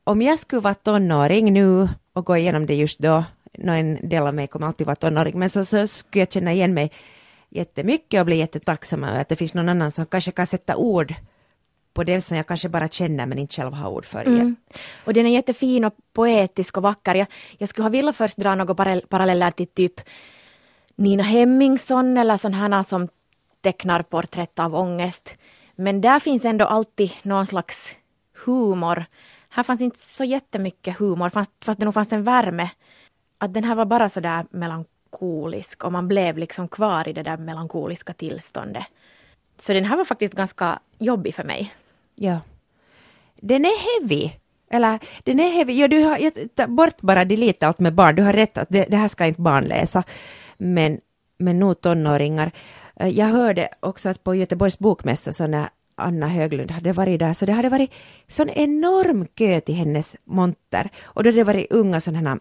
om 0.04 0.22
jag 0.22 0.38
skulle 0.38 0.60
vara 0.60 0.74
tonåring 0.74 1.52
nu 1.52 1.88
och 2.12 2.24
gå 2.26 2.36
igenom 2.36 2.66
det 2.66 2.74
just 2.74 2.98
då, 2.98 3.24
en 3.52 4.08
del 4.08 4.26
av 4.26 4.34
mig 4.34 4.46
kommer 4.46 4.66
alltid 4.66 4.86
vara 4.86 4.96
tonåring, 4.96 5.38
men 5.38 5.50
så, 5.50 5.64
så 5.64 5.86
skulle 5.86 6.20
jag 6.22 6.32
känna 6.32 6.52
igen 6.52 6.74
mig 6.74 6.90
jättemycket 7.50 8.20
och 8.20 8.26
bli 8.26 8.36
jättetacksam 8.36 9.04
över 9.04 9.20
att 9.20 9.28
det 9.28 9.36
finns 9.36 9.54
någon 9.54 9.68
annan 9.68 9.90
som 9.92 10.06
kanske 10.06 10.30
kan 10.30 10.46
sätta 10.46 10.76
ord 10.76 11.14
på 11.92 12.04
det 12.04 12.20
som 12.20 12.36
jag 12.36 12.46
kanske 12.46 12.68
bara 12.68 12.88
känner 12.88 13.26
men 13.26 13.38
inte 13.38 13.54
själv 13.54 13.72
har 13.72 13.90
ord 13.90 14.06
för. 14.06 14.26
Mm. 14.26 14.56
Och 15.04 15.14
den 15.14 15.26
är 15.26 15.30
jättefin 15.30 15.84
och 15.84 15.94
poetisk 16.12 16.76
och 16.76 16.82
vacker. 16.82 17.14
Jag, 17.14 17.26
jag 17.58 17.68
skulle 17.68 17.84
ha 17.84 17.90
velat 17.90 18.16
först 18.16 18.36
dra 18.36 18.54
några 18.54 18.74
paralleller 19.08 19.50
till 19.50 19.66
typ 19.66 20.00
Nina 20.96 21.22
Hemmingsson 21.22 22.16
eller 22.16 22.36
sådana 22.36 22.84
som 22.84 23.08
tecknar 23.60 24.02
porträtt 24.02 24.58
av 24.58 24.74
ångest. 24.74 25.34
Men 25.76 26.00
där 26.00 26.20
finns 26.20 26.44
ändå 26.44 26.64
alltid 26.64 27.12
någon 27.22 27.46
slags 27.46 27.94
humor. 28.44 29.04
Här 29.48 29.62
fanns 29.62 29.80
inte 29.80 29.98
så 29.98 30.24
jättemycket 30.24 30.98
humor, 30.98 31.30
fast, 31.30 31.50
fast 31.64 31.78
det 31.78 31.84
nog 31.84 31.94
fanns 31.94 32.12
en 32.12 32.24
värme. 32.24 32.70
Att 33.38 33.54
den 33.54 33.64
här 33.64 33.74
var 33.74 33.84
bara 33.84 34.08
sådär 34.08 34.46
melankolisk 34.50 35.84
och 35.84 35.92
man 35.92 36.08
blev 36.08 36.38
liksom 36.38 36.68
kvar 36.68 37.08
i 37.08 37.12
det 37.12 37.22
där 37.22 37.36
melankoliska 37.36 38.12
tillståndet. 38.12 38.84
Så 39.58 39.72
den 39.72 39.84
här 39.84 39.96
var 39.96 40.04
faktiskt 40.04 40.34
ganska 40.34 40.78
jobbig 40.98 41.34
för 41.34 41.44
mig. 41.44 41.74
Ja. 42.14 42.40
Den 43.40 43.64
är 43.64 44.00
heavy. 44.00 44.30
Eller, 44.70 44.98
den 45.24 45.40
är 45.40 45.50
heavy. 45.50 45.72
Ja, 45.72 45.88
du 45.88 46.04
har, 46.04 46.18
jag, 46.18 46.32
tar 46.54 46.66
bort 46.66 47.00
bara 47.00 47.24
delete 47.24 47.66
allt 47.66 47.78
med 47.78 47.94
barn. 47.94 48.14
Du 48.14 48.22
har 48.22 48.32
rätt 48.32 48.58
att 48.58 48.68
det, 48.70 48.84
det 48.84 48.96
här 48.96 49.08
ska 49.08 49.26
inte 49.26 49.40
barn 49.40 49.64
läsa. 49.64 50.02
Men, 50.58 51.00
men 51.38 51.58
nog 51.58 51.80
tonåringar. 51.80 52.50
Eh, 52.96 53.08
jag 53.08 53.26
hörde 53.26 53.68
också 53.80 54.08
att 54.08 54.24
på 54.24 54.34
Göteborgs 54.34 54.78
bokmässa 54.78 55.32
så 55.32 55.46
när 55.46 55.68
Anna 55.94 56.28
Höglund 56.28 56.70
hade 56.70 56.92
varit 56.92 57.18
där, 57.18 57.32
så 57.32 57.46
det 57.46 57.52
hade 57.52 57.68
varit 57.68 57.90
sån 58.26 58.50
enorm 58.50 59.26
kö 59.34 59.60
till 59.60 59.74
hennes 59.74 60.16
monter. 60.24 60.88
Och 61.02 61.22
då 61.22 61.28
hade 61.28 61.40
det 61.40 61.44
varit 61.44 61.72
unga 61.72 62.00
sådana 62.00 62.30
här 62.30 62.38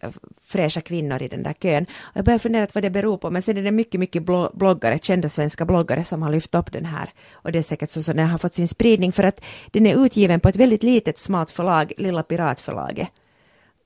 Eh, 0.00 0.10
fräscha 0.42 0.80
kvinnor 0.80 1.22
i 1.22 1.28
den 1.28 1.42
där 1.42 1.52
kön. 1.52 1.86
Och 2.00 2.16
jag 2.16 2.24
började 2.24 2.42
fundera 2.42 2.66
på 2.66 2.70
vad 2.74 2.82
det 2.84 2.90
beror 2.90 3.16
på, 3.18 3.30
men 3.30 3.42
sen 3.42 3.56
är 3.56 3.62
det 3.62 3.70
mycket, 3.70 4.00
mycket 4.00 4.22
bloggare, 4.54 4.98
kända 4.98 5.28
svenska 5.28 5.64
bloggare 5.64 6.04
som 6.04 6.22
har 6.22 6.30
lyft 6.30 6.54
upp 6.54 6.72
den 6.72 6.84
här. 6.84 7.10
Och 7.32 7.52
det 7.52 7.58
är 7.58 7.62
säkert 7.62 7.90
så 7.90 8.02
som 8.02 8.16
den 8.16 8.28
har 8.28 8.38
fått 8.38 8.54
sin 8.54 8.68
spridning 8.68 9.12
för 9.12 9.22
att 9.24 9.40
den 9.70 9.86
är 9.86 10.04
utgiven 10.04 10.40
på 10.40 10.48
ett 10.48 10.56
väldigt 10.56 10.82
litet 10.82 11.18
smalt 11.18 11.50
förlag, 11.50 11.92
Lilla 11.96 12.22
Piratförlaget. 12.22 13.08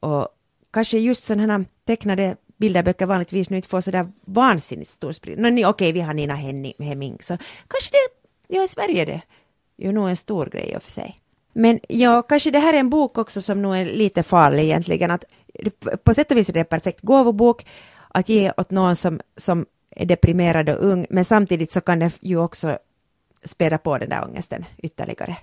Och 0.00 0.28
kanske 0.72 0.98
just 0.98 1.24
sådana 1.24 1.52
här 1.52 1.64
tecknade 1.86 2.36
bilderböcker 2.56 3.06
vanligtvis 3.06 3.50
nu 3.50 3.56
inte 3.56 3.68
får 3.68 3.80
sådär 3.80 4.12
vansinnigt 4.24 4.90
stor 4.90 5.12
spridning. 5.12 5.42
No, 5.42 5.48
ni- 5.50 5.66
Okej, 5.66 5.92
vi 5.92 6.00
har 6.00 6.14
Nina 6.14 6.34
Hemming, 6.78 7.16
så 7.20 7.36
kanske 7.68 7.90
det, 7.92 8.08
ja 8.56 8.64
i 8.64 8.68
Sverige 8.68 9.04
det 9.04 9.12
är 9.78 9.86
ju 9.86 9.92
nog 9.92 10.08
en 10.08 10.16
stor 10.16 10.46
grej 10.46 10.70
i 10.70 10.76
och 10.76 10.82
för 10.82 10.90
sig. 10.90 11.18
Men 11.52 11.80
ja, 11.88 12.22
kanske 12.22 12.50
det 12.50 12.58
här 12.58 12.74
är 12.74 12.78
en 12.78 12.90
bok 12.90 13.18
också 13.18 13.40
som 13.40 13.62
nog 13.62 13.76
är 13.76 13.84
lite 13.84 14.22
farlig 14.22 14.62
egentligen. 14.62 15.10
Att, 15.10 15.24
på 16.04 16.14
sätt 16.14 16.30
och 16.30 16.36
vis 16.36 16.48
är 16.48 16.52
det 16.52 16.60
en 16.60 16.66
perfekt 16.66 17.00
gåvobok 17.00 17.66
att 18.08 18.28
ge 18.28 18.52
åt 18.56 18.70
någon 18.70 18.96
som, 18.96 19.20
som 19.36 19.66
är 19.90 20.06
deprimerad 20.06 20.68
och 20.68 20.84
ung, 20.84 21.06
men 21.10 21.24
samtidigt 21.24 21.72
så 21.72 21.80
kan 21.80 21.98
det 21.98 22.12
ju 22.20 22.38
också 22.38 22.78
späda 23.44 23.78
på 23.78 23.98
den 23.98 24.08
där 24.08 24.24
ångesten 24.24 24.64
ytterligare. 24.78 25.36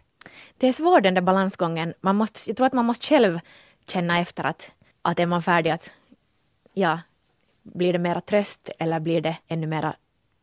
Det 0.58 0.68
är 0.68 0.74
svårt 0.74 1.04
den 1.04 1.14
där 1.14 1.22
balansgången. 1.22 1.94
Man 2.02 2.16
måste, 2.16 2.50
jag 2.50 2.58
tror 2.58 2.68
att 2.68 2.74
man 2.74 2.86
måste 2.86 3.06
själv 3.06 3.40
känna 3.88 4.20
efter 4.20 4.44
att, 4.44 4.72
att 5.02 5.20
är 5.20 5.26
man 5.26 5.44
färdig 5.44 5.70
att, 5.70 5.92
ja, 6.74 7.00
blir 7.64 7.94
det 7.94 8.00
mera 8.00 8.22
tröst 8.22 8.70
eller 8.80 9.00
blir 9.00 9.22
det 9.22 9.38
ännu 9.48 9.68
mera 9.68 9.96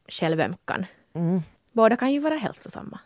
självömkan? 0.08 0.86
Mm. 1.14 1.42
Båda 1.72 1.96
kan 1.96 2.12
ju 2.12 2.20
vara 2.20 2.36
hälsosamma. 2.36 2.98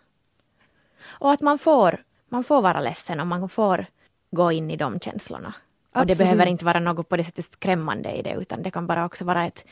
Och 1.02 1.32
att 1.32 1.40
man 1.40 1.58
får, 1.58 2.04
man 2.30 2.44
får 2.44 2.62
vara 2.62 2.80
ledsen 2.80 3.20
och 3.20 3.26
man 3.26 3.48
får 3.48 3.86
gå 4.30 4.52
in 4.52 4.70
i 4.70 4.76
de 4.76 5.00
känslorna. 5.00 5.54
Och 5.94 6.06
det 6.06 6.18
behöver 6.18 6.46
inte 6.46 6.64
vara 6.64 6.80
något 6.80 7.08
på 7.08 7.16
det 7.16 7.24
sättet 7.24 7.44
skrämmande 7.44 8.12
i 8.12 8.22
det 8.22 8.32
utan 8.34 8.62
det 8.62 8.70
kan 8.70 8.86
bara 8.86 9.04
också 9.04 9.24
vara 9.24 9.46
ett 9.46 9.64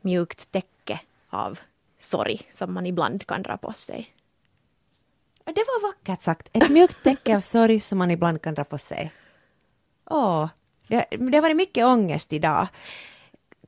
mjukt 0.00 0.52
täcke 0.52 1.00
av 1.30 1.58
sorg 2.00 2.48
som 2.52 2.74
man 2.74 2.86
ibland 2.86 3.26
kan 3.26 3.42
dra 3.42 3.56
på 3.56 3.72
sig. 3.72 4.08
Det 5.44 5.64
var 5.66 5.82
vackert 5.88 6.20
sagt. 6.20 6.48
Ett 6.52 6.68
mjukt 6.68 7.02
täcke 7.04 7.36
av 7.36 7.40
sorg 7.40 7.80
som 7.80 7.98
man 7.98 8.10
ibland 8.10 8.42
kan 8.42 8.54
dra 8.54 8.64
på 8.64 8.78
sig. 8.78 9.12
Åh, 10.10 10.48
det, 10.88 11.04
det 11.10 11.36
har 11.36 11.42
varit 11.42 11.56
mycket 11.56 11.84
ångest 11.86 12.32
idag. 12.32 12.66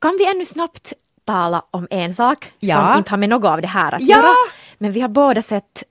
Kan 0.00 0.16
vi 0.18 0.30
ännu 0.30 0.44
snabbt 0.44 0.92
tala 1.24 1.64
om 1.70 1.86
en 1.90 2.14
sak 2.14 2.52
Ja. 2.58 2.88
som 2.88 2.98
inte 2.98 3.10
har 3.10 3.16
med 3.18 3.28
något 3.28 3.50
av 3.50 3.60
det 3.60 3.68
här 3.68 3.92
att 3.92 4.00
Ja. 4.02 4.16
göra? 4.16 4.32
Men 4.78 4.92
vi 4.92 5.00
har 5.00 5.08
båda 5.08 5.42
sett 5.42 5.82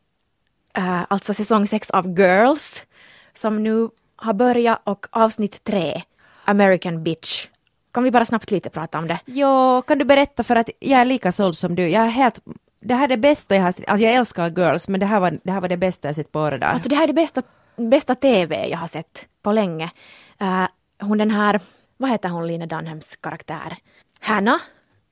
eh, 0.78 1.06
alltså 1.10 1.34
säsong 1.34 1.68
6 1.68 1.90
av 1.90 2.20
Girls 2.20 2.86
som 3.34 3.64
nu 3.64 3.90
har 4.16 4.34
börjat 4.34 4.82
och 4.84 5.08
avsnitt 5.12 5.64
3, 5.64 6.04
American 6.46 7.04
Bitch. 7.04 7.48
Kan 7.92 8.04
vi 8.04 8.12
bara 8.12 8.26
snabbt 8.26 8.52
lite 8.52 8.70
prata 8.70 8.98
om 8.98 9.08
det? 9.08 9.20
Jo, 9.26 9.82
kan 9.82 9.98
du 9.98 10.06
berätta 10.06 10.44
för 10.44 10.56
att 10.56 10.70
jag 10.80 11.02
är 11.02 11.06
lika 11.06 11.32
såld 11.32 11.58
som 11.58 11.76
du. 11.76 11.88
Jag 11.88 12.04
är 12.06 12.10
helt... 12.10 12.40
Det 12.80 12.94
här 12.94 13.04
är 13.04 13.08
det 13.08 13.18
bästa 13.18 13.56
jag 13.56 13.64
har 13.64 13.72
sett. 13.72 13.90
Alltså 13.90 14.06
jag 14.06 14.14
älskar 14.14 14.50
Girls, 14.50 14.88
men 14.88 15.00
det 15.00 15.06
här 15.06 15.20
var 15.20 15.40
det, 15.44 15.52
här 15.52 15.62
var 15.62 15.68
det 15.68 15.78
bästa 15.78 16.08
jag 16.08 16.16
sett 16.16 16.32
på 16.32 16.40
året. 16.40 16.64
Alltså 16.64 16.90
det 16.90 16.96
här 16.96 17.04
är 17.04 17.08
det 17.08 17.14
bästa, 17.14 17.42
bästa 17.76 18.16
TV 18.16 18.68
jag 18.70 18.78
har 18.78 18.88
sett 18.88 19.26
på 19.42 19.52
länge. 19.52 19.92
Eh, 20.40 20.68
hon 21.00 21.18
den 21.18 21.32
här, 21.32 21.62
vad 21.98 22.10
heter 22.10 22.30
hon 22.30 22.48
Lina 22.48 22.66
Dunhams 22.66 23.16
karaktär? 23.16 23.78
Hanna. 24.20 24.60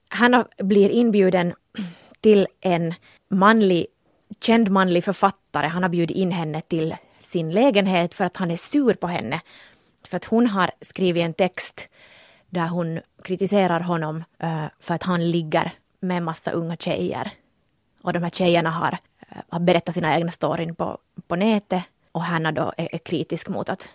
Hanna 0.10 0.48
blir 0.58 0.90
inbjuden 0.90 1.54
till 2.22 2.48
en 2.62 2.94
manlig, 3.30 3.86
känd 4.44 4.70
manlig 4.70 5.04
författare. 5.04 5.68
Han 5.68 5.84
har 5.84 5.90
bjudit 5.90 6.18
in 6.18 6.32
henne 6.32 6.62
till 6.62 6.96
sin 7.22 7.52
lägenhet 7.52 8.14
för 8.14 8.26
att 8.26 8.38
han 8.38 8.52
är 8.52 8.58
sur 8.58 8.94
på 8.94 9.08
henne. 9.08 9.42
För 10.08 10.18
att 10.18 10.26
hon 10.26 10.48
har 10.48 10.72
skrivit 10.82 11.24
en 11.24 11.34
text 11.34 11.88
där 12.50 12.68
hon 12.68 13.00
kritiserar 13.24 13.80
honom 13.80 14.24
eh, 14.40 14.66
för 14.80 14.94
att 14.94 15.04
han 15.04 15.32
ligger 15.32 15.72
med 16.00 16.18
en 16.18 16.24
massa 16.24 16.52
unga 16.52 16.78
tjejer. 16.78 17.32
Och 18.02 18.14
de 18.14 18.24
här 18.24 18.30
tjejerna 18.30 18.70
har, 18.70 18.98
eh, 19.30 19.38
har 19.50 19.60
berättat 19.60 19.96
sina 19.96 20.16
egna 20.16 20.32
storyn 20.32 20.76
på, 20.76 20.98
på 21.28 21.36
nätet 21.36 21.84
och 22.12 22.24
Hanna 22.24 22.52
då 22.52 22.74
är, 22.78 22.96
är 22.96 22.98
kritisk 22.98 23.48
mot 23.50 23.70
att, 23.70 23.90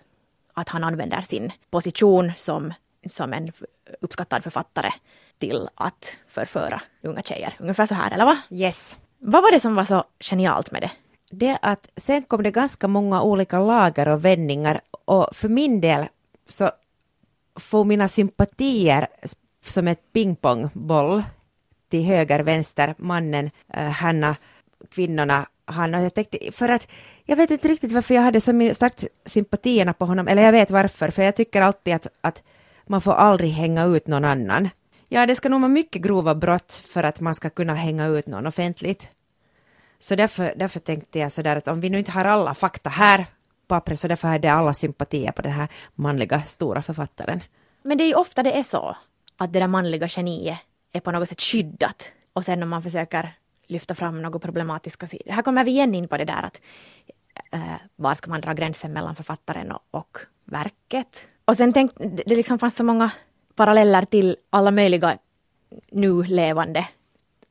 att 0.55 0.68
han 0.68 0.84
använder 0.84 1.20
sin 1.20 1.53
position 1.70 2.32
som, 2.36 2.74
som 3.07 3.32
en 3.32 3.53
uppskattad 4.01 4.42
författare 4.42 4.92
till 5.38 5.68
att 5.74 6.16
förföra 6.28 6.82
unga 7.03 7.22
tjejer. 7.22 7.55
Ungefär 7.59 7.86
så 7.86 7.94
här, 7.94 8.11
eller 8.11 8.24
va? 8.24 8.38
Yes. 8.51 8.99
Vad 9.19 9.43
var 9.43 9.53
det 9.53 9.61
som 9.61 9.75
var 9.75 9.85
så 9.85 10.05
genialt 10.21 10.71
med 10.71 10.83
det? 10.83 10.91
Det 11.31 11.59
att 11.62 11.89
sen 11.97 12.23
kom 12.23 12.43
det 12.43 12.51
ganska 12.51 12.89
många 12.89 13.23
olika 13.23 13.59
lager 13.59 14.09
och 14.09 14.25
vändningar 14.25 14.81
och 15.05 15.29
för 15.33 15.49
min 15.49 15.81
del 15.81 16.07
så 16.49 16.71
får 17.57 17.85
mina 17.85 18.09
sympatier 18.09 19.07
som 19.64 19.89
ett 19.89 20.12
pingpongboll 20.12 21.23
till 21.89 22.05
höger, 22.05 22.41
vänster, 22.41 22.95
mannen, 22.99 23.51
eh, 23.75 23.89
Hanna, 23.89 24.37
kvinnorna, 24.91 25.49
han 25.64 25.95
och 25.95 26.03
jag 26.03 26.14
tänkte, 26.14 26.53
för 26.53 26.69
att 26.69 26.89
jag 27.25 27.37
vet 27.37 27.51
inte 27.51 27.69
riktigt 27.69 27.93
varför 27.93 28.14
jag 28.14 28.23
hade 28.23 28.41
så 28.41 28.71
starkt 28.75 29.07
sympatierna 29.25 29.93
på 29.93 30.05
honom, 30.05 30.29
eller 30.29 30.43
jag 30.43 30.53
vet 30.53 30.71
varför, 30.71 31.11
för 31.11 31.23
jag 31.23 31.37
tycker 31.37 31.62
alltid 31.62 31.95
att, 31.95 32.07
att 32.21 32.43
man 32.87 33.01
får 33.01 33.12
aldrig 33.12 33.51
hänga 33.51 33.85
ut 33.85 34.07
någon 34.07 34.25
annan. 34.25 34.69
Ja, 35.09 35.26
det 35.26 35.34
ska 35.34 35.48
nog 35.48 35.61
vara 35.61 35.68
mycket 35.68 36.02
grova 36.02 36.34
brott 36.34 36.72
för 36.72 37.02
att 37.02 37.20
man 37.20 37.34
ska 37.34 37.50
kunna 37.50 37.74
hänga 37.74 38.06
ut 38.06 38.26
någon 38.26 38.46
offentligt. 38.46 39.09
Så 39.98 40.14
därför, 40.14 40.52
därför 40.56 40.80
tänkte 40.80 41.18
jag 41.18 41.32
sådär 41.32 41.56
att 41.56 41.68
om 41.68 41.80
vi 41.80 41.90
nu 41.90 41.98
inte 41.98 42.11
har 42.11 42.24
alla 42.24 42.54
fakta 42.54 42.90
här 42.90 43.18
på 43.18 43.26
pappret 43.66 44.00
så 44.00 44.09
därför 44.09 44.28
hade 44.28 44.48
jag 44.48 44.59
alla 44.59 44.74
sympatier 44.74 45.32
på 45.32 45.42
den 45.42 45.52
här 45.52 45.68
manliga 45.94 46.42
stora 46.42 46.82
författaren. 46.82 47.40
Men 47.82 47.98
det 47.98 48.04
är 48.04 48.09
ju 48.09 48.14
ofta 48.14 48.42
det 48.42 48.59
är 48.59 48.62
så 48.62 48.96
att 49.36 49.52
det 49.52 49.59
där 49.59 49.66
manliga 49.66 50.09
geniet 50.09 50.59
är 50.92 51.00
på 51.00 51.11
något 51.11 51.28
sätt 51.28 51.40
skyddat 51.40 52.09
och 52.32 52.44
sen 52.44 52.62
om 52.62 52.68
man 52.68 52.82
försöker 52.82 53.34
lyfta 53.66 53.94
fram 53.94 54.22
några 54.22 54.38
problematiska 54.38 55.06
sidor. 55.06 55.32
Här 55.32 55.42
kommer 55.42 55.64
vi 55.64 55.70
igen 55.70 55.94
in 55.94 56.09
på 56.09 56.16
det 56.16 56.24
där 56.24 56.42
att 56.42 56.61
eh, 57.52 57.80
var 57.96 58.14
ska 58.14 58.30
man 58.30 58.40
dra 58.40 58.52
gränsen 58.52 58.92
mellan 58.92 59.16
författaren 59.16 59.72
och, 59.72 59.82
och 59.90 60.18
verket? 60.44 61.28
Och 61.44 61.56
sen 61.56 61.72
tänkte 61.72 62.06
det 62.26 62.36
liksom 62.36 62.59
fanns 62.59 62.76
så 62.76 62.84
många 62.84 63.11
paralleller 63.59 64.04
till 64.04 64.36
alla 64.50 64.70
möjliga 64.70 65.18
nu 65.90 66.22
levande 66.22 66.86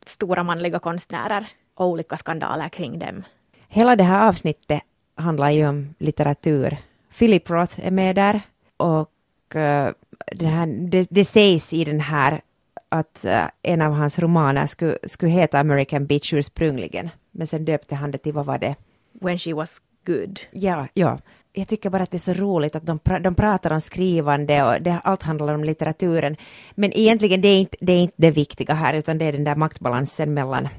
stora 0.06 0.44
manliga 0.44 0.80
konstnärer 0.80 1.48
och 1.76 1.88
olika 1.88 2.18
skandaler 2.18 2.70
kring 2.70 3.00
dem. 3.00 3.24
Hela 3.68 3.96
det 3.96 4.04
här 4.04 4.28
avsnittet 4.28 4.82
handlar 5.16 5.52
ju 5.52 5.68
om 5.68 5.96
litteratur. 6.00 6.78
Philip 7.20 7.50
Roth 7.50 7.88
är 7.88 7.92
med 7.92 8.16
där 8.16 8.42
och 8.78 9.56
eh, 9.56 9.92
det, 10.32 10.46
här, 10.46 10.68
det, 10.92 11.08
det 11.10 11.26
sägs 11.26 11.74
i 11.74 11.84
den 11.86 12.00
här 12.00 12.42
att 12.90 13.26
eh, 13.26 13.46
en 13.62 13.82
av 13.82 13.94
hans 13.94 14.20
romaner 14.20 14.66
skulle, 14.66 14.98
skulle 15.04 15.32
heta 15.32 15.60
American 15.60 16.06
Bitch 16.06 16.34
ursprungligen. 16.34 17.10
Men 17.32 17.48
sen 17.48 17.66
döpte 17.66 17.96
han 17.96 18.12
det 18.12 18.18
till, 18.18 18.34
vad 18.34 18.46
var 18.46 18.58
det? 18.58 18.76
When 19.22 19.38
she 19.38 19.54
was 19.54 19.82
good. 20.06 20.40
Ja, 20.52 20.88
ja. 20.94 21.18
Jag 21.58 21.68
tycker 21.68 21.90
bara 21.90 22.04
att 22.04 22.12
det 22.12 22.18
är 22.18 22.20
så 22.20 22.34
roligt 22.34 22.76
att 22.76 22.86
de, 22.86 23.00
pra- 23.00 23.20
de 23.20 23.36
pratar 23.36 23.72
om 23.72 23.82
skrivande 23.82 24.64
och 24.64 24.82
det, 24.82 25.00
allt 25.04 25.24
handlar 25.24 25.54
om 25.54 25.64
litteraturen. 25.64 26.36
Men 26.76 26.98
egentligen 26.98 27.42
det 27.42 27.48
är, 27.48 27.60
inte, 27.60 27.78
det 27.80 27.94
är 27.94 28.02
inte 28.02 28.14
det 28.18 28.32
viktiga 28.32 28.74
här, 28.74 28.94
utan 28.94 29.18
det 29.18 29.26
är 29.26 29.32
den 29.32 29.44
där 29.44 29.56
maktbalansen 29.56 30.34
mellan 30.34 30.70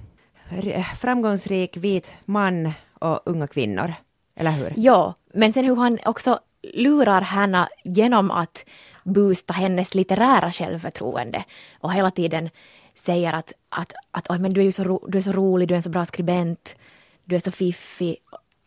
framgångsrik 0.99 1.77
vit 1.77 2.13
man 2.25 2.73
och 2.99 3.21
unga 3.25 3.47
kvinnor. 3.47 3.95
Eller 4.37 4.51
hur? 4.51 4.73
Ja, 4.77 5.15
men 5.35 5.53
sen 5.53 5.65
hur 5.65 5.77
han 5.77 5.99
också 6.05 6.39
lurar 6.75 7.21
Hanna 7.21 7.69
genom 7.85 8.31
att 8.31 8.65
boosta 9.05 9.53
hennes 9.53 9.95
litterära 9.95 10.51
självförtroende 10.51 11.45
och 11.81 11.93
hela 11.93 12.11
tiden 12.11 12.51
säger 12.95 13.33
att, 13.33 13.53
att, 13.69 13.93
att 14.11 14.31
oj, 14.31 14.39
men 14.39 14.53
du 14.53 14.61
är 14.61 14.65
ju 14.65 14.73
så, 14.73 14.85
ro, 14.85 15.07
du 15.09 15.19
är 15.19 15.23
så 15.23 15.33
rolig, 15.33 15.69
du 15.69 15.75
är 15.75 15.77
en 15.77 15.83
så 15.83 15.91
bra 15.91 16.05
skribent, 16.05 16.77
du 17.25 17.37
är 17.37 17.41
så 17.41 17.51
fiffig, 17.51 18.17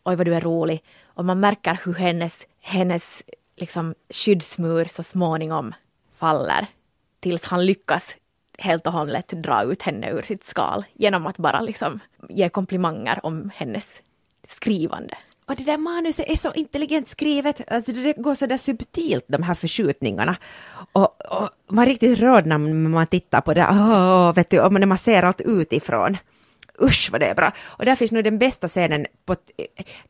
oj 0.04 0.16
vad 0.16 0.26
du 0.26 0.36
är 0.36 0.42
rolig. 0.42 0.84
Och 1.14 1.26
man 1.26 1.40
märker 1.40 1.80
hur 1.86 1.94
hennes, 1.94 2.46
hennes 2.62 3.24
liksom, 3.56 3.96
skyddsmur 4.10 4.86
så 4.86 5.04
småningom 5.04 5.74
faller 6.14 6.68
tills 7.20 7.46
han 7.46 7.66
lyckas 7.66 8.16
helt 8.58 8.88
och 8.88 8.94
hållet 8.94 9.28
dra 9.28 9.64
ut 9.64 9.82
henne 9.82 10.12
ur 10.12 10.22
sitt 10.22 10.44
skal 10.44 10.84
genom 10.94 11.28
att 11.28 11.38
bara 11.38 11.62
liksom 11.62 12.00
ge 12.30 12.50
komplimanger 12.50 13.20
om 13.26 13.52
hennes 13.56 14.02
skrivande. 14.48 15.18
Och 15.46 15.56
det 15.56 15.64
där 15.64 15.78
manuset 15.78 16.30
är 16.30 16.36
så 16.36 16.54
intelligent 16.54 17.08
skrivet, 17.08 17.72
alltså 17.72 17.92
det 17.92 18.14
går 18.14 18.36
så 18.36 18.46
där 18.46 18.58
subtilt 18.58 19.26
de 19.28 19.44
här 19.44 19.54
förskjutningarna. 19.54 20.38
Och, 20.92 21.42
och 21.42 21.50
man 21.70 21.84
är 21.84 21.90
riktigt 21.90 22.20
rörd 22.20 22.46
när 22.46 22.58
man 22.58 23.08
tittar 23.08 23.42
på 23.42 23.54
det, 23.54 23.66
oh, 23.66 24.34
vet 24.34 24.50
du, 24.50 24.60
och 24.60 24.74
när 24.74 24.86
man 24.86 24.98
ser 24.98 25.24
allt 25.24 25.42
utifrån. 25.42 26.18
Usch 26.82 27.10
vad 27.12 27.22
det 27.22 27.28
är 27.28 27.36
bra. 27.36 27.52
Och 27.66 27.86
där 27.86 27.96
finns 27.96 28.12
nu 28.12 28.22
den 28.22 28.38
bästa 28.38 28.68
scenen 28.68 29.06
på 29.26 29.36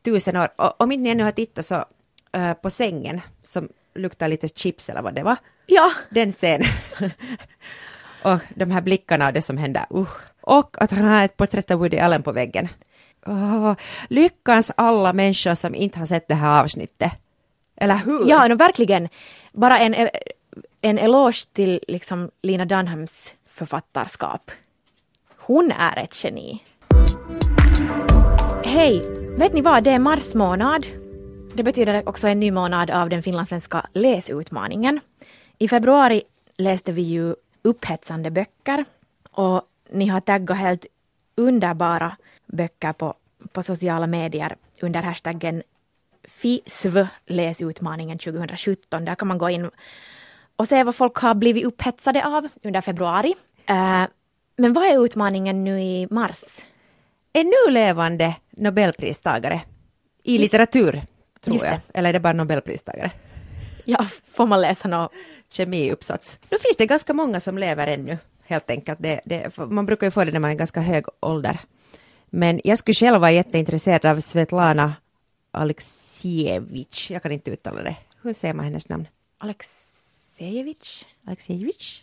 tusen 0.02 0.36
år. 0.36 0.48
Och 0.56 0.80
om 0.80 0.92
inte 0.92 1.02
ni 1.02 1.10
ännu 1.10 1.24
har 1.24 1.32
tittat 1.32 1.66
så 1.66 1.84
eh, 2.32 2.52
på 2.54 2.70
sängen 2.70 3.20
som 3.42 3.68
luktar 3.94 4.28
lite 4.28 4.48
chips 4.48 4.88
eller 4.88 5.02
vad 5.02 5.14
det 5.14 5.22
var. 5.22 5.36
Ja, 5.66 5.92
Den 6.10 6.32
scenen. 6.32 6.68
och 8.24 8.38
de 8.54 8.70
här 8.70 8.80
blickarna 8.80 9.26
och 9.26 9.32
det 9.32 9.42
som 9.42 9.56
händer. 9.56 9.86
Usch. 9.94 10.20
Och 10.40 10.82
att 10.82 10.90
han 10.90 11.04
har 11.04 11.24
ett 11.24 11.36
porträtt 11.36 11.70
av 11.70 11.78
Woody 11.78 11.98
Allen 11.98 12.22
på 12.22 12.32
väggen. 12.32 12.68
Åh, 13.26 13.74
lyckans 14.08 14.70
alla 14.76 15.12
människor 15.12 15.54
som 15.54 15.74
inte 15.74 15.98
har 15.98 16.06
sett 16.06 16.28
det 16.28 16.34
här 16.34 16.62
avsnittet. 16.62 17.12
Eller 17.76 17.96
hur? 17.96 18.28
Ja, 18.28 18.48
no, 18.48 18.54
verkligen. 18.54 19.08
Bara 19.52 19.78
en, 19.78 20.08
en 20.80 20.98
eloge 20.98 21.46
till 21.52 21.80
liksom 21.88 22.30
Lina 22.42 22.64
Dunhams 22.64 23.32
författarskap. 23.48 24.50
Hon 25.44 25.72
är 25.72 25.98
ett 25.98 26.24
geni. 26.24 26.62
Hej! 28.64 29.02
Vet 29.38 29.52
ni 29.52 29.60
vad, 29.60 29.84
det 29.84 29.90
är 29.90 29.98
mars 29.98 30.34
månad. 30.34 30.86
Det 31.54 31.62
betyder 31.62 32.08
också 32.08 32.28
en 32.28 32.40
ny 32.40 32.50
månad 32.50 32.90
av 32.90 33.08
den 33.08 33.22
finlandssvenska 33.22 33.86
läsutmaningen. 33.92 35.00
I 35.58 35.68
februari 35.68 36.22
läste 36.56 36.92
vi 36.92 37.02
ju 37.02 37.34
upphetsande 37.62 38.30
böcker 38.30 38.84
och 39.30 39.62
ni 39.90 40.06
har 40.06 40.20
taggat 40.20 40.58
helt 40.58 40.86
underbara 41.34 42.16
böcker 42.46 42.92
på, 42.92 43.14
på 43.52 43.62
sociala 43.62 44.06
medier 44.06 44.56
under 44.82 45.02
hashtaggen 45.02 45.62
FISV 46.24 47.06
läsutmaningen 47.26 48.18
2017. 48.18 49.04
Där 49.04 49.14
kan 49.14 49.28
man 49.28 49.38
gå 49.38 49.50
in 49.50 49.70
och 50.56 50.68
se 50.68 50.84
vad 50.84 50.94
folk 50.94 51.16
har 51.16 51.34
blivit 51.34 51.64
upphetsade 51.64 52.26
av 52.26 52.48
under 52.62 52.80
februari. 52.80 53.34
Uh, 53.70 54.04
men 54.62 54.72
vad 54.72 54.84
är 54.84 55.04
utmaningen 55.04 55.64
nu 55.64 55.80
i 55.80 56.06
mars? 56.10 56.60
En 57.32 57.46
nu 57.46 57.72
levande 57.72 58.34
Nobelpristagare 58.50 59.60
i 60.22 60.38
litteratur, 60.38 61.02
tror 61.40 61.54
Just 61.54 61.66
jag. 61.66 61.74
det. 61.74 61.98
Eller 61.98 62.08
är 62.08 62.12
det 62.12 62.20
bara 62.20 62.32
Nobelpristagare? 62.32 63.10
Ja, 63.84 64.06
får 64.32 64.46
man 64.46 64.60
läsa 64.60 64.88
något? 64.88 65.12
Kemiuppsats. 65.48 66.38
Nu 66.50 66.58
finns 66.58 66.76
det 66.76 66.86
ganska 66.86 67.14
många 67.14 67.40
som 67.40 67.58
lever 67.58 67.86
ännu, 67.86 68.18
helt 68.44 68.70
enkelt. 68.70 68.98
Det, 69.02 69.20
det, 69.24 69.56
man 69.58 69.86
brukar 69.86 70.06
ju 70.06 70.10
få 70.10 70.24
det 70.24 70.32
när 70.32 70.40
man 70.40 70.50
är 70.50 70.54
ganska 70.54 70.80
hög 70.80 71.04
ålder. 71.20 71.60
Men 72.30 72.60
jag 72.64 72.78
skulle 72.78 72.94
själv 72.94 73.20
vara 73.20 73.32
jätteintresserad 73.32 74.06
av 74.06 74.20
Svetlana 74.20 74.94
Alexievich. 75.50 77.10
Jag 77.10 77.22
kan 77.22 77.32
inte 77.32 77.50
uttala 77.50 77.82
det. 77.82 77.96
Hur 78.22 78.34
säger 78.34 78.54
man 78.54 78.64
hennes 78.64 78.88
namn? 78.88 79.08
Alexejevich? 79.38 81.04
Alexejevich? 81.26 82.02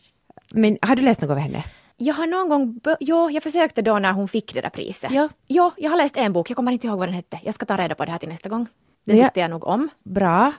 Men 0.52 0.78
har 0.82 0.96
du 0.96 1.02
läst 1.02 1.22
något 1.22 1.32
av 1.32 1.38
henne? 1.38 1.64
Jag 2.02 2.16
har 2.16 2.28
någon 2.28 2.50
gång, 2.50 2.80
jo, 3.00 3.30
jag 3.32 3.44
försökte 3.44 3.82
då 3.82 4.00
när 4.00 4.14
hon 4.14 4.28
fick 4.28 4.54
det 4.54 4.62
där 4.62 4.70
priset. 4.70 5.12
Ja. 5.12 5.30
Jo, 5.48 5.72
jag 5.78 5.90
har 5.90 5.98
läst 5.98 6.18
en 6.18 6.34
bok, 6.34 6.50
jag 6.50 6.56
kommer 6.56 6.72
inte 6.72 6.88
ihåg 6.88 7.00
vad 7.00 7.08
den 7.08 7.16
hette. 7.16 7.40
Jag 7.44 7.54
ska 7.56 7.66
ta 7.66 7.78
reda 7.78 7.96
på 7.96 8.06
det 8.06 8.12
här 8.12 8.18
till 8.20 8.30
nästa 8.30 8.50
gång. 8.50 8.68
Den 9.06 9.18
Ja. 9.18 9.24
tyckte 9.24 9.40
jag 9.40 9.50
nog 9.50 9.64
om. 9.68 9.90
Bra. 10.04 10.52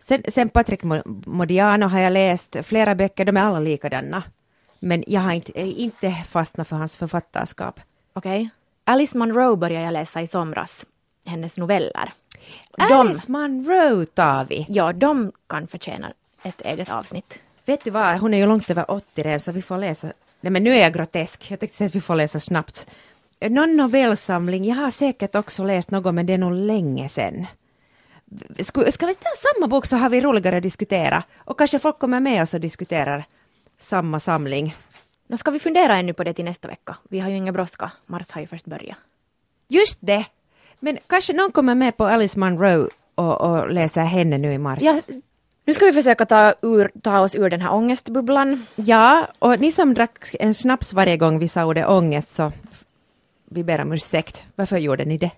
Sen, 0.00 0.22
sen 0.28 0.48
Patrick 0.48 0.82
Mo- 0.82 1.22
Modiano 1.28 1.86
har 1.86 2.00
jag 2.00 2.12
läst 2.12 2.56
flera 2.62 2.94
böcker, 2.94 3.24
de 3.24 3.36
är 3.36 3.40
alla 3.42 3.60
likadana. 3.60 4.22
Men 4.80 5.04
jag 5.06 5.20
har 5.20 5.32
inte, 5.32 5.60
inte 5.60 6.10
fastnat 6.28 6.68
för 6.68 6.76
hans 6.76 6.96
författarskap. 6.96 7.80
Okej. 8.12 8.50
Alice 8.84 9.18
Munro 9.18 9.56
började 9.56 9.84
jag 9.84 9.92
läsa 9.92 10.22
i 10.22 10.26
somras. 10.26 10.86
Hennes 11.26 11.58
noveller. 11.58 12.12
Alice 12.78 13.30
Munro 13.32 14.04
tar 14.06 14.44
vi. 14.44 14.66
Ja, 14.68 14.92
de 14.92 15.32
kan 15.46 15.66
förtjäna 15.66 16.12
ett 16.42 16.60
eget 16.60 16.90
avsnitt. 16.90 17.38
Vet 17.64 17.84
du 17.84 17.90
vad, 17.90 18.18
hon 18.20 18.34
är 18.34 18.38
ju 18.38 18.46
långt 18.46 18.70
över 18.70 18.90
80 18.90 19.22
redan 19.22 19.40
så 19.40 19.52
vi 19.52 19.62
får 19.62 19.78
läsa. 19.78 20.12
Nej 20.42 20.50
men 20.50 20.64
nu 20.64 20.74
är 20.74 20.80
jag 20.80 20.92
grotesk, 20.92 21.50
jag 21.50 21.60
tänkte 21.60 21.76
säga 21.76 21.88
att 21.88 21.94
vi 21.94 22.00
får 22.00 22.14
läsa 22.14 22.40
snabbt. 22.40 22.86
Någon 23.40 23.76
novellsamling, 23.76 24.64
jag 24.64 24.76
har 24.76 24.90
säkert 24.90 25.34
också 25.34 25.64
läst 25.64 25.90
något 25.90 26.14
men 26.14 26.26
det 26.26 26.32
är 26.32 26.38
nog 26.38 26.52
länge 26.52 27.08
sedan. 27.08 27.46
Ska, 28.58 28.92
ska 28.92 29.06
vi 29.06 29.14
ta 29.14 29.28
samma 29.36 29.66
bok 29.66 29.86
så 29.86 29.96
har 29.96 30.10
vi 30.10 30.20
roligare 30.20 30.56
att 30.56 30.62
diskutera 30.62 31.22
och 31.36 31.58
kanske 31.58 31.78
folk 31.78 31.98
kommer 31.98 32.20
med 32.20 32.42
oss 32.42 32.54
och 32.54 32.60
diskuterar 32.60 33.24
samma 33.78 34.20
samling. 34.20 34.76
Nu 35.26 35.36
ska 35.36 35.50
vi 35.50 35.58
fundera 35.58 35.96
ännu 35.96 36.12
på 36.12 36.24
det 36.24 36.34
till 36.34 36.44
nästa 36.44 36.68
vecka. 36.68 36.96
Vi 37.08 37.20
har 37.20 37.30
ju 37.30 37.36
ingen 37.36 37.54
brådska. 37.54 37.92
Mars 38.06 38.30
har 38.30 38.40
ju 38.40 38.46
först 38.46 38.64
börjat. 38.64 38.96
Just 39.68 39.98
det! 40.00 40.24
Men 40.80 40.98
kanske 41.06 41.32
någon 41.32 41.52
kommer 41.52 41.74
med 41.74 41.96
på 41.96 42.06
Alice 42.06 42.38
Munro 42.38 42.88
och, 43.14 43.40
och 43.40 43.72
läser 43.72 44.04
henne 44.04 44.38
nu 44.38 44.52
i 44.52 44.58
mars. 44.58 44.78
Ja, 44.82 45.00
nu 45.64 45.74
ska 45.74 45.86
vi 45.86 45.92
försöka 45.92 46.26
ta, 46.26 46.54
ur, 46.62 46.90
ta 47.02 47.20
oss 47.20 47.34
ur 47.34 47.50
den 47.50 47.60
här 47.60 47.72
ångestbubblan. 47.72 48.66
Ja, 48.76 49.28
och 49.38 49.60
ni 49.60 49.72
som 49.72 49.94
drack 49.94 50.34
en 50.40 50.54
snaps 50.54 50.92
varje 50.92 51.16
gång 51.16 51.38
vi 51.38 51.48
sa 51.48 51.64
ordet 51.64 51.88
ångest 51.88 52.34
så 52.34 52.52
vi 53.44 53.64
ber 53.64 53.80
om 53.80 53.92
ursäkt. 53.92 54.44
Varför 54.54 54.78
gjorde 54.78 55.04
ni 55.04 55.18
det? 55.18 55.30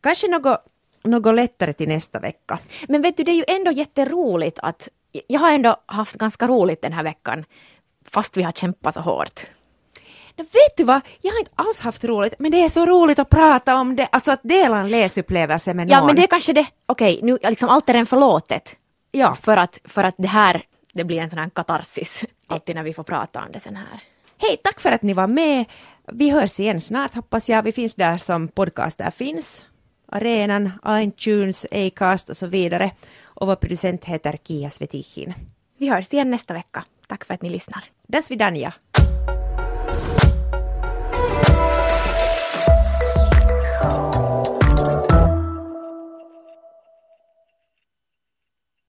Kanske 0.00 0.28
något, 0.28 0.64
något 1.04 1.34
lättare 1.34 1.72
till 1.72 1.88
nästa 1.88 2.18
vecka. 2.18 2.58
Men 2.88 3.02
vet 3.02 3.16
du, 3.16 3.22
det 3.22 3.30
är 3.30 3.36
ju 3.36 3.44
ändå 3.48 3.70
jätteroligt 3.70 4.58
att... 4.62 4.88
Jag 5.26 5.40
har 5.40 5.52
ändå 5.52 5.76
haft 5.86 6.14
ganska 6.14 6.46
roligt 6.46 6.82
den 6.82 6.92
här 6.92 7.02
veckan, 7.02 7.44
fast 8.10 8.36
vi 8.36 8.42
har 8.42 8.52
kämpat 8.52 8.94
så 8.94 9.00
hårt. 9.00 9.40
Men 10.36 10.46
vet 10.46 10.76
du 10.76 10.84
vad? 10.84 11.00
Jag 11.20 11.32
har 11.32 11.38
inte 11.38 11.52
alls 11.54 11.80
haft 11.80 12.04
roligt, 12.04 12.34
men 12.38 12.50
det 12.50 12.64
är 12.64 12.68
så 12.68 12.86
roligt 12.86 13.18
att 13.18 13.30
prata 13.30 13.76
om 13.76 13.96
det, 13.96 14.08
alltså 14.12 14.32
att 14.32 14.40
dela 14.42 14.78
en 14.78 14.88
läsupplevelse 14.88 15.74
med 15.74 15.86
någon. 15.86 15.98
Ja, 15.98 16.06
men 16.06 16.16
det 16.16 16.22
är 16.22 16.26
kanske 16.26 16.52
det. 16.52 16.66
Okej, 16.86 17.20
nu 17.22 17.38
liksom 17.42 17.68
allt 17.68 17.88
är 17.88 17.92
redan 17.92 18.06
förlåtet. 18.06 18.76
Ja. 19.10 19.34
För 19.34 19.56
att, 19.56 19.78
för 19.84 20.04
att 20.04 20.14
det 20.18 20.28
här, 20.28 20.62
det 20.92 21.04
blir 21.04 21.18
en 21.18 21.30
sån 21.30 21.38
här 21.38 21.50
katarsis 21.50 22.24
alltid 22.46 22.74
när 22.74 22.82
vi 22.82 22.94
får 22.94 23.02
prata 23.02 23.44
om 23.44 23.52
det 23.52 23.60
sen 23.60 23.76
här. 23.76 24.00
Hej, 24.38 24.56
tack 24.64 24.80
för 24.80 24.92
att 24.92 25.02
ni 25.02 25.12
var 25.12 25.26
med. 25.26 25.64
Vi 26.12 26.30
hörs 26.30 26.60
igen 26.60 26.80
snart 26.80 27.14
hoppas 27.14 27.48
jag. 27.48 27.62
Vi 27.62 27.72
finns 27.72 27.94
där 27.94 28.18
som 28.18 28.48
podcaster 28.48 29.10
finns. 29.10 29.64
Arenan, 30.08 30.72
iTunes, 30.88 31.66
Acast 31.70 32.30
och 32.30 32.36
så 32.36 32.46
vidare. 32.46 32.90
Och 33.24 33.46
vår 33.46 33.56
producent 33.56 34.04
heter 34.04 34.38
Kia 34.44 34.70
Svetichin. 34.70 35.34
Vi 35.78 35.88
hörs 35.88 36.12
igen 36.12 36.30
nästa 36.30 36.54
vecka. 36.54 36.84
Tack 37.06 37.24
för 37.24 37.34
att 37.34 37.42
ni 37.42 37.50
lyssnar. 37.50 37.84
Dasvidanja! 38.06 38.74